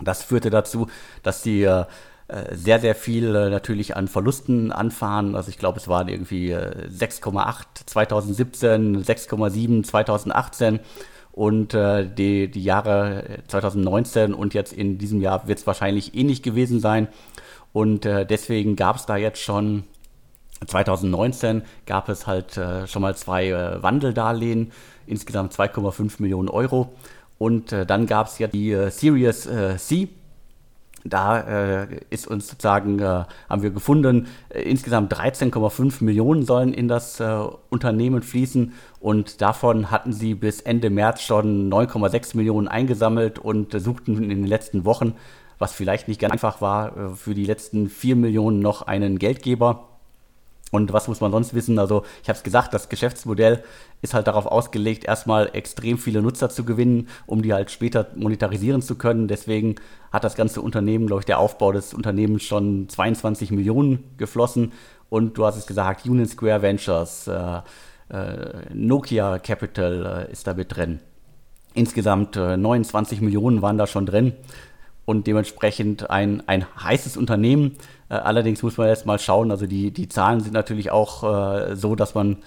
Das 0.00 0.22
führte 0.22 0.48
dazu, 0.48 0.86
dass 1.22 1.42
sie 1.42 1.68
sehr, 2.52 2.80
sehr 2.80 2.94
viel 2.94 3.50
natürlich 3.50 3.94
an 3.94 4.08
Verlusten 4.08 4.72
anfahren. 4.72 5.34
Also 5.34 5.50
ich 5.50 5.58
glaube, 5.58 5.78
es 5.78 5.86
waren 5.86 6.08
irgendwie 6.08 6.54
6,8 6.54 7.64
2017, 7.84 9.04
6,7 9.04 9.84
2018 9.84 10.80
und 11.32 11.72
äh, 11.72 12.06
die, 12.06 12.50
die 12.50 12.62
Jahre 12.62 13.38
2019 13.48 14.34
und 14.34 14.54
jetzt 14.54 14.72
in 14.72 14.98
diesem 14.98 15.20
Jahr 15.20 15.48
wird 15.48 15.58
es 15.58 15.66
wahrscheinlich 15.66 16.14
ähnlich 16.14 16.42
gewesen 16.42 16.78
sein. 16.78 17.08
Und 17.72 18.04
äh, 18.06 18.26
deswegen 18.26 18.76
gab 18.76 18.96
es 18.96 19.06
da 19.06 19.16
jetzt 19.16 19.40
schon 19.40 19.84
2019 20.66 21.62
gab 21.86 22.08
es 22.08 22.26
halt 22.26 22.56
äh, 22.56 22.86
schon 22.86 23.02
mal 23.02 23.16
zwei 23.16 23.48
äh, 23.48 23.82
Wandeldarlehen, 23.82 24.72
insgesamt 25.06 25.52
2,5 25.52 26.20
Millionen 26.20 26.48
Euro. 26.48 26.94
Und 27.38 27.72
äh, 27.72 27.86
dann 27.86 28.06
gab 28.06 28.28
es 28.28 28.38
ja 28.38 28.46
die 28.46 28.72
äh, 28.72 28.90
Series 28.90 29.46
äh, 29.46 29.76
C. 29.76 30.08
Da 31.04 31.40
äh, 31.40 31.86
ist 32.10 32.28
uns 32.28 32.46
sozusagen, 32.46 33.02
haben 33.02 33.62
wir 33.62 33.70
gefunden, 33.70 34.28
insgesamt 34.50 35.12
13,5 35.12 36.04
Millionen 36.04 36.44
sollen 36.44 36.72
in 36.72 36.86
das 36.86 37.20
Unternehmen 37.70 38.22
fließen. 38.22 38.72
Und 39.00 39.40
davon 39.40 39.90
hatten 39.90 40.12
sie 40.12 40.34
bis 40.34 40.60
Ende 40.60 40.90
März 40.90 41.22
schon 41.22 41.68
9,6 41.72 42.36
Millionen 42.36 42.68
eingesammelt 42.68 43.40
und 43.40 43.72
suchten 43.72 44.14
in 44.22 44.28
den 44.28 44.46
letzten 44.46 44.84
Wochen 44.84 45.14
was 45.62 45.72
vielleicht 45.72 46.08
nicht 46.08 46.20
ganz 46.20 46.32
einfach 46.32 46.60
war, 46.60 46.96
äh, 46.96 47.08
für 47.14 47.34
die 47.34 47.46
letzten 47.46 47.88
vier 47.88 48.16
Millionen 48.16 48.58
noch 48.58 48.82
einen 48.82 49.18
Geldgeber. 49.18 49.88
Und 50.72 50.92
was 50.92 51.06
muss 51.06 51.20
man 51.20 51.30
sonst 51.30 51.54
wissen? 51.54 51.78
Also 51.78 52.02
ich 52.22 52.28
habe 52.28 52.36
es 52.36 52.42
gesagt, 52.42 52.74
das 52.74 52.88
Geschäftsmodell 52.88 53.62
ist 54.00 54.12
halt 54.12 54.26
darauf 54.26 54.46
ausgelegt, 54.46 55.04
erstmal 55.04 55.50
extrem 55.52 55.98
viele 55.98 56.20
Nutzer 56.20 56.48
zu 56.48 56.64
gewinnen, 56.64 57.08
um 57.26 57.42
die 57.42 57.52
halt 57.52 57.70
später 57.70 58.08
monetarisieren 58.16 58.82
zu 58.82 58.96
können. 58.96 59.28
Deswegen 59.28 59.76
hat 60.10 60.24
das 60.24 60.34
ganze 60.34 60.62
Unternehmen, 60.62 61.06
glaube 61.06 61.20
ich, 61.20 61.26
der 61.26 61.38
Aufbau 61.38 61.70
des 61.72 61.94
Unternehmens 61.94 62.42
schon 62.42 62.88
22 62.88 63.52
Millionen 63.52 64.02
geflossen. 64.16 64.72
Und 65.10 65.38
du 65.38 65.44
hast 65.44 65.56
es 65.56 65.66
gesagt, 65.66 66.06
Union 66.06 66.26
Square 66.26 66.62
Ventures, 66.62 67.28
äh, 67.28 67.60
äh, 68.08 68.74
Nokia 68.74 69.38
Capital 69.38 70.26
äh, 70.28 70.32
ist 70.32 70.46
da 70.46 70.54
mit 70.54 70.74
drin. 70.74 70.98
Insgesamt 71.74 72.34
29 72.34 73.20
äh, 73.20 73.24
Millionen 73.24 73.62
waren 73.62 73.78
da 73.78 73.86
schon 73.86 74.06
drin 74.06 74.32
und 75.04 75.26
dementsprechend 75.26 76.10
ein, 76.10 76.46
ein 76.48 76.66
heißes 76.82 77.16
Unternehmen. 77.16 77.76
Äh, 78.08 78.14
allerdings 78.14 78.62
muss 78.62 78.76
man 78.76 78.88
jetzt 78.88 79.06
mal 79.06 79.18
schauen, 79.18 79.50
also 79.50 79.66
die, 79.66 79.90
die 79.90 80.08
Zahlen 80.08 80.40
sind 80.40 80.52
natürlich 80.52 80.90
auch 80.90 81.24
äh, 81.24 81.76
so, 81.76 81.94
dass 81.94 82.14
man 82.14 82.38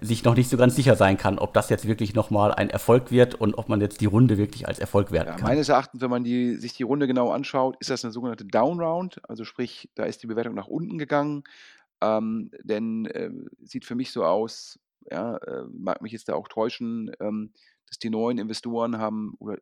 sich 0.00 0.24
noch 0.24 0.36
nicht 0.36 0.50
so 0.50 0.56
ganz 0.56 0.76
sicher 0.76 0.96
sein 0.96 1.16
kann, 1.16 1.38
ob 1.38 1.54
das 1.54 1.70
jetzt 1.70 1.88
wirklich 1.88 2.14
nochmal 2.14 2.52
ein 2.52 2.70
Erfolg 2.70 3.10
wird 3.10 3.34
und 3.34 3.54
ob 3.54 3.68
man 3.68 3.80
jetzt 3.80 4.00
die 4.00 4.06
Runde 4.06 4.38
wirklich 4.38 4.68
als 4.68 4.78
Erfolg 4.78 5.12
werten 5.12 5.30
ja, 5.30 5.36
kann. 5.36 5.48
Meines 5.48 5.68
Erachtens, 5.68 6.00
wenn 6.00 6.10
man 6.10 6.24
die, 6.24 6.56
sich 6.56 6.74
die 6.74 6.82
Runde 6.82 7.06
genau 7.06 7.30
anschaut, 7.30 7.76
ist 7.80 7.90
das 7.90 8.04
eine 8.04 8.12
sogenannte 8.12 8.44
Down 8.44 8.80
Round, 8.80 9.20
also 9.28 9.44
sprich, 9.44 9.90
da 9.94 10.04
ist 10.04 10.22
die 10.22 10.26
Bewertung 10.26 10.54
nach 10.54 10.66
unten 10.66 10.98
gegangen, 10.98 11.42
ähm, 12.00 12.50
denn 12.62 13.06
äh, 13.06 13.30
sieht 13.62 13.84
für 13.84 13.94
mich 13.94 14.12
so 14.12 14.24
aus, 14.24 14.78
ja, 15.10 15.36
äh, 15.38 15.64
mag 15.72 16.02
mich 16.02 16.12
jetzt 16.12 16.28
da 16.28 16.34
auch 16.34 16.48
täuschen, 16.48 17.10
ähm, 17.20 17.52
dass 17.88 17.98
die 17.98 18.10
neuen 18.10 18.38
Investoren 18.38 18.98
haben 18.98 19.34
oder 19.38 19.56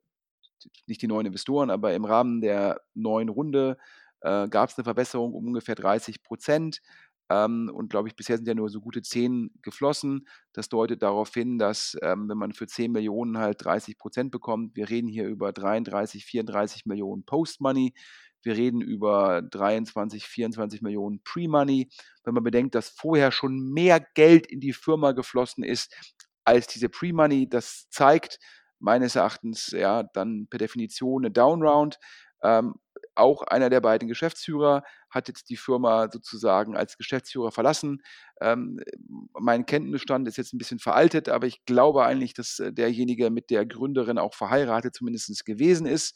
nicht 0.86 1.02
die 1.02 1.06
neuen 1.06 1.26
Investoren, 1.26 1.70
aber 1.70 1.94
im 1.94 2.04
Rahmen 2.04 2.40
der 2.40 2.80
neuen 2.94 3.28
Runde 3.28 3.76
äh, 4.20 4.48
gab 4.48 4.70
es 4.70 4.78
eine 4.78 4.84
Verbesserung 4.84 5.34
um 5.34 5.46
ungefähr 5.46 5.74
30 5.74 6.22
Prozent. 6.22 6.80
Ähm, 7.28 7.70
und 7.74 7.90
glaube 7.90 8.08
ich, 8.08 8.14
bisher 8.14 8.36
sind 8.36 8.46
ja 8.46 8.54
nur 8.54 8.68
so 8.68 8.80
gute 8.80 9.02
10 9.02 9.50
geflossen. 9.62 10.28
Das 10.52 10.68
deutet 10.68 11.02
darauf 11.02 11.32
hin, 11.34 11.58
dass 11.58 11.96
ähm, 12.02 12.28
wenn 12.28 12.38
man 12.38 12.52
für 12.52 12.66
10 12.66 12.92
Millionen 12.92 13.38
halt 13.38 13.64
30 13.64 13.98
Prozent 13.98 14.30
bekommt, 14.30 14.76
wir 14.76 14.88
reden 14.88 15.08
hier 15.08 15.26
über 15.26 15.52
33, 15.52 16.24
34 16.24 16.86
Millionen 16.86 17.24
Post-Money, 17.24 17.94
wir 18.42 18.56
reden 18.56 18.80
über 18.80 19.42
23, 19.42 20.24
24 20.24 20.80
Millionen 20.80 21.20
Pre-Money. 21.24 21.88
Wenn 22.22 22.34
man 22.34 22.44
bedenkt, 22.44 22.76
dass 22.76 22.88
vorher 22.90 23.32
schon 23.32 23.72
mehr 23.72 23.98
Geld 24.14 24.46
in 24.46 24.60
die 24.60 24.72
Firma 24.72 25.12
geflossen 25.12 25.64
ist 25.64 25.92
als 26.44 26.68
diese 26.68 26.88
Pre-Money, 26.88 27.48
das 27.48 27.88
zeigt, 27.90 28.38
meines 28.78 29.16
Erachtens 29.16 29.68
ja 29.70 30.02
dann 30.02 30.46
per 30.48 30.58
Definition 30.58 31.24
eine 31.24 31.32
Downround. 31.32 31.98
Ähm, 32.42 32.74
auch 33.14 33.42
einer 33.42 33.70
der 33.70 33.80
beiden 33.80 34.08
Geschäftsführer 34.08 34.82
hat 35.10 35.28
jetzt 35.28 35.48
die 35.48 35.56
Firma 35.56 36.08
sozusagen 36.12 36.76
als 36.76 36.98
Geschäftsführer 36.98 37.50
verlassen. 37.50 38.02
Ähm, 38.40 38.80
mein 39.32 39.64
Kenntnisstand 39.64 40.28
ist 40.28 40.36
jetzt 40.36 40.52
ein 40.52 40.58
bisschen 40.58 40.78
veraltet, 40.78 41.28
aber 41.28 41.46
ich 41.46 41.64
glaube 41.64 42.04
eigentlich, 42.04 42.34
dass 42.34 42.58
äh, 42.58 42.72
derjenige 42.72 43.30
mit 43.30 43.50
der 43.50 43.64
Gründerin 43.64 44.18
auch 44.18 44.34
verheiratet 44.34 44.94
zumindest 44.94 45.46
gewesen 45.46 45.86
ist. 45.86 46.14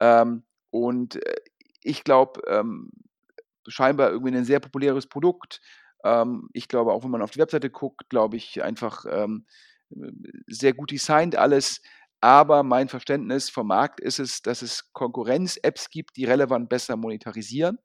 Ähm, 0.00 0.44
und 0.70 1.16
äh, 1.16 1.36
ich 1.82 2.04
glaube, 2.04 2.40
ähm, 2.46 2.90
scheinbar 3.66 4.10
irgendwie 4.10 4.36
ein 4.36 4.44
sehr 4.44 4.60
populäres 4.60 5.06
Produkt. 5.06 5.60
Ähm, 6.04 6.48
ich 6.52 6.68
glaube, 6.68 6.92
auch 6.92 7.04
wenn 7.04 7.10
man 7.10 7.22
auf 7.22 7.32
die 7.32 7.40
Webseite 7.40 7.70
guckt, 7.70 8.08
glaube 8.08 8.36
ich 8.36 8.62
einfach 8.62 9.04
ähm, 9.08 9.46
sehr 10.46 10.74
gut 10.74 10.90
designt 10.90 11.36
alles. 11.36 11.82
Aber 12.20 12.62
mein 12.62 12.88
Verständnis 12.88 13.48
vom 13.48 13.68
Markt 13.68 14.00
ist 14.00 14.18
es, 14.18 14.42
dass 14.42 14.62
es 14.62 14.92
Konkurrenz-Apps 14.92 15.90
gibt, 15.90 16.16
die 16.16 16.24
relevant 16.24 16.68
besser 16.68 16.96
monetarisieren. 16.96 17.78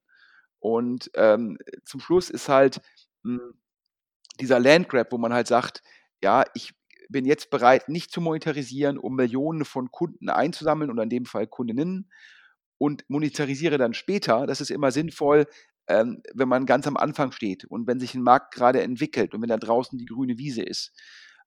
Und 0.59 1.11
ähm, 1.15 1.57
zum 1.85 1.99
Schluss 1.99 2.29
ist 2.29 2.49
halt 2.49 2.81
mh, 3.23 3.39
hm, 3.39 3.53
dieser 4.39 4.59
Landgrab, 4.59 5.11
wo 5.11 5.17
man 5.17 5.33
halt 5.33 5.47
sagt, 5.47 5.83
ja, 6.21 6.43
ich 6.55 6.73
bin 7.09 7.25
jetzt 7.25 7.49
bereit, 7.49 7.89
nicht 7.89 8.11
zu 8.11 8.21
monetarisieren, 8.21 8.97
um 8.97 9.15
Millionen 9.15 9.65
von 9.65 9.91
Kunden 9.91 10.29
einzusammeln 10.29 10.89
oder 10.89 11.03
in 11.03 11.09
dem 11.09 11.25
Fall 11.25 11.47
Kundinnen 11.47 12.09
und 12.77 13.07
monetarisiere 13.09 13.77
dann 13.77 13.93
später. 13.93 14.47
Das 14.47 14.61
ist 14.61 14.71
immer 14.71 14.91
sinnvoll, 14.91 15.45
ähm, 15.87 16.23
wenn 16.33 16.47
man 16.47 16.65
ganz 16.65 16.87
am 16.87 16.97
Anfang 16.97 17.31
steht 17.31 17.65
und 17.65 17.87
wenn 17.87 17.99
sich 17.99 18.15
ein 18.15 18.23
Markt 18.23 18.53
gerade 18.53 18.81
entwickelt 18.81 19.33
und 19.33 19.41
wenn 19.41 19.49
da 19.49 19.57
draußen 19.57 19.97
die 19.97 20.05
grüne 20.05 20.37
Wiese 20.37 20.63
ist. 20.63 20.93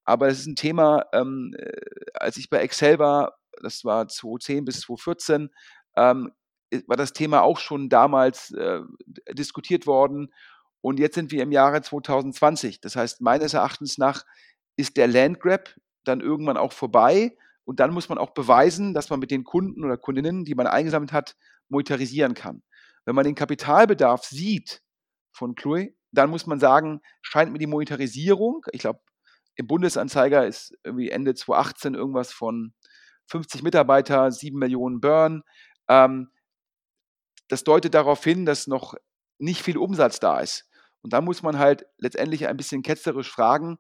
Aber 0.07 0.29
es 0.29 0.39
ist 0.41 0.47
ein 0.47 0.57
Thema, 0.57 1.05
ähm, 1.13 1.55
äh, 1.59 1.73
als 2.15 2.37
ich 2.37 2.49
bei 2.49 2.59
Excel 2.59 2.99
war, 2.99 3.37
das 3.61 3.85
war 3.85 4.09
2010 4.09 4.65
bis 4.65 4.81
2014, 4.83 5.51
ähm, 5.97 6.33
war 6.87 6.97
das 6.97 7.13
Thema 7.13 7.43
auch 7.43 7.59
schon 7.59 7.89
damals 7.89 8.53
äh, 8.53 8.81
diskutiert 9.33 9.87
worden. 9.87 10.33
Und 10.81 11.01
jetzt 11.01 11.17
sind 11.17 11.33
wir 11.33 11.43
im 11.43 11.53
Jahre 11.53 11.83
2020. 11.83 12.81
Das 12.81 12.97
heißt, 12.97 13.21
meines 13.21 13.55
Erachtens 13.55 13.99
nach 13.99 14.25
ist 14.77 14.97
der 14.97 15.09
Landgrab 15.09 15.75
dann 16.05 16.21
irgendwann 16.21 16.57
auch 16.57 16.73
vorbei. 16.73 17.37
Und 17.65 17.81
dann 17.81 17.93
muss 17.93 18.09
man 18.09 18.19
auch 18.19 18.31
beweisen, 18.31 18.95
dass 18.95 19.11
man 19.11 19.19
mit 19.19 19.33
den 19.33 19.43
Kunden 19.43 19.85
oder 19.85 19.97
Kundinnen, 19.97 20.45
die 20.45 20.55
man 20.55 20.69
eingesammelt 20.69 21.13
hat, 21.13 21.35
monetarisieren 21.69 22.35
kann. 22.35 22.63
Wenn 23.05 23.17
man 23.17 23.25
den 23.25 23.35
Kapitalbedarf 23.35 24.25
sieht 24.25 24.83
von 25.33 25.57
Chloe, 25.57 25.95
dann 26.13 26.31
muss 26.31 26.47
man 26.47 26.61
sagen, 26.61 27.01
scheint 27.23 27.53
mir 27.53 27.59
die 27.59 27.67
Monetarisierung, 27.67 28.65
ich 28.71 28.81
glaube, 28.81 29.01
im 29.57 29.67
Bundesanzeiger 29.67 30.47
ist 30.47 30.77
irgendwie 30.85 31.11
Ende 31.11 31.35
2018 31.35 31.95
irgendwas 31.95 32.33
von 32.33 32.73
50 33.29 33.63
Mitarbeiter, 33.63 34.31
7 34.31 34.59
Millionen 34.59 35.01
Burn. 35.01 35.43
Ähm, 35.89 36.31
das 37.49 37.65
deutet 37.65 37.95
darauf 37.95 38.23
hin, 38.23 38.47
dass 38.47 38.67
noch 38.67 38.95
nicht 39.39 39.63
viel 39.63 39.79
Umsatz 39.79 40.21
da 40.21 40.41
ist. 40.41 40.69
Und 41.03 41.13
da 41.13 41.21
muss 41.21 41.43
man 41.43 41.59
halt 41.59 41.87
letztendlich 41.99 42.47
ein 42.47 42.57
bisschen 42.57 42.83
ketzerisch 42.83 43.31
fragen, 43.31 43.79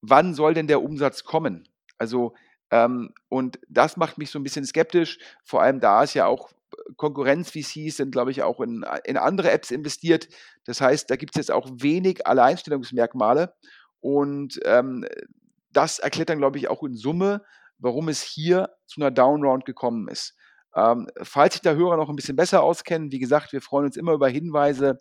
wann 0.00 0.34
soll 0.34 0.54
denn 0.54 0.66
der 0.66 0.82
Umsatz 0.82 1.24
kommen? 1.24 1.68
Also, 1.98 2.34
ähm, 2.70 3.12
und 3.28 3.60
das 3.68 3.96
macht 3.96 4.18
mich 4.18 4.30
so 4.30 4.38
ein 4.38 4.42
bisschen 4.42 4.64
skeptisch, 4.64 5.18
vor 5.44 5.62
allem 5.62 5.80
da 5.80 6.02
es 6.02 6.14
ja 6.14 6.26
auch 6.26 6.50
Konkurrenz-VCs 6.96 7.98
sind, 7.98 8.12
glaube 8.12 8.30
ich, 8.30 8.42
auch 8.42 8.60
in, 8.60 8.84
in 9.04 9.16
andere 9.16 9.50
Apps 9.50 9.70
investiert. 9.70 10.28
Das 10.64 10.80
heißt, 10.80 11.10
da 11.10 11.16
gibt 11.16 11.34
es 11.34 11.38
jetzt 11.38 11.50
auch 11.50 11.68
wenig 11.70 12.26
Alleinstellungsmerkmale. 12.26 13.54
Und 14.02 14.60
ähm, 14.64 15.06
das 15.70 15.98
erklärt 15.98 16.28
dann, 16.28 16.38
glaube 16.38 16.58
ich, 16.58 16.68
auch 16.68 16.82
in 16.82 16.94
Summe, 16.94 17.42
warum 17.78 18.08
es 18.08 18.20
hier 18.20 18.68
zu 18.86 19.00
einer 19.00 19.10
Downround 19.10 19.64
gekommen 19.64 20.08
ist. 20.08 20.36
Ähm, 20.74 21.08
falls 21.22 21.54
sich 21.54 21.62
der 21.62 21.76
Hörer 21.76 21.96
noch 21.96 22.10
ein 22.10 22.16
bisschen 22.16 22.36
besser 22.36 22.62
auskennen, 22.62 23.12
wie 23.12 23.18
gesagt, 23.18 23.52
wir 23.52 23.62
freuen 23.62 23.86
uns 23.86 23.96
immer 23.96 24.12
über 24.12 24.28
Hinweise 24.28 25.00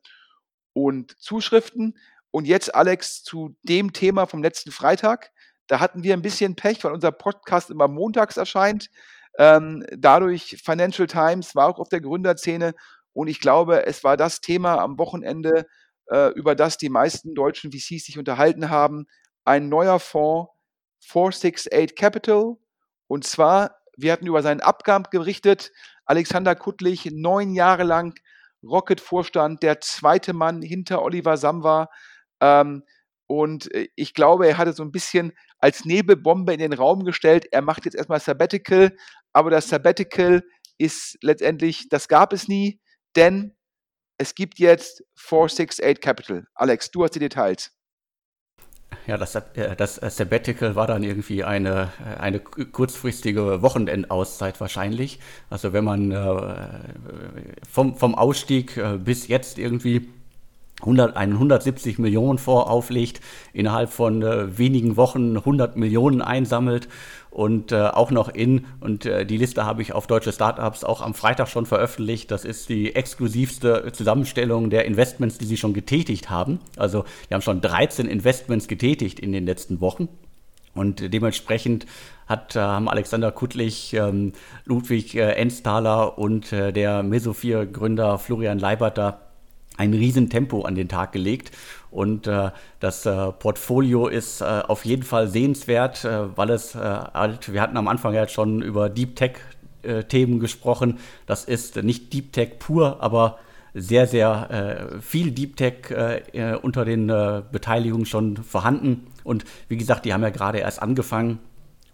und 0.74 1.20
Zuschriften. 1.20 1.98
Und 2.30 2.48
jetzt, 2.48 2.74
Alex, 2.74 3.24
zu 3.24 3.58
dem 3.64 3.92
Thema 3.92 4.26
vom 4.26 4.42
letzten 4.42 4.72
Freitag. 4.72 5.32
Da 5.68 5.80
hatten 5.80 6.04
wir 6.04 6.14
ein 6.14 6.22
bisschen 6.22 6.56
Pech, 6.56 6.84
weil 6.84 6.94
unser 6.94 7.12
Podcast 7.12 7.70
immer 7.70 7.88
montags 7.88 8.38
erscheint. 8.38 8.90
Ähm, 9.38 9.86
dadurch 9.98 10.62
Financial 10.64 11.08
Times 11.08 11.56
war 11.56 11.68
auch 11.68 11.80
auf 11.80 11.90
der 11.90 12.02
Gründerszene 12.02 12.74
und 13.14 13.28
ich 13.28 13.40
glaube, 13.40 13.86
es 13.86 14.04
war 14.04 14.18
das 14.18 14.42
Thema 14.42 14.80
am 14.80 14.98
Wochenende, 14.98 15.66
über 16.36 16.56
das 16.56 16.78
die 16.78 16.90
meisten 16.90 17.36
deutschen 17.36 17.72
VCs 17.72 18.06
sich 18.06 18.20
unterhalten 18.20 18.70
haben. 18.70 19.06
Ein 19.46 19.70
neuer 19.70 20.00
Fonds, 20.00 20.52
468 21.00 21.96
Capital. 21.96 22.58
Und 23.08 23.26
zwar, 23.26 23.78
wir 23.98 24.12
hatten 24.12 24.28
über 24.28 24.42
seinen 24.42 24.62
Abgang 24.62 25.08
berichtet. 25.10 25.72
Alexander 26.06 26.56
Kuttlich, 26.56 27.10
neun 27.12 27.54
Jahre 27.54 27.84
lang 27.84 28.14
Rocket-Vorstand, 28.64 29.64
der 29.64 29.82
zweite 29.82 30.34
Mann 30.34 30.62
hinter 30.62 31.02
Oliver 31.02 31.38
Samwa. 31.38 31.90
Ähm, 32.42 32.84
und 33.28 33.74
äh, 33.74 33.88
ich 33.96 34.14
glaube, 34.14 34.48
er 34.48 34.58
hatte 34.58 34.74
so 34.74 34.84
ein 34.84 34.92
bisschen 34.92 35.34
als 35.60 35.86
Nebelbombe 35.86 36.54
in 36.54 36.60
den 36.60 36.74
Raum 36.74 37.04
gestellt, 37.06 37.48
er 37.52 37.62
macht 37.62 37.86
jetzt 37.86 37.96
erstmal 37.96 38.20
Sabbatical, 38.20 38.96
aber 39.32 39.52
das 39.52 39.70
Sabbatical 39.70 40.44
ist 40.78 41.18
letztendlich, 41.22 41.88
das 41.90 42.08
gab 42.08 42.34
es 42.34 42.48
nie, 42.48 42.82
denn 43.16 43.56
es 44.22 44.36
gibt 44.36 44.60
jetzt 44.60 45.04
468 45.16 46.00
Capital. 46.00 46.46
Alex, 46.54 46.92
du 46.92 47.04
hast 47.04 47.16
die 47.16 47.20
Details. 47.20 47.72
Ja, 49.08 49.18
das, 49.18 49.34
äh, 49.34 49.76
das 49.76 49.96
Sabbatical 49.96 50.76
war 50.76 50.86
dann 50.86 51.02
irgendwie 51.02 51.44
eine, 51.44 51.92
eine 52.20 52.40
kurzfristige 52.40 53.64
Wochenendauszeit 53.64 54.62
wahrscheinlich. 54.62 55.20
Also 55.50 55.74
wenn 55.74 55.84
man 55.84 56.12
äh, 56.12 56.58
vom, 57.68 57.96
vom 57.96 58.14
Ausstieg 58.14 58.78
äh, 58.78 58.98
bis 58.98 59.28
jetzt 59.28 59.58
irgendwie 59.58 60.12
100, 60.82 61.16
einen 61.16 61.34
170 61.34 61.98
Millionen 62.00 62.38
Fonds 62.38 62.70
auflegt, 62.70 63.22
innerhalb 63.54 63.92
von 63.92 64.22
äh, 64.22 64.58
wenigen 64.58 64.98
Wochen 64.98 65.38
100 65.38 65.78
Millionen 65.78 66.22
einsammelt 66.22 66.88
und 67.32 67.72
äh, 67.72 67.88
auch 67.88 68.12
noch 68.12 68.28
in, 68.28 68.66
und 68.82 69.06
äh, 69.06 69.26
die 69.26 69.38
Liste 69.38 69.66
habe 69.66 69.82
ich 69.82 69.94
auf 69.94 70.06
deutsche 70.06 70.34
Startups 70.34 70.84
auch 70.84 71.02
am 71.02 71.14
Freitag 71.14 71.48
schon 71.48 71.66
veröffentlicht, 71.66 72.30
das 72.30 72.44
ist 72.44 72.68
die 72.68 72.94
exklusivste 72.94 73.92
Zusammenstellung 73.94 74.70
der 74.70 74.86
Investments, 74.86 75.38
die 75.38 75.46
sie 75.46 75.58
schon 75.58 75.74
getätigt 75.74 76.30
haben. 76.30 76.60
Also 76.76 77.06
die 77.30 77.34
haben 77.34 77.42
schon 77.42 77.62
13 77.62 78.08
Investments 78.08 78.68
getätigt 78.68 79.20
in 79.20 79.32
den 79.32 79.46
letzten 79.46 79.80
Wochen. 79.80 80.10
Und 80.74 81.14
dementsprechend 81.14 81.86
hat, 82.28 82.56
äh, 82.56 82.60
haben 82.60 82.90
Alexander 82.90 83.32
Kuttlich, 83.32 83.94
ähm, 83.94 84.34
Ludwig 84.66 85.16
äh, 85.16 85.32
Ensthaler 85.32 86.18
und 86.18 86.52
äh, 86.54 86.72
der 86.72 87.04
Mesophir-Gründer 87.04 88.20
Florian 88.20 88.60
Leibert 88.60 88.98
da 88.98 89.31
ein 89.78 89.94
Riesentempo 89.94 90.62
an 90.64 90.76
den 90.76 90.90
Tag 90.90 91.12
gelegt. 91.12 91.52
Und 91.90 92.28
äh, 92.28 92.52
das 92.80 93.06
äh, 93.06 93.32
Portfolio 93.34 94.08
ist 94.08 94.42
äh, 94.42 94.46
auf 94.46 94.86
jeden 94.86 95.04
Fall 95.04 95.28
sehenswert, 95.28 96.06
äh, 96.06 96.38
weil 96.38 96.50
es 96.52 96.76
äh, 96.76 96.80
halt, 96.80 97.52
wir 97.52 97.62
hatten 97.62 97.78
am 97.78 97.88
Anfang 97.88 98.14
ja 98.14 98.28
schon 98.28 98.62
über 98.62 98.90
Deep 98.90 99.16
Tech 99.16 99.34
äh, 99.84 100.04
Themen 100.04 100.40
gesprochen. 100.40 101.00
Das 101.26 101.44
ist 101.46 101.82
nicht 101.84 102.14
Deep 102.14 102.32
Tech 102.32 102.60
pur, 102.60 103.02
aber 103.02 103.40
sehr, 103.74 104.06
sehr 104.06 105.00
viel 105.00 105.32
Deep 105.32 105.56
Tech 105.56 105.96
unter 106.62 106.84
den 106.84 107.08
Beteiligungen 107.08 108.06
schon 108.06 108.36
vorhanden. 108.36 109.08
Und 109.24 109.46
wie 109.70 109.78
gesagt, 109.78 110.04
die 110.04 110.14
haben 110.14 110.24
ja 110.24 110.30
gerade 110.30 110.58
erst 110.58 110.82
angefangen. 110.82 111.40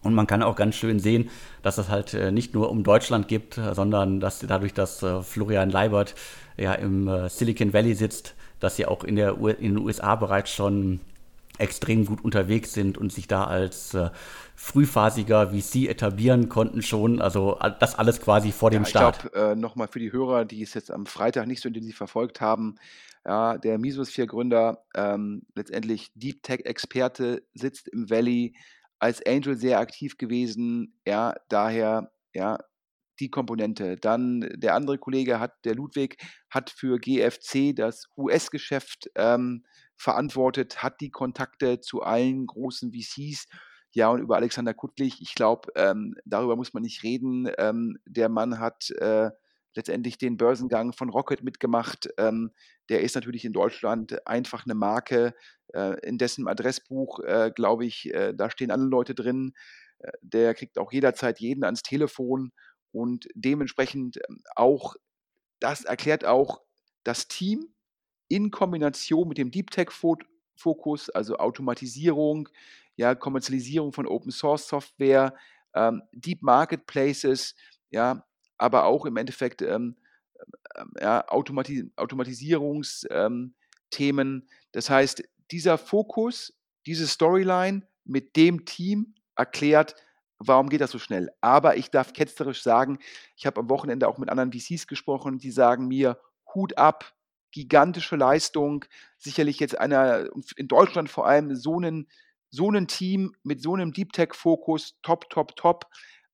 Und 0.04 0.14
man 0.14 0.28
kann 0.28 0.44
auch 0.44 0.56
ganz 0.56 0.76
schön 0.76 1.00
sehen, 1.00 1.30
dass 1.64 1.78
es 1.78 1.90
halt 1.90 2.14
nicht 2.32 2.54
nur 2.54 2.70
um 2.70 2.84
Deutschland 2.84 3.28
gibt, 3.28 3.60
sondern 3.74 4.20
dass 4.20 4.40
dadurch, 4.40 4.74
dass 4.74 5.04
Florian 5.24 5.70
Leibert 5.70 6.16
ja 6.58 6.74
im 6.74 7.08
äh, 7.08 7.30
Silicon 7.30 7.74
Valley 7.74 7.94
sitzt, 7.94 8.36
dass 8.60 8.76
sie 8.76 8.86
auch 8.86 9.04
in, 9.04 9.16
der 9.16 9.38
in 9.38 9.76
den 9.76 9.78
USA 9.78 10.16
bereits 10.16 10.52
schon 10.52 11.00
extrem 11.60 12.06
gut 12.06 12.24
unterwegs 12.24 12.74
sind 12.74 12.98
und 12.98 13.12
sich 13.12 13.28
da 13.28 13.46
als 13.46 13.94
äh, 13.94 14.10
frühphasiger 14.56 15.52
VC 15.52 15.88
etablieren 15.88 16.50
konnten 16.50 16.82
schon. 16.82 17.22
Also 17.22 17.58
das 17.80 17.98
alles 17.98 18.22
quasi 18.22 18.52
vor 18.52 18.70
dem 18.70 18.84
ja, 18.84 18.90
Start. 18.90 19.26
Ich 19.26 19.32
glaube, 19.32 19.52
äh, 19.52 19.56
nochmal 19.56 19.88
für 19.88 20.00
die 20.00 20.12
Hörer, 20.12 20.46
die 20.46 20.62
es 20.62 20.74
jetzt 20.74 20.92
am 20.92 21.06
Freitag 21.06 21.48
nicht 21.48 21.62
so 21.62 21.70
intensiv 21.70 21.98
verfolgt 21.98 22.42
haben, 22.42 22.76
ja, 23.26 23.58
der 23.58 23.78
Mesosphere-Gründer, 23.78 24.84
ähm, 24.96 25.44
letztendlich 25.56 26.12
Deep 26.16 26.44
Tech-Experte, 26.44 27.44
sitzt 27.54 27.88
im 27.90 28.10
Valley, 28.10 28.54
als 29.00 29.26
Angel 29.26 29.58
sehr 29.58 29.80
aktiv 29.80 30.18
gewesen, 30.18 31.00
ja, 31.06 31.36
daher 31.50 32.12
ja, 32.34 32.58
die 33.20 33.30
Komponente. 33.30 33.96
Dann 33.98 34.48
der 34.56 34.76
andere 34.76 34.98
Kollege 34.98 35.40
hat, 35.40 35.54
der 35.66 35.76
Ludwig, 35.76 36.18
hat 36.50 36.70
für 36.70 37.00
GFC 37.00 37.76
das 37.76 38.06
US-Geschäft 38.16 39.10
ähm, 39.16 39.64
verantwortet, 39.96 40.84
hat 40.84 41.02
die 41.02 41.12
Kontakte 41.12 41.80
zu 41.80 42.02
allen 42.02 42.46
großen 42.46 42.92
VCs. 42.94 43.48
Ja, 43.94 44.10
und 44.10 44.22
über 44.22 44.36
Alexander 44.36 44.74
Kuttlich, 44.74 45.22
ich 45.22 45.34
glaube, 45.34 45.72
ähm, 45.76 46.16
darüber 46.26 46.56
muss 46.56 46.74
man 46.74 46.84
nicht 46.84 47.04
reden. 47.04 47.50
Ähm, 47.58 47.98
der 48.06 48.30
Mann 48.30 48.60
hat 48.60 48.92
äh, 48.92 49.32
letztendlich 49.76 50.18
den 50.18 50.38
Börsengang 50.38 50.94
von 50.94 51.10
Rocket 51.10 51.44
mitgemacht. 51.44 52.10
Ähm, 52.18 52.52
der 52.90 53.02
ist 53.02 53.16
natürlich 53.16 53.46
in 53.46 53.54
Deutschland 53.54 54.26
einfach 54.28 54.66
eine 54.66 54.76
Marke. 54.76 55.34
Äh, 55.74 56.00
in 56.08 56.18
dessen 56.18 56.48
Adressbuch, 56.48 57.20
äh, 57.20 57.52
glaube 57.54 57.86
ich, 57.86 58.14
äh, 58.14 58.34
da 58.34 58.50
stehen 58.50 58.72
alle 58.72 58.86
Leute 58.86 59.16
drin. 59.16 59.54
Der 60.22 60.54
kriegt 60.54 60.78
auch 60.78 60.92
jederzeit 60.92 61.40
jeden 61.40 61.64
ans 61.64 61.82
Telefon 61.82 62.52
und 62.92 63.28
dementsprechend 63.34 64.18
ähm, 64.30 64.44
auch, 64.56 64.96
das 65.60 65.86
erklärt 65.86 66.24
auch 66.24 66.62
das 67.04 67.28
Team 67.28 67.74
in 68.28 68.52
Kombination 68.52 69.28
mit 69.28 69.38
dem 69.38 69.52
Deep 69.52 69.72
Tech 69.72 69.90
Fokus, 70.56 71.10
also 71.10 71.38
Automatisierung, 71.38 72.48
ja, 72.96 73.16
Kommerzialisierung 73.16 73.92
von 73.92 74.08
Open 74.08 74.32
Source 74.32 74.68
Software, 74.68 75.36
ähm, 75.74 76.04
Deep 76.12 76.42
Marketplaces, 76.42 77.56
ja, 77.90 78.26
aber 78.58 78.86
auch 78.86 79.06
im 79.06 79.18
Endeffekt 79.18 79.62
ähm, 79.62 79.98
ja, 81.00 81.28
Automatis 81.28 81.86
Automatisierungsthemen. 81.96 83.52
Ähm, 83.92 84.48
das 84.72 84.90
heißt, 84.90 85.24
dieser 85.52 85.78
Fokus, 85.78 86.54
diese 86.86 87.08
Storyline 87.08 87.88
mit 88.04 88.36
dem 88.36 88.66
Team 88.66 89.16
erklärt, 89.36 89.96
warum 90.40 90.70
geht 90.70 90.82
das 90.82 90.92
so 90.92 91.00
schnell? 91.00 91.30
Aber 91.42 91.78
ich 91.78 91.90
darf 91.90 92.14
ketzerisch 92.14 92.62
sagen, 92.62 93.00
ich 93.36 93.46
habe 93.46 93.60
am 93.60 93.70
Wochenende 93.70 94.08
auch 94.08 94.18
mit 94.18 94.30
anderen 94.30 94.52
VCs 94.52 94.88
gesprochen, 94.88 95.40
die 95.40 95.52
sagen 95.52 95.88
mir, 95.88 96.20
Hut 96.54 96.78
ab, 96.78 97.14
gigantische 97.52 98.16
Leistung, 98.16 98.86
sicherlich 99.18 99.60
jetzt 99.60 99.78
einer, 99.78 100.30
in 100.56 100.68
Deutschland 100.68 101.10
vor 101.10 101.28
allem, 101.28 101.56
so 101.56 101.80
ein 101.80 102.08
so 102.50 102.68
einen 102.68 102.88
Team 102.88 103.36
mit 103.44 103.62
so 103.62 103.74
einem 103.74 103.94
Deep 103.94 104.14
Tech-Fokus, 104.14 104.96
top, 105.02 105.30
top, 105.30 105.56
top. 105.56 105.86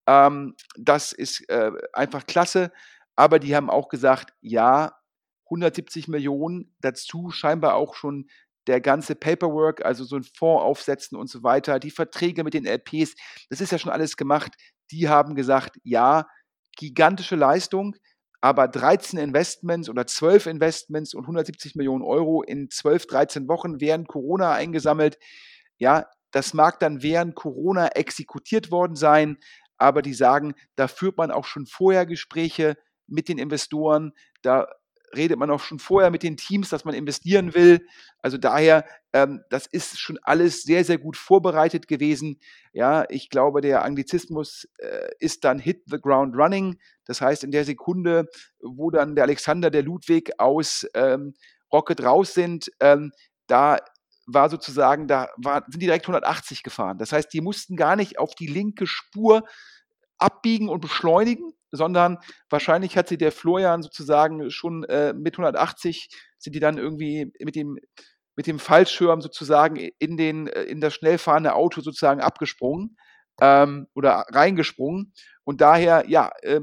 Ähm, 0.07 0.55
das 0.77 1.11
ist 1.11 1.47
äh, 1.49 1.71
einfach 1.93 2.25
klasse. 2.25 2.71
Aber 3.15 3.39
die 3.39 3.55
haben 3.55 3.69
auch 3.69 3.89
gesagt, 3.89 4.33
ja, 4.41 4.93
170 5.45 6.07
Millionen, 6.07 6.75
dazu 6.81 7.29
scheinbar 7.29 7.75
auch 7.75 7.95
schon 7.95 8.27
der 8.67 8.81
ganze 8.81 9.15
Paperwork, 9.15 9.85
also 9.85 10.03
so 10.03 10.15
ein 10.15 10.23
Fonds 10.23 10.63
aufsetzen 10.63 11.17
und 11.17 11.29
so 11.29 11.43
weiter, 11.43 11.79
die 11.79 11.91
Verträge 11.91 12.43
mit 12.43 12.53
den 12.53 12.65
LPs, 12.65 13.15
das 13.49 13.61
ist 13.61 13.71
ja 13.71 13.77
schon 13.77 13.91
alles 13.91 14.15
gemacht. 14.15 14.53
Die 14.91 15.09
haben 15.09 15.35
gesagt, 15.35 15.77
ja, 15.83 16.27
gigantische 16.77 17.35
Leistung, 17.35 17.95
aber 18.41 18.67
13 18.67 19.19
Investments 19.19 19.89
oder 19.89 20.07
12 20.07 20.47
Investments 20.47 21.13
und 21.13 21.23
170 21.23 21.75
Millionen 21.75 22.03
Euro 22.03 22.41
in 22.41 22.69
12, 22.69 23.07
13 23.07 23.47
Wochen 23.47 23.79
während 23.79 24.07
Corona 24.07 24.53
eingesammelt. 24.53 25.17
Ja, 25.77 26.07
das 26.31 26.53
mag 26.53 26.79
dann 26.79 27.03
während 27.03 27.35
Corona 27.35 27.87
exekutiert 27.89 28.71
worden 28.71 28.95
sein, 28.95 29.37
aber 29.77 30.01
die 30.01 30.13
sagen, 30.13 30.55
da 30.75 30.87
führt 30.87 31.17
man 31.17 31.31
auch 31.31 31.45
schon 31.45 31.65
vorher 31.65 32.05
Gespräche 32.05 32.75
mit 33.07 33.27
den 33.27 33.37
Investoren, 33.37 34.13
da 34.41 34.67
redet 35.15 35.37
man 35.37 35.49
auch 35.51 35.59
schon 35.59 35.79
vorher 35.79 36.11
mit 36.11 36.23
den 36.23 36.37
Teams, 36.37 36.69
dass 36.69 36.85
man 36.85 36.95
investieren 36.95 37.53
will. 37.53 37.85
Also 38.19 38.37
daher, 38.37 38.85
ähm, 39.13 39.41
das 39.49 39.67
ist 39.67 39.99
schon 39.99 40.17
alles 40.21 40.63
sehr, 40.63 40.83
sehr 40.83 40.97
gut 40.97 41.17
vorbereitet 41.17 41.87
gewesen. 41.87 42.39
Ja, 42.73 43.05
ich 43.09 43.29
glaube, 43.29 43.61
der 43.61 43.83
Anglizismus 43.83 44.67
äh, 44.79 45.09
ist 45.19 45.43
dann 45.43 45.59
Hit 45.59 45.83
the 45.85 45.99
Ground 45.99 46.35
Running. 46.35 46.79
Das 47.05 47.21
heißt, 47.21 47.43
in 47.43 47.51
der 47.51 47.65
Sekunde, 47.65 48.25
wo 48.61 48.89
dann 48.89 49.15
der 49.15 49.25
Alexander, 49.25 49.69
der 49.69 49.83
Ludwig 49.83 50.39
aus 50.39 50.87
ähm, 50.93 51.33
Rocket 51.71 52.03
raus 52.03 52.33
sind, 52.33 52.71
ähm, 52.79 53.11
da 53.47 53.77
war 54.25 54.49
sozusagen, 54.49 55.07
da 55.07 55.27
war, 55.37 55.63
sind 55.67 55.81
die 55.81 55.87
direkt 55.87 56.05
180 56.05 56.63
gefahren. 56.63 56.97
Das 56.97 57.11
heißt, 57.11 57.33
die 57.33 57.41
mussten 57.41 57.75
gar 57.75 57.95
nicht 57.95 58.19
auf 58.19 58.35
die 58.35 58.47
linke 58.47 58.87
Spur 58.87 59.43
abbiegen 60.17 60.69
und 60.69 60.79
beschleunigen, 60.79 61.53
sondern 61.75 62.19
wahrscheinlich 62.49 62.95
hat 62.95 63.07
sie 63.07 63.17
der 63.17 63.31
Florian 63.31 63.81
sozusagen 63.81 64.51
schon 64.51 64.83
äh, 64.85 65.13
mit 65.13 65.33
180 65.33 66.09
sind 66.37 66.53
die 66.53 66.59
dann 66.59 66.77
irgendwie 66.77 67.31
mit 67.39 67.55
dem 67.55 67.77
mit 68.35 68.47
dem 68.47 68.59
Fallschirm 68.59 69.21
sozusagen 69.21 69.75
in 69.75 70.17
den 70.17 70.47
äh, 70.47 70.63
in 70.63 70.81
das 70.81 70.93
schnell 70.93 71.17
fahrende 71.17 71.55
Auto 71.55 71.81
sozusagen 71.81 72.21
abgesprungen 72.21 72.95
ähm, 73.41 73.87
oder 73.95 74.25
reingesprungen 74.29 75.13
und 75.43 75.61
daher 75.61 76.05
ja 76.07 76.31
äh, 76.43 76.61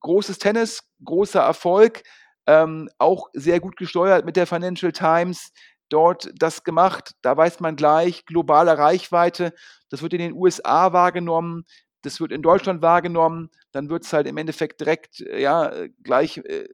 großes 0.00 0.38
Tennis, 0.38 0.82
großer 1.04 1.40
Erfolg, 1.40 2.02
ähm, 2.46 2.88
auch 2.98 3.28
sehr 3.34 3.60
gut 3.60 3.76
gesteuert 3.76 4.24
mit 4.24 4.36
der 4.36 4.46
Financial 4.46 4.92
Times 4.92 5.52
dort 5.90 6.30
das 6.34 6.64
gemacht. 6.64 7.12
Da 7.20 7.36
weiß 7.36 7.60
man 7.60 7.76
gleich, 7.76 8.24
globale 8.24 8.78
Reichweite. 8.78 9.52
Das 9.90 10.02
wird 10.02 10.14
in 10.14 10.20
den 10.20 10.32
USA 10.32 10.92
wahrgenommen 10.94 11.64
das 12.02 12.20
wird 12.20 12.32
in 12.32 12.42
Deutschland 12.42 12.82
wahrgenommen, 12.82 13.50
dann 13.72 13.90
wird 13.90 14.04
es 14.04 14.12
halt 14.12 14.26
im 14.26 14.36
Endeffekt 14.36 14.80
direkt, 14.80 15.20
äh, 15.20 15.40
ja, 15.40 15.72
gleich, 16.02 16.38
äh, 16.38 16.68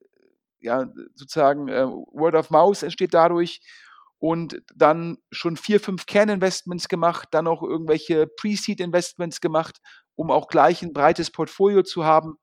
ja, 0.61 0.89
sozusagen 1.15 1.69
äh, 1.69 1.87
Word 1.87 2.35
of 2.35 2.51
Mouse 2.51 2.83
entsteht 2.83 3.15
dadurch 3.15 3.61
und 4.19 4.63
dann 4.75 5.19
schon 5.31 5.57
vier, 5.57 5.81
fünf 5.81 6.07
Kerninvestments 6.07 6.89
gemacht, 6.89 7.29
dann 7.33 7.47
auch 7.47 7.63
irgendwelche 7.63 8.27
Pre-Seed-Investments 8.27 9.41
gemacht, 9.41 9.79
um 10.15 10.31
auch 10.31 10.49
gleich 10.49 10.83
ein 10.83 10.93
breites 10.93 11.31
Portfolio 11.31 11.83
zu 11.83 12.05
haben. 12.05 12.39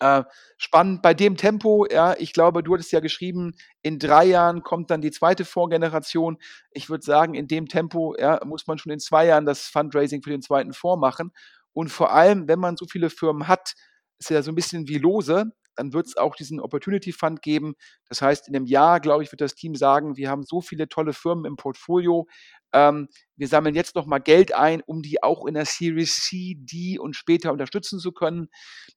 Äh, 0.00 0.24
spannend 0.56 1.02
bei 1.02 1.12
dem 1.12 1.36
Tempo, 1.36 1.86
ja, 1.90 2.16
ich 2.18 2.32
glaube, 2.32 2.62
du 2.62 2.72
hattest 2.72 2.90
ja 2.90 3.00
geschrieben, 3.00 3.54
in 3.82 3.98
drei 3.98 4.24
Jahren 4.24 4.62
kommt 4.62 4.90
dann 4.90 5.02
die 5.02 5.10
zweite 5.10 5.44
Fondsgeneration. 5.44 6.38
Ich 6.70 6.88
würde 6.88 7.04
sagen, 7.04 7.34
in 7.34 7.48
dem 7.48 7.68
Tempo 7.68 8.16
ja, 8.18 8.40
muss 8.46 8.66
man 8.66 8.78
schon 8.78 8.92
in 8.92 8.98
zwei 8.98 9.26
Jahren 9.26 9.44
das 9.44 9.66
Fundraising 9.66 10.22
für 10.22 10.30
den 10.30 10.40
zweiten 10.40 10.72
Fonds 10.72 11.00
machen. 11.00 11.32
Und 11.72 11.90
vor 11.90 12.12
allem, 12.12 12.48
wenn 12.48 12.58
man 12.58 12.76
so 12.76 12.86
viele 12.86 13.10
Firmen 13.10 13.48
hat, 13.48 13.74
ist 14.18 14.30
ja 14.30 14.42
so 14.42 14.50
ein 14.52 14.54
bisschen 14.54 14.88
wie 14.88 14.98
Lose, 14.98 15.52
dann 15.76 15.92
wird 15.92 16.06
es 16.06 16.16
auch 16.16 16.36
diesen 16.36 16.60
Opportunity 16.60 17.12
Fund 17.12 17.42
geben. 17.42 17.74
Das 18.08 18.20
heißt, 18.20 18.48
in 18.48 18.56
einem 18.56 18.66
Jahr, 18.66 19.00
glaube 19.00 19.22
ich, 19.22 19.32
wird 19.32 19.40
das 19.40 19.54
Team 19.54 19.74
sagen, 19.74 20.16
wir 20.16 20.28
haben 20.28 20.42
so 20.42 20.60
viele 20.60 20.88
tolle 20.88 21.12
Firmen 21.12 21.46
im 21.46 21.56
Portfolio. 21.56 22.26
Ähm, 22.72 23.08
wir 23.36 23.48
sammeln 23.48 23.74
jetzt 23.74 23.94
nochmal 23.94 24.20
Geld 24.20 24.52
ein, 24.52 24.82
um 24.84 25.02
die 25.02 25.22
auch 25.22 25.46
in 25.46 25.54
der 25.54 25.64
Series 25.64 26.16
C, 26.16 26.56
D 26.58 26.98
und 26.98 27.16
später 27.16 27.52
unterstützen 27.52 27.98
zu 27.98 28.12
können. 28.12 28.48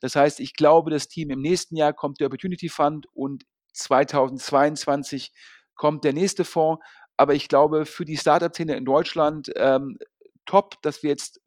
Das 0.02 0.16
heißt, 0.16 0.40
ich 0.40 0.56
glaube, 0.56 0.92
das 0.92 1.08
Team 1.08 1.30
im 1.30 1.42
nächsten 1.42 1.78
Jahr 1.78 1.94
kommt 1.94 2.20
der 2.20 2.28
Opportunity 2.28 2.70
Fund 2.70 3.08
und 3.14 3.46
2022 3.74 5.32
kommt 5.76 6.04
der 6.04 6.14
nächste 6.14 6.44
Fonds. 6.44 6.84
Aber 7.16 7.34
ich 7.34 7.48
glaube, 7.48 7.86
für 7.86 8.06
die 8.06 8.18
Startup-Szene 8.18 8.76
in 8.76 8.86
Deutschland 8.86 9.52
ähm, 9.56 9.98
top, 10.46 10.82
dass 10.82 11.04
wir 11.04 11.12
jetzt 11.12 11.40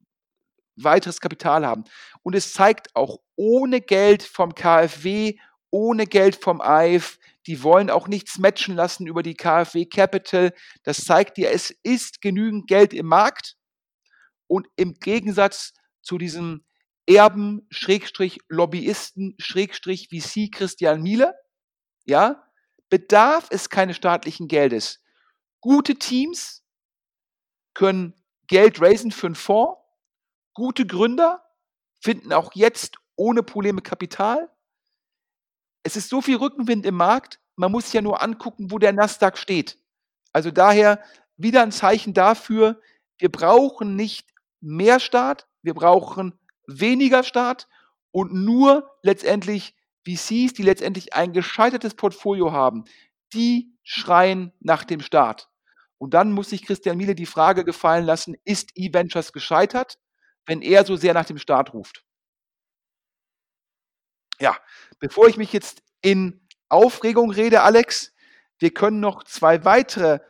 weiteres 0.77 1.21
Kapital 1.21 1.67
haben. 1.67 1.85
Und 2.23 2.35
es 2.35 2.53
zeigt 2.53 2.95
auch, 2.95 3.19
ohne 3.37 3.81
Geld 3.81 4.23
vom 4.23 4.55
KfW, 4.55 5.37
ohne 5.71 6.07
Geld 6.07 6.37
vom 6.37 6.61
AIF, 6.61 7.19
die 7.47 7.63
wollen 7.63 7.91
auch 7.91 8.09
nichts 8.09 8.39
matchen 8.39 8.75
lassen 8.75 9.07
über 9.07 9.23
die 9.23 9.35
KfW 9.35 9.87
Capital. 9.87 10.53
Das 10.83 11.05
zeigt 11.05 11.37
dir, 11.37 11.51
es 11.51 11.71
ist 11.83 12.21
genügend 12.21 12.67
Geld 12.67 12.93
im 12.93 13.07
Markt. 13.07 13.57
Und 14.49 14.69
im 14.77 14.95
Gegensatz 14.95 15.73
zu 16.03 16.19
diesem 16.19 16.65
Erben, 17.07 17.67
Schrägstrich, 17.71 18.41
Lobbyisten, 18.49 19.35
Schrägstrich, 19.39 20.09
VC 20.09 20.51
Christian 20.51 21.03
Miele, 21.03 21.35
ja, 22.05 22.45
bedarf 22.89 23.49
es 23.51 23.71
keine 23.71 23.95
staatlichen 23.95 24.49
Geldes. 24.49 25.03
Gute 25.61 25.97
Teams 25.97 26.65
können 27.75 28.15
Geld 28.49 28.81
raisen 28.81 29.13
für 29.13 29.27
einen 29.27 29.35
Fonds 29.35 29.81
Gute 30.57 30.87
Gründer 30.87 31.45
finden 32.01 32.33
auch 32.33 32.53
jetzt 32.55 32.97
ohne 33.15 33.43
Probleme 33.43 33.83
Kapital. 33.83 34.51
Es 35.83 35.97
ist 35.97 36.09
so 36.09 36.23
viel 36.23 36.37
Rückenwind 36.37 36.87
im 36.87 36.95
Markt, 36.95 37.41
man 37.57 37.71
muss 37.71 37.85
sich 37.85 37.93
ja 37.93 38.01
nur 38.01 38.23
angucken, 38.23 38.71
wo 38.71 38.79
der 38.79 38.95
Nasdaq 38.95 39.37
steht. 39.37 39.79
Also 40.33 40.51
daher 40.51 41.03
wieder 41.37 41.63
ein 41.63 41.73
Zeichen 41.73 42.15
dafür, 42.15 42.81
wir 43.19 43.31
brauchen 43.31 43.97
nicht 43.97 44.31
mehr 44.63 44.99
Staat, 44.99 45.47
wir 45.61 45.75
brauchen 45.75 46.39
weniger 46.67 47.23
Staat 47.23 47.69
und 48.11 48.33
nur 48.33 48.91
letztendlich 49.03 49.77
VCs, 50.09 50.55
die 50.55 50.63
letztendlich 50.63 51.13
ein 51.13 51.35
gescheitertes 51.35 51.93
Portfolio 51.93 52.53
haben, 52.53 52.85
die 53.35 53.77
schreien 53.83 54.55
nach 54.61 54.85
dem 54.85 55.03
Staat. 55.03 55.51
Und 55.99 56.15
dann 56.15 56.33
muss 56.33 56.49
sich 56.49 56.65
Christian 56.65 56.97
Miele 56.97 57.15
die 57.15 57.27
Frage 57.27 57.63
gefallen 57.63 58.07
lassen, 58.07 58.39
ist 58.45 58.71
E-Ventures 58.75 59.35
gescheitert? 59.35 59.99
Wenn 60.47 60.63
er 60.63 60.85
so 60.85 60.97
sehr 60.97 61.13
nach 61.13 61.27
dem 61.27 61.39
Staat 61.39 61.75
ruft. 61.75 62.05
Ja, 64.39 64.57
bevor 64.99 65.29
ich 65.29 65.37
mich 65.37 65.53
jetzt 65.53 65.83
in 66.03 66.41
Aufregung 66.69 67.31
rede, 67.31 67.63
Alex, 67.63 68.15
wir 68.59 68.73
können 68.73 69.01
noch 69.01 69.25
zwei 69.25 69.65
weitere 69.65 70.21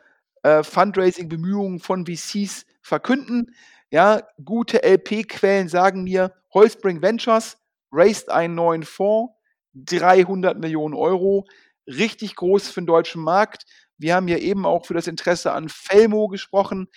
äh, 0.43 0.63
Fundraising-Bemühungen 0.63 1.79
von 1.79 2.05
VCs 2.05 2.65
verkünden. 2.81 3.55
Ja, 3.89 4.21
gute 4.43 4.83
LP-Quellen 4.83 5.69
sagen 5.69 6.03
mir, 6.03 6.33
Holzbring 6.53 7.01
Ventures 7.01 7.57
raised 7.91 8.29
einen 8.29 8.55
neuen 8.55 8.83
Fonds, 8.83 9.33
300 9.73 10.57
Millionen 10.57 10.93
Euro, 10.93 11.47
richtig 11.85 12.35
groß 12.35 12.69
für 12.69 12.81
den 12.81 12.87
deutschen 12.87 13.21
Markt. 13.21 13.65
Wir 13.97 14.15
haben 14.15 14.27
ja 14.27 14.37
eben 14.37 14.65
auch 14.65 14.85
für 14.85 14.93
das 14.93 15.07
Interesse 15.07 15.51
an 15.53 15.69
Felmo 15.69 16.27
gesprochen 16.27 16.89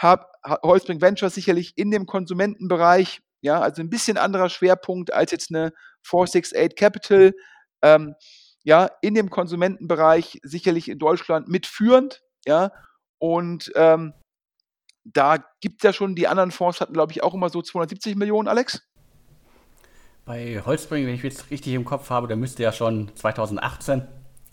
habe 0.00 0.26
Holzbrink 0.62 1.02
Ventures 1.02 1.34
sicherlich 1.34 1.76
in 1.76 1.90
dem 1.90 2.06
Konsumentenbereich, 2.06 3.20
ja, 3.42 3.60
also 3.60 3.82
ein 3.82 3.90
bisschen 3.90 4.16
anderer 4.16 4.48
Schwerpunkt 4.48 5.12
als 5.12 5.30
jetzt 5.30 5.50
eine 5.50 5.72
468 6.02 6.74
Capital, 6.74 7.34
ähm, 7.82 8.14
ja, 8.64 8.90
in 9.02 9.14
dem 9.14 9.28
Konsumentenbereich 9.28 10.40
sicherlich 10.42 10.88
in 10.88 10.98
Deutschland 10.98 11.48
mitführend, 11.48 12.22
ja, 12.46 12.72
und 13.18 13.70
ähm, 13.74 14.14
da 15.04 15.36
gibt 15.60 15.82
es 15.82 15.84
ja 15.84 15.92
schon, 15.92 16.14
die 16.14 16.28
anderen 16.28 16.50
Fonds 16.50 16.80
hatten, 16.80 16.94
glaube 16.94 17.12
ich, 17.12 17.22
auch 17.22 17.34
immer 17.34 17.50
so 17.50 17.60
270 17.60 18.16
Millionen, 18.16 18.48
Alex. 18.48 18.82
Bei 20.24 20.62
Holzbring, 20.64 21.06
wenn 21.06 21.14
ich 21.14 21.22
jetzt 21.22 21.50
richtig 21.50 21.74
im 21.74 21.84
Kopf 21.84 22.08
habe, 22.08 22.26
der 22.26 22.36
müsste 22.36 22.62
ja 22.62 22.72
schon 22.72 23.14
2018, 23.16 24.06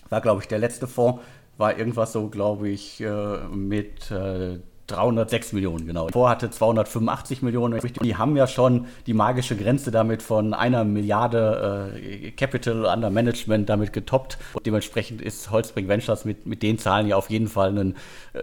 war, 0.10 0.22
glaube 0.22 0.41
ich, 0.41 0.48
der 0.50 0.60
letzte 0.60 0.88
Fonds, 0.88 1.22
war 1.58 1.78
irgendwas 1.78 2.12
so, 2.12 2.30
glaube 2.30 2.68
ich, 2.68 3.00
äh, 3.00 3.38
mit 3.50 4.12
äh, 4.12 4.60
306 4.88 5.53
Millionen, 5.53 5.85
genau. 5.85 6.07
Vorher 6.11 6.35
hatte 6.35 6.49
285 6.49 7.41
Millionen. 7.41 7.79
Die 8.01 8.15
haben 8.15 8.35
ja 8.35 8.47
schon 8.47 8.88
die 9.05 9.13
magische 9.13 9.55
Grenze 9.55 9.91
damit 9.91 10.23
von 10.23 10.53
einer 10.53 10.83
Milliarde 10.83 11.91
äh, 11.93 12.31
Capital 12.31 12.85
under 12.85 13.09
Management 13.09 13.69
damit 13.69 13.93
getoppt. 13.93 14.38
Und 14.53 14.65
dementsprechend 14.65 15.21
ist 15.21 15.51
Holzbring 15.51 15.88
Ventures 15.88 16.25
mit, 16.25 16.45
mit 16.45 16.63
den 16.63 16.77
Zahlen 16.79 17.07
ja 17.07 17.15
auf 17.17 17.29
jeden 17.29 17.47
Fall 17.47 17.77
ein, 17.77 17.95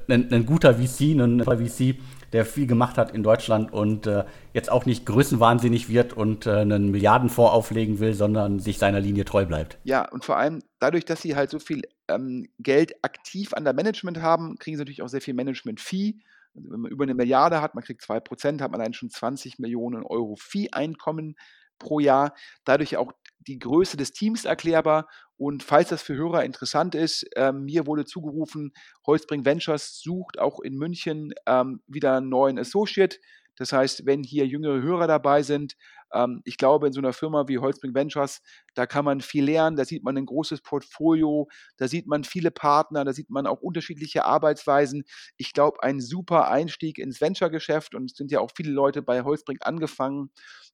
ein, 0.09 0.33
ein 0.33 0.47
guter 0.47 0.75
VC, 0.75 1.15
ein 1.19 1.43
VC, 1.45 1.97
der 2.35 2.45
viel 2.45 2.67
gemacht 2.67 2.99
hat 2.99 3.13
in 3.13 3.23
Deutschland 3.23 3.73
und 3.73 4.09
äh, 4.09 4.25
jetzt 4.53 4.71
auch 4.71 4.87
nicht 4.87 5.07
größenwahnsinnig 5.07 5.89
wird 5.89 6.13
und 6.15 6.47
äh, 6.47 6.57
einen 6.57 6.91
Milliardenfonds 6.91 7.53
auflegen 7.53 8.01
will, 8.01 8.13
sondern 8.13 8.59
sich 8.59 8.79
seiner 8.79 8.99
Linie 8.99 9.25
treu 9.25 9.47
bleibt. 9.47 9.79
Ja, 9.85 10.11
und 10.11 10.25
vor 10.25 10.37
allem 10.37 10.61
dadurch, 10.81 11.05
dass 11.05 11.23
sie 11.23 11.37
halt 11.37 11.51
so 11.51 11.61
viel 11.61 11.83
ähm, 12.09 12.49
Geld 12.59 13.05
aktiv 13.05 13.55
an 13.55 13.63
der 13.63 13.73
Management 13.73 14.21
haben, 14.21 14.59
kriegen 14.59 14.77
sie 14.77 14.81
natürlich 14.81 15.03
auch 15.03 15.09
sehr 15.09 15.21
viel 15.21 15.35
Management-Fee. 15.35 16.17
Also 16.55 16.71
wenn 16.71 16.81
man 16.81 16.91
über 16.91 17.05
eine 17.05 17.15
Milliarde 17.15 17.61
hat, 17.61 17.75
man 17.75 17.85
kriegt 17.85 18.03
2%, 18.03 18.61
hat 18.61 18.71
man 18.71 18.81
allein 18.81 18.95
schon 18.95 19.11
20 19.11 19.59
Millionen 19.59 20.05
Euro 20.05 20.37
Fee-Einkommen 20.37 21.37
pro 21.79 22.01
Jahr. 22.01 22.35
Dadurch 22.65 22.97
auch 22.97 23.13
die 23.41 23.59
Größe 23.59 23.97
des 23.97 24.13
Teams 24.13 24.45
erklärbar. 24.45 25.09
Und 25.37 25.63
falls 25.63 25.89
das 25.89 26.03
für 26.03 26.15
Hörer 26.15 26.45
interessant 26.45 26.95
ist, 26.95 27.27
ähm, 27.37 27.65
mir 27.65 27.87
wurde 27.87 28.05
zugerufen, 28.05 28.73
Holzbring 29.07 29.45
Ventures 29.45 30.01
sucht 30.01 30.39
auch 30.39 30.61
in 30.61 30.75
München 30.77 31.33
ähm, 31.47 31.83
wieder 31.87 32.17
einen 32.17 32.29
neuen 32.29 32.59
Associate. 32.59 33.19
Das 33.57 33.73
heißt, 33.73 34.07
wenn 34.07 34.23
hier 34.23 34.47
jüngere 34.47 34.81
Hörer 34.83 35.07
dabei 35.07 35.43
sind, 35.43 35.77
ähm, 36.15 36.41
ich 36.45 36.57
glaube, 36.57 36.87
in 36.87 36.93
so 36.93 37.01
einer 37.01 37.13
Firma 37.13 37.49
wie 37.49 37.59
Holzbring 37.59 37.95
Ventures, 37.95 38.41
da 38.75 38.87
kann 38.87 39.05
man 39.05 39.21
viel 39.21 39.45
lernen, 39.45 39.77
da 39.77 39.85
sieht 39.85 40.05
man 40.05 40.17
ein 40.17 40.27
großes 40.27 40.63
Portfolio, 40.63 41.49
da 41.77 41.89
sieht 41.89 42.07
man 42.07 42.25
viele 42.25 42.51
Partner, 42.51 43.05
da 43.05 43.13
sieht 43.13 43.31
man 43.31 43.47
auch 43.47 43.61
unterschiedliche 43.61 44.25
Arbeitsweisen. 44.25 45.05
Ich 45.37 45.53
glaube, 45.53 45.83
ein 45.83 46.01
super 46.01 46.49
Einstieg 46.49 46.99
ins 46.99 47.21
Venture-Geschäft 47.21 47.95
und 47.95 48.11
es 48.11 48.17
sind 48.17 48.31
ja 48.31 48.41
auch 48.41 48.51
viele 48.55 48.71
Leute 48.73 49.03
bei 49.03 49.23
Holzbring 49.23 49.59
angefangen 49.61 50.31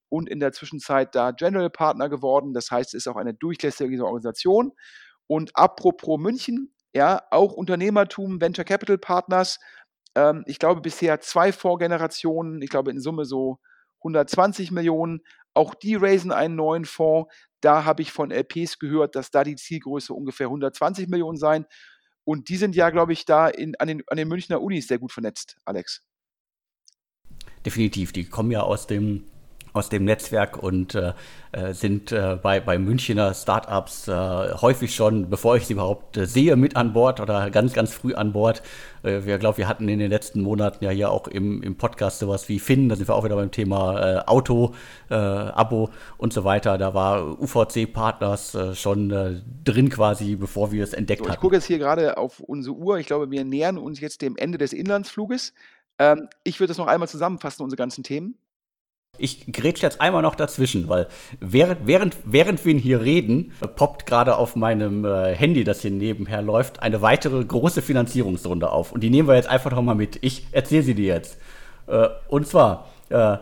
und 0.09 0.29
in 0.29 0.41
der 0.41 0.53
Zwischenzeit 0.53 1.15
da 1.15 1.31
General 1.31 1.71
Partner 1.71 2.09
geworden. 2.09 2.53
Das 2.53 2.71
heißt, 2.71 2.95
es 2.95 3.07
ist 3.07 3.09
auch 3.09 3.17
eine 3.17 3.35
durchlässige 3.35 4.05
Organisation. 4.05 4.73
Und 5.27 5.53
apropos 5.55 6.19
München, 6.19 6.75
ja, 6.93 7.23
auch 7.31 7.53
Unternehmertum, 7.53 8.41
Venture 8.41 8.65
Capital 8.65 8.99
Partners, 8.99 9.59
ähm, 10.17 10.45
ich 10.47 10.59
glaube 10.59 10.81
bisher 10.81 11.21
zwei 11.21 11.53
Vorgenerationen, 11.53 12.61
ich 12.63 12.71
glaube 12.71 12.91
in 12.91 13.01
Summe 13.01 13.25
so 13.25 13.61
120 14.01 14.71
Millionen. 14.71 15.21
Auch 15.55 15.75
die 15.75 15.95
raisen 15.95 16.33
einen 16.33 16.57
neuen 16.57 16.85
Fonds. 16.85 17.33
Da 17.61 17.85
habe 17.85 18.03
ich 18.03 18.13
von 18.13 18.31
LPs 18.31 18.79
gehört, 18.79 19.15
dass 19.15 19.31
da 19.31 19.45
die 19.45 19.57
Zielgröße 19.57 20.15
ungefähr 20.15 20.47
120 20.47 21.09
Millionen 21.09 21.37
sein. 21.37 21.67
Und 22.25 22.49
die 22.49 22.57
sind 22.57 22.75
ja, 22.75 22.91
glaube 22.91 23.13
ich, 23.13 23.25
da 23.25 23.49
in, 23.49 23.75
an, 23.77 23.89
den, 23.89 24.03
an 24.07 24.17
den 24.17 24.29
Münchner 24.29 24.61
Unis 24.61 24.87
sehr 24.87 24.99
gut 24.99 25.13
vernetzt, 25.13 25.57
Alex. 25.65 26.05
Definitiv, 27.65 28.13
die 28.13 28.25
kommen 28.25 28.51
ja 28.51 28.63
aus 28.63 28.87
dem 28.87 29.30
aus 29.73 29.89
dem 29.89 30.05
Netzwerk 30.05 30.63
und 30.63 30.95
äh, 30.95 31.13
äh, 31.53 31.75
sind 31.75 32.13
äh, 32.13 32.39
bei, 32.41 32.61
bei 32.61 32.79
Münchner 32.79 33.35
Startups 33.35 34.07
äh, 34.07 34.13
häufig 34.61 34.95
schon, 34.95 35.31
bevor 35.31 35.57
ich 35.57 35.67
sie 35.67 35.73
überhaupt 35.73 36.17
äh, 36.17 36.27
sehe, 36.27 36.55
mit 36.55 36.77
an 36.77 36.93
Bord 36.93 37.19
oder 37.19 37.51
ganz, 37.51 37.73
ganz 37.73 37.93
früh 37.93 38.15
an 38.15 38.33
Bord. 38.33 38.63
Äh, 39.03 39.25
wir 39.25 39.39
glaube, 39.39 39.59
wir 39.59 39.67
hatten 39.67 39.89
in 39.89 39.99
den 39.99 40.11
letzten 40.11 40.43
Monaten 40.43 40.85
ja 40.85 40.91
hier 40.91 41.11
auch 41.11 41.27
im, 41.27 41.61
im 41.63 41.77
Podcast 41.77 42.21
sowas 42.21 42.49
wie 42.49 42.61
Finn, 42.61 42.89
da 42.89 42.95
sind 42.95 43.09
wir 43.09 43.17
auch 43.17 43.25
wieder 43.25 43.35
beim 43.35 43.51
Thema 43.51 44.29
Auto, 44.29 44.75
Abo 45.09 45.91
und 46.19 46.33
so 46.33 46.45
weiter. 46.45 46.79
Da 46.79 46.95
war 46.95 47.41
UVC-Partners 47.41 48.57
schon 48.75 49.43
drin 49.65 49.91
quasi, 49.91 50.37
bevor 50.37 50.71
wir 50.71 50.85
es 50.85 50.93
entdeckt 50.93 51.21
so, 51.21 51.25
hatten. 51.25 51.35
Ich 51.35 51.41
gucke 51.41 51.57
jetzt 51.57 51.65
hier 51.65 51.79
gerade 51.79 52.17
auf 52.17 52.41
unsere 52.41 52.77
Uhr. 52.77 52.99
Ich 52.99 53.07
glaube, 53.07 53.31
wir 53.31 53.45
nähern 53.45 53.79
uns 53.79 54.01
jetzt 54.01 54.23
dem 54.23 54.37
Ende 54.37 54.59
des 54.59 54.73
Inlandsfluges. 54.73 55.53
Ähm, 55.99 56.29
ich 56.45 56.59
würde 56.59 56.69
das 56.69 56.79
noch 56.79 56.87
einmal 56.87 57.09
zusammenfassen, 57.09 57.63
unsere 57.63 57.79
ganzen 57.79 58.03
Themen. 58.03 58.37
Ich 59.21 59.53
grätsch 59.53 59.83
jetzt 59.83 60.01
einmal 60.01 60.23
noch 60.23 60.35
dazwischen, 60.35 60.89
weil 60.89 61.07
während, 61.41 61.87
während, 61.87 62.17
während 62.25 62.65
wir 62.65 62.75
hier 62.75 63.03
reden, 63.03 63.53
poppt 63.77 64.07
gerade 64.07 64.37
auf 64.37 64.57
meinem 64.57 65.05
äh, 65.05 65.35
Handy, 65.35 65.65
das 65.65 65.83
hier 65.83 65.91
nebenher 65.91 66.43
läuft, 66.43 66.83
eine 66.83 67.03
weitere 67.03 67.45
große 67.45 67.83
Finanzierungsrunde 67.83 68.71
auf. 68.71 68.93
Und 68.93 69.03
die 69.03 69.11
nehmen 69.11 69.29
wir 69.29 69.35
jetzt 69.37 69.49
einfach 69.49 69.71
noch 69.73 69.83
mal 69.83 69.95
mit. 69.95 70.19
Ich 70.23 70.47
erzähle 70.53 70.83
sie 70.83 70.95
dir 70.95 71.15
jetzt. 71.15 71.39
Äh, 71.87 72.09
und 72.29 72.47
zwar, 72.47 72.89
äh, 73.11 73.37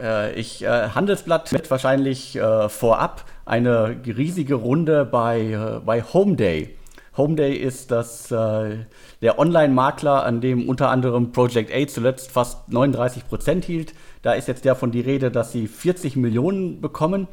äh 0.00 0.32
ich, 0.34 0.64
äh, 0.64 0.88
Handelsblatt 0.90 1.52
wird 1.52 1.70
wahrscheinlich 1.70 2.36
äh, 2.36 2.68
vorab 2.68 3.24
eine 3.44 3.96
riesige 4.06 4.54
Runde 4.54 5.04
bei, 5.04 5.80
bei 5.84 6.02
Home 6.02 6.36
Day. 6.36 6.76
Home 7.16 7.36
Day 7.36 7.54
ist 7.54 7.92
das, 7.92 8.28
der 8.28 9.38
Online-Makler, 9.38 10.24
an 10.24 10.40
dem 10.40 10.68
unter 10.68 10.90
anderem 10.90 11.30
Project 11.30 11.72
A 11.72 11.86
zuletzt 11.86 12.32
fast 12.32 12.72
39 12.72 13.28
Prozent 13.28 13.66
hielt 13.66 13.92
da 14.24 14.32
ist 14.32 14.48
jetzt 14.48 14.64
davon 14.64 14.90
die 14.90 15.02
Rede, 15.02 15.30
dass 15.30 15.52
sie 15.52 15.68
40 15.68 16.16
Millionen 16.16 16.80
bekommen. 16.80 17.28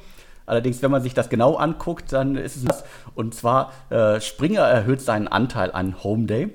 Allerdings, 0.45 0.81
wenn 0.81 0.91
man 0.91 1.01
sich 1.01 1.13
das 1.13 1.29
genau 1.29 1.55
anguckt, 1.55 2.11
dann 2.11 2.35
ist 2.35 2.57
es 2.57 2.65
das. 2.65 2.83
Und 3.15 3.33
zwar, 3.33 3.71
äh, 3.89 4.19
Springer 4.19 4.63
erhöht 4.63 4.99
seinen 4.99 5.29
Anteil 5.29 5.71
an 5.71 6.03
Home 6.03 6.25
Day. 6.25 6.49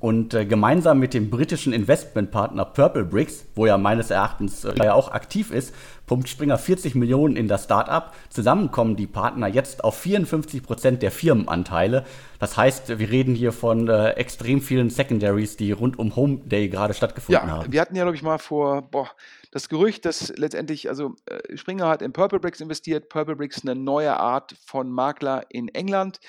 Und 0.00 0.32
äh, 0.32 0.46
gemeinsam 0.46 1.00
mit 1.00 1.12
dem 1.12 1.28
britischen 1.28 1.74
Investmentpartner 1.74 2.64
Purple 2.64 3.04
Bricks, 3.04 3.44
wo 3.56 3.66
er 3.66 3.76
meines 3.76 4.10
Erachtens 4.10 4.64
äh, 4.64 4.72
ja 4.82 4.94
auch 4.94 5.10
aktiv 5.10 5.50
ist, 5.50 5.74
pumpt 6.06 6.30
Springer 6.30 6.56
40 6.56 6.94
Millionen 6.94 7.36
in 7.36 7.46
das 7.46 7.64
Startup. 7.64 8.14
Zusammen 8.30 8.70
kommen 8.70 8.96
die 8.96 9.08
Partner 9.08 9.48
jetzt 9.48 9.84
auf 9.84 9.98
54 9.98 10.62
Prozent 10.62 11.02
der 11.02 11.10
Firmenanteile. 11.10 12.06
Das 12.38 12.56
heißt, 12.56 12.98
wir 12.98 13.10
reden 13.10 13.34
hier 13.34 13.52
von 13.52 13.88
äh, 13.88 14.10
extrem 14.12 14.62
vielen 14.62 14.88
Secondaries, 14.88 15.56
die 15.56 15.72
rund 15.72 15.98
um 15.98 16.16
Home 16.16 16.38
Day 16.44 16.68
gerade 16.68 16.94
stattgefunden 16.94 17.46
ja, 17.46 17.54
haben. 17.54 17.72
Wir 17.72 17.80
hatten 17.80 17.96
ja, 17.96 18.04
glaube 18.04 18.16
ich, 18.16 18.22
mal 18.22 18.38
vor, 18.38 18.82
boah, 18.82 19.10
das 19.50 19.68
Gerücht, 19.68 20.04
dass 20.04 20.36
letztendlich, 20.36 20.88
also 20.88 21.14
äh, 21.26 21.56
Springer 21.56 21.88
hat 21.88 22.02
in 22.02 22.12
Purple 22.12 22.40
Bricks 22.40 22.60
investiert. 22.60 23.08
Purple 23.08 23.36
Bricks 23.36 23.62
eine 23.62 23.74
neue 23.74 24.16
Art 24.18 24.54
von 24.64 24.90
Makler 24.90 25.46
in 25.48 25.68
England 25.68 26.20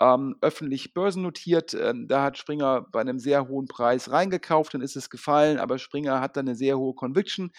ähm, 0.00 0.36
öffentlich 0.40 0.94
börsennotiert. 0.94 1.74
Ähm, 1.74 2.08
da 2.08 2.22
hat 2.22 2.38
Springer 2.38 2.86
bei 2.92 3.00
einem 3.00 3.18
sehr 3.18 3.48
hohen 3.48 3.66
Preis 3.66 4.10
reingekauft, 4.10 4.74
dann 4.74 4.80
ist 4.80 4.96
es 4.96 5.10
gefallen, 5.10 5.58
aber 5.58 5.78
Springer 5.78 6.20
hat 6.20 6.36
dann 6.36 6.48
eine 6.48 6.56
sehr 6.56 6.78
hohe 6.78 6.94
Conviction. 6.94 7.52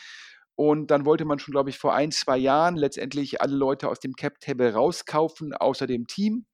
Und 0.55 0.89
dann 0.89 1.05
wollte 1.05 1.25
man 1.25 1.39
schon, 1.39 1.51
glaube 1.51 1.69
ich, 1.69 1.77
vor 1.77 1.93
ein, 1.93 2.11
zwei 2.11 2.37
Jahren 2.37 2.77
letztendlich 2.77 3.41
alle 3.41 3.55
Leute 3.55 3.89
aus 3.89 3.99
dem 3.99 4.13
Cap-Table 4.13 4.73
rauskaufen, 4.73 5.53
außer 5.53 5.85
dem 5.85 6.07
Team. 6.07 6.45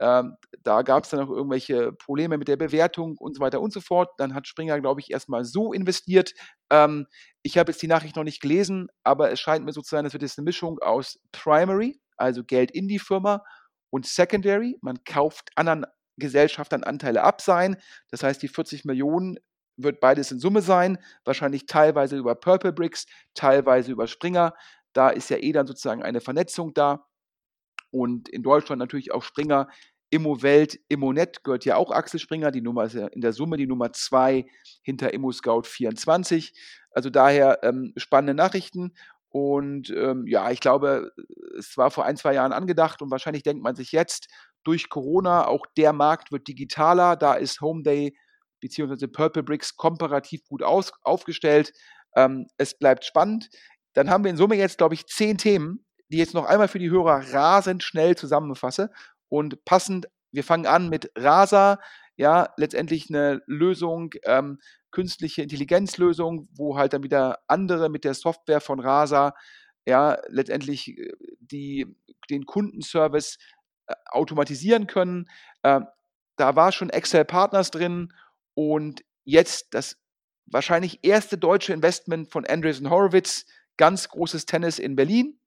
Ähm, 0.00 0.36
da 0.62 0.82
gab 0.82 1.04
es 1.04 1.10
dann 1.10 1.20
auch 1.20 1.30
irgendwelche 1.30 1.92
Probleme 1.92 2.38
mit 2.38 2.48
der 2.48 2.56
Bewertung 2.56 3.16
und 3.18 3.36
so 3.36 3.40
weiter 3.40 3.60
und 3.60 3.72
so 3.72 3.80
fort. 3.80 4.10
Dann 4.18 4.34
hat 4.34 4.46
Springer, 4.46 4.80
glaube 4.80 5.00
ich, 5.00 5.10
erstmal 5.10 5.44
so 5.44 5.72
investiert. 5.72 6.32
Ähm, 6.70 7.06
ich 7.42 7.58
habe 7.58 7.72
jetzt 7.72 7.82
die 7.82 7.88
Nachricht 7.88 8.16
noch 8.16 8.24
nicht 8.24 8.40
gelesen, 8.40 8.88
aber 9.04 9.30
es 9.30 9.40
scheint 9.40 9.64
mir 9.64 9.72
so 9.72 9.82
zu 9.82 9.94
sein, 9.94 10.06
es 10.06 10.12
wird 10.12 10.22
jetzt 10.22 10.38
eine 10.38 10.44
Mischung 10.44 10.78
aus 10.80 11.18
Primary, 11.32 12.00
also 12.16 12.44
Geld 12.44 12.70
in 12.70 12.88
die 12.88 12.98
Firma, 12.98 13.42
und 13.90 14.06
Secondary, 14.06 14.78
man 14.80 15.04
kauft 15.04 15.50
anderen 15.54 15.84
Gesellschaftern 16.16 16.82
Anteile 16.82 17.22
ab 17.22 17.40
sein. 17.42 17.76
Das 18.10 18.22
heißt, 18.22 18.42
die 18.42 18.48
40 18.48 18.84
Millionen 18.84 19.38
wird 19.76 20.00
beides 20.00 20.30
in 20.30 20.38
Summe 20.38 20.62
sein, 20.62 20.98
wahrscheinlich 21.24 21.66
teilweise 21.66 22.16
über 22.16 22.34
Purple 22.34 22.72
Bricks, 22.72 23.06
teilweise 23.34 23.92
über 23.92 24.06
Springer. 24.06 24.54
Da 24.92 25.10
ist 25.10 25.30
ja 25.30 25.38
eh 25.38 25.52
dann 25.52 25.66
sozusagen 25.66 26.02
eine 26.02 26.20
Vernetzung 26.20 26.74
da. 26.74 27.06
Und 27.92 28.28
in 28.28 28.42
Deutschland 28.42 28.80
natürlich 28.80 29.12
auch 29.12 29.22
Springer. 29.22 29.68
Immo-Welt, 30.10 30.78
Immonet 30.88 31.44
gehört 31.44 31.64
ja 31.64 31.76
auch 31.76 31.90
Axel 31.90 32.18
Springer. 32.18 32.50
Die 32.50 32.60
Nummer 32.60 32.84
ist 32.84 32.94
ja 32.94 33.06
in 33.06 33.20
der 33.20 33.32
Summe 33.32 33.56
die 33.56 33.66
Nummer 33.66 33.92
2 33.92 34.44
hinter 34.82 35.14
Immo 35.14 35.30
Scout 35.30 35.62
24. 35.62 36.52
Also 36.90 37.08
daher 37.08 37.60
ähm, 37.62 37.92
spannende 37.96 38.34
Nachrichten. 38.34 38.92
Und 39.30 39.88
ähm, 39.90 40.26
ja, 40.26 40.50
ich 40.50 40.60
glaube, 40.60 41.12
es 41.58 41.78
war 41.78 41.90
vor 41.90 42.04
ein, 42.04 42.18
zwei 42.18 42.34
Jahren 42.34 42.52
angedacht 42.52 43.00
und 43.00 43.10
wahrscheinlich 43.10 43.42
denkt 43.42 43.62
man 43.62 43.74
sich 43.74 43.92
jetzt, 43.92 44.28
durch 44.64 44.90
Corona, 44.90 45.46
auch 45.46 45.64
der 45.76 45.92
Markt 45.92 46.32
wird 46.32 46.46
digitaler. 46.46 47.16
Da 47.16 47.34
ist 47.34 47.60
Homeday 47.60 48.14
bzw. 48.60 49.06
Purple 49.06 49.42
Bricks 49.42 49.76
komparativ 49.76 50.44
gut 50.44 50.62
aus, 50.62 50.92
aufgestellt. 51.02 51.72
Ähm, 52.14 52.46
es 52.58 52.78
bleibt 52.78 53.04
spannend. 53.04 53.48
Dann 53.94 54.10
haben 54.10 54.24
wir 54.24 54.30
in 54.30 54.36
Summe 54.36 54.56
jetzt, 54.56 54.78
glaube 54.78 54.94
ich, 54.94 55.06
zehn 55.06 55.38
Themen, 55.38 55.84
die 56.12 56.18
jetzt 56.18 56.34
noch 56.34 56.44
einmal 56.44 56.68
für 56.68 56.78
die 56.78 56.90
Hörer 56.90 57.32
rasend 57.32 57.82
schnell 57.82 58.16
zusammenfasse. 58.16 58.90
Und 59.28 59.64
passend, 59.64 60.08
wir 60.30 60.44
fangen 60.44 60.66
an 60.66 60.88
mit 60.88 61.10
Rasa, 61.16 61.78
ja, 62.16 62.52
letztendlich 62.56 63.08
eine 63.08 63.42
Lösung, 63.46 64.10
ähm, 64.24 64.60
künstliche 64.90 65.42
Intelligenzlösung, 65.42 66.48
wo 66.52 66.76
halt 66.76 66.92
dann 66.92 67.02
wieder 67.02 67.38
andere 67.48 67.88
mit 67.88 68.04
der 68.04 68.14
Software 68.14 68.60
von 68.60 68.78
Rasa 68.78 69.34
ja 69.86 70.18
letztendlich 70.28 70.96
äh, 70.98 71.12
die, 71.40 71.86
den 72.30 72.44
Kundenservice 72.44 73.38
äh, 73.86 73.94
automatisieren 74.10 74.86
können. 74.86 75.28
Äh, 75.62 75.80
da 76.36 76.56
war 76.56 76.72
schon 76.72 76.90
Excel 76.90 77.24
Partners 77.24 77.70
drin 77.70 78.12
und 78.54 79.02
jetzt 79.24 79.74
das 79.74 79.96
wahrscheinlich 80.46 81.00
erste 81.02 81.38
deutsche 81.38 81.72
Investment 81.72 82.30
von 82.30 82.44
Andreessen 82.44 82.90
Horowitz, 82.90 83.46
ganz 83.76 84.08
großes 84.08 84.46
Tennis 84.46 84.78
in 84.78 84.96
Berlin. 84.96 85.38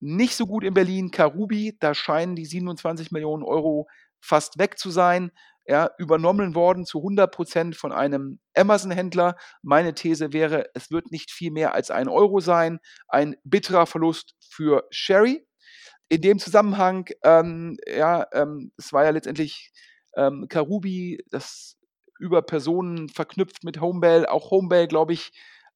Nicht 0.00 0.36
so 0.36 0.46
gut 0.46 0.64
in 0.64 0.74
Berlin, 0.74 1.10
Karubi, 1.10 1.76
da 1.80 1.94
scheinen 1.94 2.36
die 2.36 2.46
27 2.46 3.10
Millionen 3.10 3.42
Euro 3.42 3.88
fast 4.20 4.58
weg 4.58 4.78
zu 4.78 4.90
sein 4.90 5.30
ja, 5.68 5.90
übernommen 5.98 6.54
worden 6.54 6.84
zu 6.84 6.98
100 6.98 7.32
Prozent 7.32 7.76
von 7.76 7.92
einem 7.92 8.38
Amazon-Händler. 8.54 9.36
Meine 9.62 9.94
These 9.94 10.32
wäre, 10.32 10.66
es 10.74 10.90
wird 10.90 11.10
nicht 11.10 11.30
viel 11.30 11.50
mehr 11.50 11.74
als 11.74 11.90
ein 11.90 12.08
Euro 12.08 12.40
sein. 12.40 12.78
Ein 13.08 13.36
bitterer 13.44 13.86
Verlust 13.86 14.34
für 14.40 14.86
Sherry. 14.90 15.46
In 16.08 16.20
dem 16.20 16.38
Zusammenhang, 16.38 17.08
ähm, 17.24 17.76
ja, 17.86 18.26
ähm, 18.32 18.72
es 18.76 18.92
war 18.92 19.04
ja 19.04 19.10
letztendlich 19.10 19.72
ähm, 20.16 20.46
Karubi, 20.48 21.18
das 21.30 21.76
über 22.20 22.42
Personen 22.42 23.08
verknüpft 23.08 23.64
mit 23.64 23.80
Homebell. 23.80 24.24
Auch 24.26 24.52
Homebell, 24.52 24.86
glaube 24.86 25.14
ich, 25.14 25.32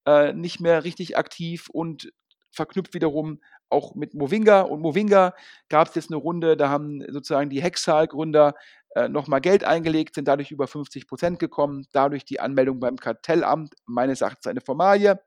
äh, 0.07 0.33
nicht 0.33 0.61
mehr 0.61 0.85
richtig 0.85 1.17
aktiv 1.17 1.69
und 1.69 2.13
verknüpft 2.53 2.95
wiederum 2.95 3.41
auch 3.71 3.95
mit 3.95 4.15
Movinga. 4.15 4.63
Und 4.63 4.81
Movinga 4.81 5.35
gab 5.69 5.89
es 5.89 5.95
jetzt 5.95 6.11
eine 6.11 6.17
Runde, 6.17 6.57
da 6.57 6.69
haben 6.69 7.03
sozusagen 7.09 7.51
die 7.51 7.63
Hexal-Gründer 7.63 8.55
äh, 8.95 9.09
nochmal 9.09 9.41
Geld 9.41 9.65
eingelegt, 9.65 10.15
sind 10.15 10.27
dadurch 10.27 10.51
über 10.51 10.67
50 10.67 11.07
Prozent 11.07 11.39
gekommen, 11.39 11.87
dadurch 11.93 12.25
die 12.25 12.41
Anmeldung 12.41 12.81
beim 12.81 12.97
Kartellamt, 12.97 13.75
meines 13.87 14.21
Erachtens 14.21 14.47
eine 14.47 14.61
Formalie. 14.61 15.19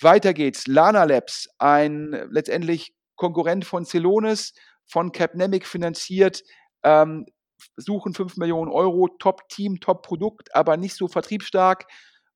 Weiter 0.00 0.32
geht's, 0.32 0.66
Lana 0.66 1.04
Labs, 1.04 1.48
ein 1.58 2.28
letztendlich 2.30 2.94
Konkurrent 3.16 3.64
von 3.64 3.84
Celonis, 3.84 4.54
von 4.86 5.12
Capnemic 5.12 5.66
finanziert, 5.66 6.42
ähm, 6.82 7.26
suchen 7.76 8.14
5 8.14 8.36
Millionen 8.36 8.70
Euro, 8.70 9.08
Top-Team, 9.18 9.80
Top-Produkt, 9.80 10.54
aber 10.54 10.76
nicht 10.76 10.96
so 10.96 11.08
vertriebsstark 11.08 11.86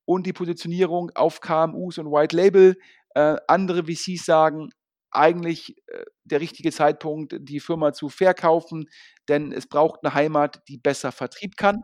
und 0.04 0.26
die 0.26 0.32
Positionierung 0.32 1.10
auf 1.14 1.40
KMUs 1.40 1.98
und 1.98 2.10
White 2.10 2.36
Label. 2.36 2.76
Äh, 3.14 3.36
andere 3.48 3.84
VCs 3.84 4.24
sagen, 4.24 4.70
eigentlich 5.16 5.76
äh, 5.88 6.04
der 6.24 6.40
richtige 6.40 6.72
Zeitpunkt, 6.72 7.36
die 7.38 7.60
Firma 7.60 7.92
zu 7.92 8.08
verkaufen, 8.08 8.88
denn 9.28 9.52
es 9.52 9.66
braucht 9.66 10.00
eine 10.02 10.14
Heimat, 10.14 10.62
die 10.68 10.78
besser 10.78 11.12
Vertrieb 11.12 11.56
kann. 11.56 11.82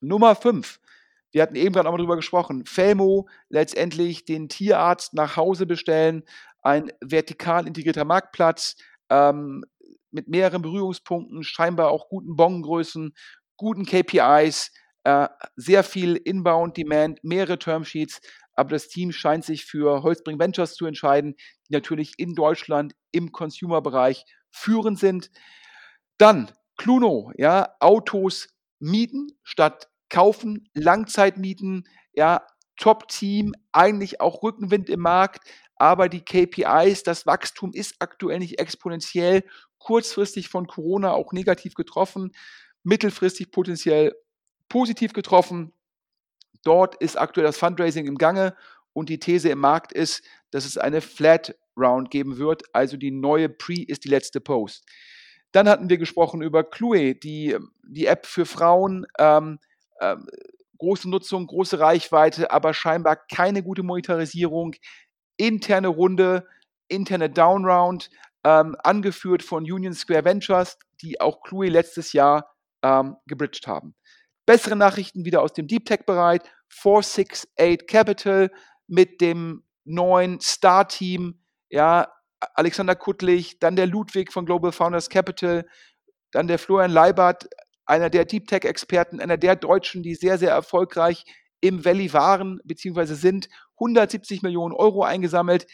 Nummer 0.00 0.34
5. 0.34 0.80
Wir 1.30 1.42
hatten 1.42 1.56
eben 1.56 1.72
gerade 1.72 1.88
auch 1.88 1.92
mal 1.92 1.98
drüber 1.98 2.16
gesprochen. 2.16 2.66
Felmo 2.66 3.28
letztendlich 3.48 4.24
den 4.24 4.48
Tierarzt 4.48 5.14
nach 5.14 5.36
Hause 5.36 5.66
bestellen, 5.66 6.24
ein 6.60 6.92
vertikal 7.00 7.66
integrierter 7.66 8.04
Marktplatz 8.04 8.76
ähm, 9.08 9.64
mit 10.10 10.28
mehreren 10.28 10.62
Berührungspunkten, 10.62 11.42
scheinbar 11.42 11.90
auch 11.90 12.08
guten 12.08 12.36
Bongrößen, 12.36 13.14
guten 13.56 13.86
KPIs, 13.86 14.72
äh, 15.04 15.28
sehr 15.56 15.82
viel 15.82 16.16
Inbound 16.16 16.76
Demand, 16.76 17.24
mehrere 17.24 17.58
Termsheets, 17.58 18.20
aber 18.54 18.70
das 18.70 18.88
Team 18.88 19.12
scheint 19.12 19.44
sich 19.44 19.64
für 19.64 20.02
Holzbring 20.02 20.38
Ventures 20.38 20.74
zu 20.74 20.86
entscheiden, 20.86 21.34
die 21.68 21.72
natürlich 21.72 22.14
in 22.18 22.34
Deutschland 22.34 22.94
im 23.10 23.32
Consumer-Bereich 23.32 24.24
führend 24.50 24.98
sind. 24.98 25.30
Dann 26.18 26.50
Cluno, 26.76 27.32
ja, 27.36 27.74
Autos 27.80 28.48
mieten 28.78 29.28
statt 29.42 29.88
kaufen, 30.08 30.68
Langzeitmieten, 30.74 31.88
ja, 32.12 32.46
Top-Team, 32.76 33.54
eigentlich 33.72 34.20
auch 34.20 34.42
Rückenwind 34.42 34.90
im 34.90 35.00
Markt, 35.00 35.48
aber 35.76 36.08
die 36.08 36.24
KPIs, 36.24 37.02
das 37.02 37.26
Wachstum 37.26 37.72
ist 37.72 37.96
aktuell 37.98 38.38
nicht 38.38 38.58
exponentiell, 38.58 39.44
kurzfristig 39.78 40.48
von 40.48 40.66
Corona 40.66 41.12
auch 41.12 41.32
negativ 41.32 41.74
getroffen, 41.74 42.32
mittelfristig 42.82 43.50
potenziell 43.50 44.14
positiv 44.68 45.12
getroffen. 45.12 45.72
Dort 46.64 46.96
ist 46.96 47.16
aktuell 47.18 47.46
das 47.46 47.58
Fundraising 47.58 48.06
im 48.06 48.18
Gange 48.18 48.54
und 48.92 49.08
die 49.08 49.18
These 49.18 49.48
im 49.48 49.58
Markt 49.58 49.92
ist, 49.92 50.22
dass 50.50 50.64
es 50.64 50.78
eine 50.78 51.00
Flat 51.00 51.54
Round 51.76 52.10
geben 52.10 52.38
wird, 52.38 52.62
also 52.74 52.96
die 52.96 53.10
neue 53.10 53.48
Pre 53.48 53.82
ist 53.86 54.04
die 54.04 54.08
letzte 54.08 54.40
Post. 54.40 54.84
Dann 55.52 55.68
hatten 55.68 55.88
wir 55.88 55.98
gesprochen 55.98 56.42
über 56.42 56.64
Clue, 56.64 57.14
die, 57.14 57.56
die 57.82 58.06
App 58.06 58.26
für 58.26 58.46
Frauen, 58.46 59.06
ähm, 59.18 59.58
ähm, 60.00 60.26
große 60.78 61.08
Nutzung, 61.08 61.46
große 61.46 61.78
Reichweite, 61.78 62.50
aber 62.50 62.74
scheinbar 62.74 63.16
keine 63.16 63.62
gute 63.62 63.82
Monetarisierung, 63.82 64.74
interne 65.36 65.88
Runde, 65.88 66.46
interne 66.88 67.30
Downround, 67.30 68.10
ähm, 68.44 68.76
angeführt 68.82 69.42
von 69.42 69.62
Union 69.70 69.94
Square 69.94 70.24
Ventures, 70.24 70.78
die 71.00 71.20
auch 71.20 71.42
Clue 71.42 71.68
letztes 71.68 72.12
Jahr 72.12 72.54
ähm, 72.82 73.16
gebridged 73.26 73.66
haben. 73.66 73.94
Bessere 74.46 74.76
Nachrichten 74.76 75.24
wieder 75.24 75.42
aus 75.42 75.52
dem 75.52 75.66
Deep 75.66 75.86
Tech-Bereich. 75.86 76.40
468 76.68 77.86
Capital 77.86 78.50
mit 78.86 79.20
dem 79.20 79.64
neuen 79.84 80.40
Star-Team, 80.40 81.40
ja, 81.70 82.08
Alexander 82.54 82.96
Kuttlich, 82.96 83.58
dann 83.58 83.76
der 83.76 83.86
Ludwig 83.86 84.32
von 84.32 84.46
Global 84.46 84.72
Founders 84.72 85.08
Capital, 85.08 85.66
dann 86.32 86.48
der 86.48 86.58
Florian 86.58 86.90
Leibert, 86.90 87.48
einer 87.84 88.10
der 88.10 88.24
Deep 88.24 88.48
Tech-Experten, 88.48 89.20
einer 89.20 89.36
der 89.36 89.56
Deutschen, 89.56 90.02
die 90.02 90.14
sehr, 90.14 90.38
sehr 90.38 90.50
erfolgreich 90.50 91.24
im 91.60 91.84
Valley 91.84 92.12
waren 92.12 92.60
bzw. 92.64 93.14
sind, 93.14 93.48
170 93.78 94.42
Millionen 94.42 94.74
Euro 94.74 95.04
eingesammelt. 95.04 95.66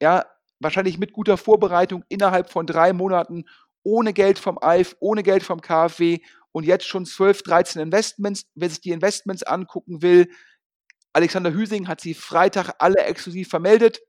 Ja, 0.00 0.24
wahrscheinlich 0.60 0.98
mit 0.98 1.12
guter 1.12 1.36
Vorbereitung 1.36 2.04
innerhalb 2.08 2.50
von 2.50 2.66
drei 2.66 2.92
Monaten, 2.92 3.44
ohne 3.82 4.12
Geld 4.12 4.38
vom 4.38 4.58
ALF, 4.58 4.96
ohne 5.00 5.22
Geld 5.22 5.42
vom 5.42 5.60
KfW 5.60 6.20
und 6.54 6.64
jetzt 6.64 6.86
schon 6.86 7.04
12, 7.04 7.42
13 7.42 7.82
Investments. 7.82 8.46
Wer 8.54 8.70
sich 8.70 8.80
die 8.80 8.92
Investments 8.92 9.42
angucken 9.42 10.02
will, 10.02 10.30
Alexander 11.12 11.52
Hüsing 11.52 11.88
hat 11.88 12.00
sie 12.00 12.14
Freitag 12.14 12.74
alle 12.78 13.02
exklusiv 13.02 13.48
vermeldet. 13.48 14.00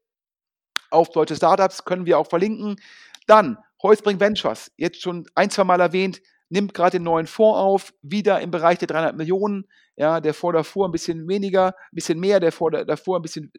Auf 0.92 1.10
deutsche 1.10 1.36
Startups 1.36 1.86
können 1.86 2.06
wir 2.06 2.20
auch 2.20 2.30
verlinken. 2.30 2.76
Dann 3.26 3.58
Heusbring 3.82 4.20
Ventures, 4.20 4.72
jetzt 4.78 5.02
schon 5.02 5.26
ein, 5.34 5.50
zwei 5.50 5.64
Mal 5.64 5.82
erwähnt, 5.82 6.22
nimmt 6.50 6.76
gerade 6.76 6.98
den 6.98 7.04
neuen 7.04 7.26
Fonds 7.26 7.58
auf, 7.58 7.94
wieder 8.04 8.40
im 8.42 8.52
Bereich 8.52 8.78
der 8.78 8.88
300 8.88 9.18
Millionen. 9.18 9.68
Ja, 9.96 10.20
der 10.20 10.36
vor 10.36 10.54
davor 10.54 10.88
ein 10.88 10.92
bisschen 10.92 11.28
weniger, 11.28 11.70
ein 11.70 11.96
bisschen 11.96 12.20
mehr, 12.20 12.40
der 12.40 12.52
vor 12.52 12.70
davor 12.70 13.18
ein 13.18 13.24
bisschen, 13.24 13.52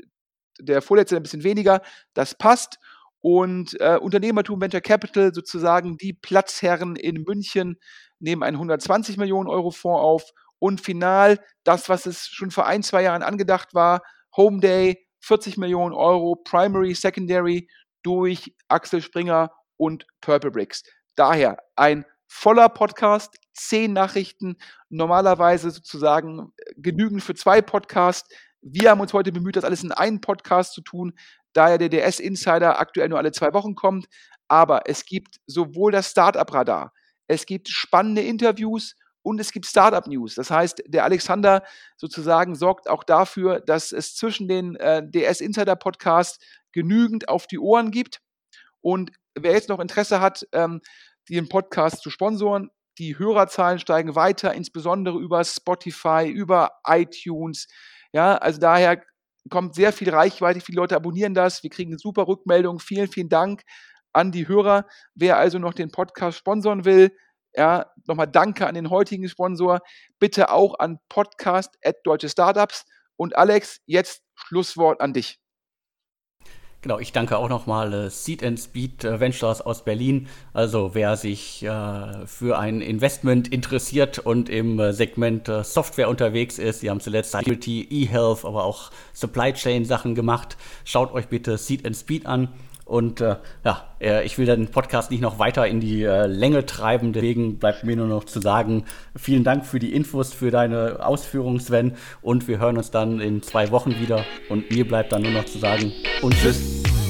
der 0.60 0.80
vorletzte 0.80 1.16
ein 1.16 1.24
bisschen 1.24 1.42
weniger. 1.42 1.82
Das 2.14 2.36
passt. 2.36 2.78
Und 3.20 3.80
äh, 3.80 3.98
Unternehmertum 4.00 4.60
Venture 4.60 4.80
Capital, 4.80 5.34
sozusagen 5.34 5.96
die 5.96 6.12
Platzherren 6.12 6.94
in 6.94 7.24
München, 7.24 7.80
nehmen 8.18 8.42
einen 8.42 8.56
120 8.56 9.16
Millionen 9.16 9.48
Euro 9.48 9.70
Fonds 9.70 10.02
auf. 10.02 10.30
Und 10.58 10.80
final 10.80 11.38
das, 11.64 11.88
was 11.88 12.06
es 12.06 12.26
schon 12.26 12.50
vor 12.50 12.66
ein, 12.66 12.82
zwei 12.82 13.02
Jahren 13.02 13.22
angedacht 13.22 13.74
war, 13.74 14.02
Home 14.36 14.60
Day, 14.60 15.06
40 15.20 15.56
Millionen 15.58 15.94
Euro, 15.94 16.36
Primary, 16.36 16.94
Secondary 16.94 17.68
durch 18.02 18.54
Axel 18.68 19.02
Springer 19.02 19.50
und 19.76 20.06
Purple 20.20 20.50
Bricks. 20.50 20.82
Daher 21.16 21.58
ein 21.74 22.04
voller 22.28 22.68
Podcast, 22.68 23.36
zehn 23.54 23.92
Nachrichten, 23.92 24.56
normalerweise 24.88 25.70
sozusagen 25.70 26.52
genügend 26.76 27.22
für 27.22 27.34
zwei 27.34 27.62
Podcasts. 27.62 28.28
Wir 28.60 28.90
haben 28.90 29.00
uns 29.00 29.12
heute 29.12 29.32
bemüht, 29.32 29.56
das 29.56 29.64
alles 29.64 29.82
in 29.82 29.92
einen 29.92 30.20
Podcast 30.20 30.72
zu 30.72 30.82
tun, 30.82 31.14
da 31.52 31.70
ja 31.70 31.78
der 31.78 31.88
DS 31.88 32.20
Insider 32.20 32.78
aktuell 32.78 33.08
nur 33.08 33.18
alle 33.18 33.32
zwei 33.32 33.52
Wochen 33.52 33.74
kommt. 33.74 34.06
Aber 34.48 34.82
es 34.88 35.04
gibt 35.04 35.40
sowohl 35.46 35.92
das 35.92 36.10
Startup-Radar, 36.10 36.92
es 37.28 37.46
gibt 37.46 37.68
spannende 37.68 38.22
Interviews 38.22 38.94
und 39.22 39.40
es 39.40 39.50
gibt 39.50 39.66
Startup 39.66 40.06
News. 40.06 40.36
Das 40.36 40.50
heißt, 40.50 40.84
der 40.86 41.04
Alexander 41.04 41.64
sozusagen 41.96 42.54
sorgt 42.54 42.88
auch 42.88 43.02
dafür, 43.02 43.60
dass 43.60 43.90
es 43.92 44.14
zwischen 44.14 44.46
den 44.46 44.76
äh, 44.76 45.02
DS 45.04 45.40
Insider 45.40 45.74
Podcasts 45.74 46.38
genügend 46.72 47.28
auf 47.28 47.46
die 47.46 47.58
Ohren 47.58 47.90
gibt. 47.90 48.20
Und 48.80 49.10
wer 49.34 49.52
jetzt 49.52 49.68
noch 49.68 49.80
Interesse 49.80 50.20
hat, 50.20 50.46
ähm, 50.52 50.80
den 51.28 51.48
Podcast 51.48 52.02
zu 52.02 52.10
sponsoren. 52.10 52.70
Die 52.98 53.18
Hörerzahlen 53.18 53.78
steigen 53.78 54.14
weiter, 54.14 54.54
insbesondere 54.54 55.18
über 55.18 55.44
Spotify, 55.44 56.28
über 56.28 56.70
iTunes. 56.86 57.66
Ja, 58.12 58.36
also 58.36 58.60
daher 58.60 59.02
kommt 59.50 59.74
sehr 59.74 59.92
viel 59.92 60.10
Reichweite, 60.10 60.60
viele 60.60 60.76
Leute 60.76 60.96
abonnieren 60.96 61.34
das. 61.34 61.62
Wir 61.62 61.70
kriegen 61.70 61.98
super 61.98 62.26
Rückmeldung. 62.26 62.78
Vielen, 62.78 63.08
vielen 63.08 63.28
Dank 63.28 63.62
an 64.16 64.32
die 64.32 64.48
Hörer. 64.48 64.86
Wer 65.14 65.36
also 65.36 65.58
noch 65.58 65.74
den 65.74 65.90
Podcast 65.90 66.38
sponsoren 66.38 66.84
will, 66.84 67.12
ja, 67.54 67.86
nochmal 68.06 68.26
Danke 68.26 68.66
an 68.66 68.74
den 68.74 68.90
heutigen 68.90 69.28
Sponsor. 69.28 69.80
Bitte 70.18 70.50
auch 70.50 70.78
an 70.78 70.98
Podcast 71.08 71.76
at 71.84 71.96
Deutsche 72.04 72.28
Startups. 72.28 72.84
Und 73.16 73.36
Alex, 73.36 73.80
jetzt 73.86 74.22
Schlusswort 74.34 75.00
an 75.00 75.14
dich. 75.14 75.38
Genau, 76.82 77.00
ich 77.00 77.10
danke 77.10 77.38
auch 77.38 77.48
nochmal 77.48 77.92
äh, 77.92 78.10
Seed 78.10 78.44
and 78.44 78.60
Speed 78.60 79.02
äh, 79.02 79.18
Ventures 79.18 79.60
aus 79.60 79.84
Berlin. 79.84 80.28
Also 80.52 80.94
wer 80.94 81.16
sich 81.16 81.64
äh, 81.64 82.26
für 82.26 82.58
ein 82.58 82.80
Investment 82.80 83.48
interessiert 83.48 84.20
und 84.20 84.48
im 84.48 84.78
äh, 84.78 84.92
Segment 84.92 85.48
äh, 85.48 85.64
Software 85.64 86.08
unterwegs 86.08 86.58
ist, 86.58 86.82
die 86.82 86.90
haben 86.90 87.00
zuletzt 87.00 87.32
Security, 87.32 87.88
E-Health, 87.90 88.44
aber 88.44 88.64
auch 88.64 88.90
Supply 89.14 89.52
Chain 89.52 89.84
Sachen 89.84 90.14
gemacht, 90.14 90.56
schaut 90.84 91.12
euch 91.12 91.26
bitte 91.26 91.58
Seed 91.58 91.84
and 91.84 91.96
Speed 91.96 92.26
an. 92.26 92.52
Und 92.86 93.20
äh, 93.20 93.36
ja, 93.64 94.20
ich 94.24 94.38
will 94.38 94.46
den 94.46 94.68
Podcast 94.68 95.10
nicht 95.10 95.20
noch 95.20 95.38
weiter 95.38 95.66
in 95.66 95.80
die 95.80 96.04
Länge 96.04 96.64
treiben, 96.64 97.12
deswegen 97.12 97.58
bleibt 97.58 97.84
mir 97.84 97.96
nur 97.96 98.06
noch 98.06 98.24
zu 98.24 98.40
sagen, 98.40 98.84
vielen 99.16 99.42
Dank 99.42 99.66
für 99.66 99.78
die 99.78 99.92
Infos, 99.92 100.32
für 100.32 100.50
deine 100.50 101.04
Ausführungen, 101.04 101.60
Sven. 101.60 101.96
Und 102.22 102.46
wir 102.46 102.58
hören 102.58 102.78
uns 102.78 102.90
dann 102.90 103.20
in 103.20 103.42
zwei 103.42 103.70
Wochen 103.72 103.98
wieder. 104.00 104.24
Und 104.48 104.70
mir 104.70 104.86
bleibt 104.86 105.12
dann 105.12 105.22
nur 105.22 105.32
noch 105.32 105.44
zu 105.44 105.58
sagen 105.58 105.92
und 106.22 106.34
tschüss. 106.34 107.05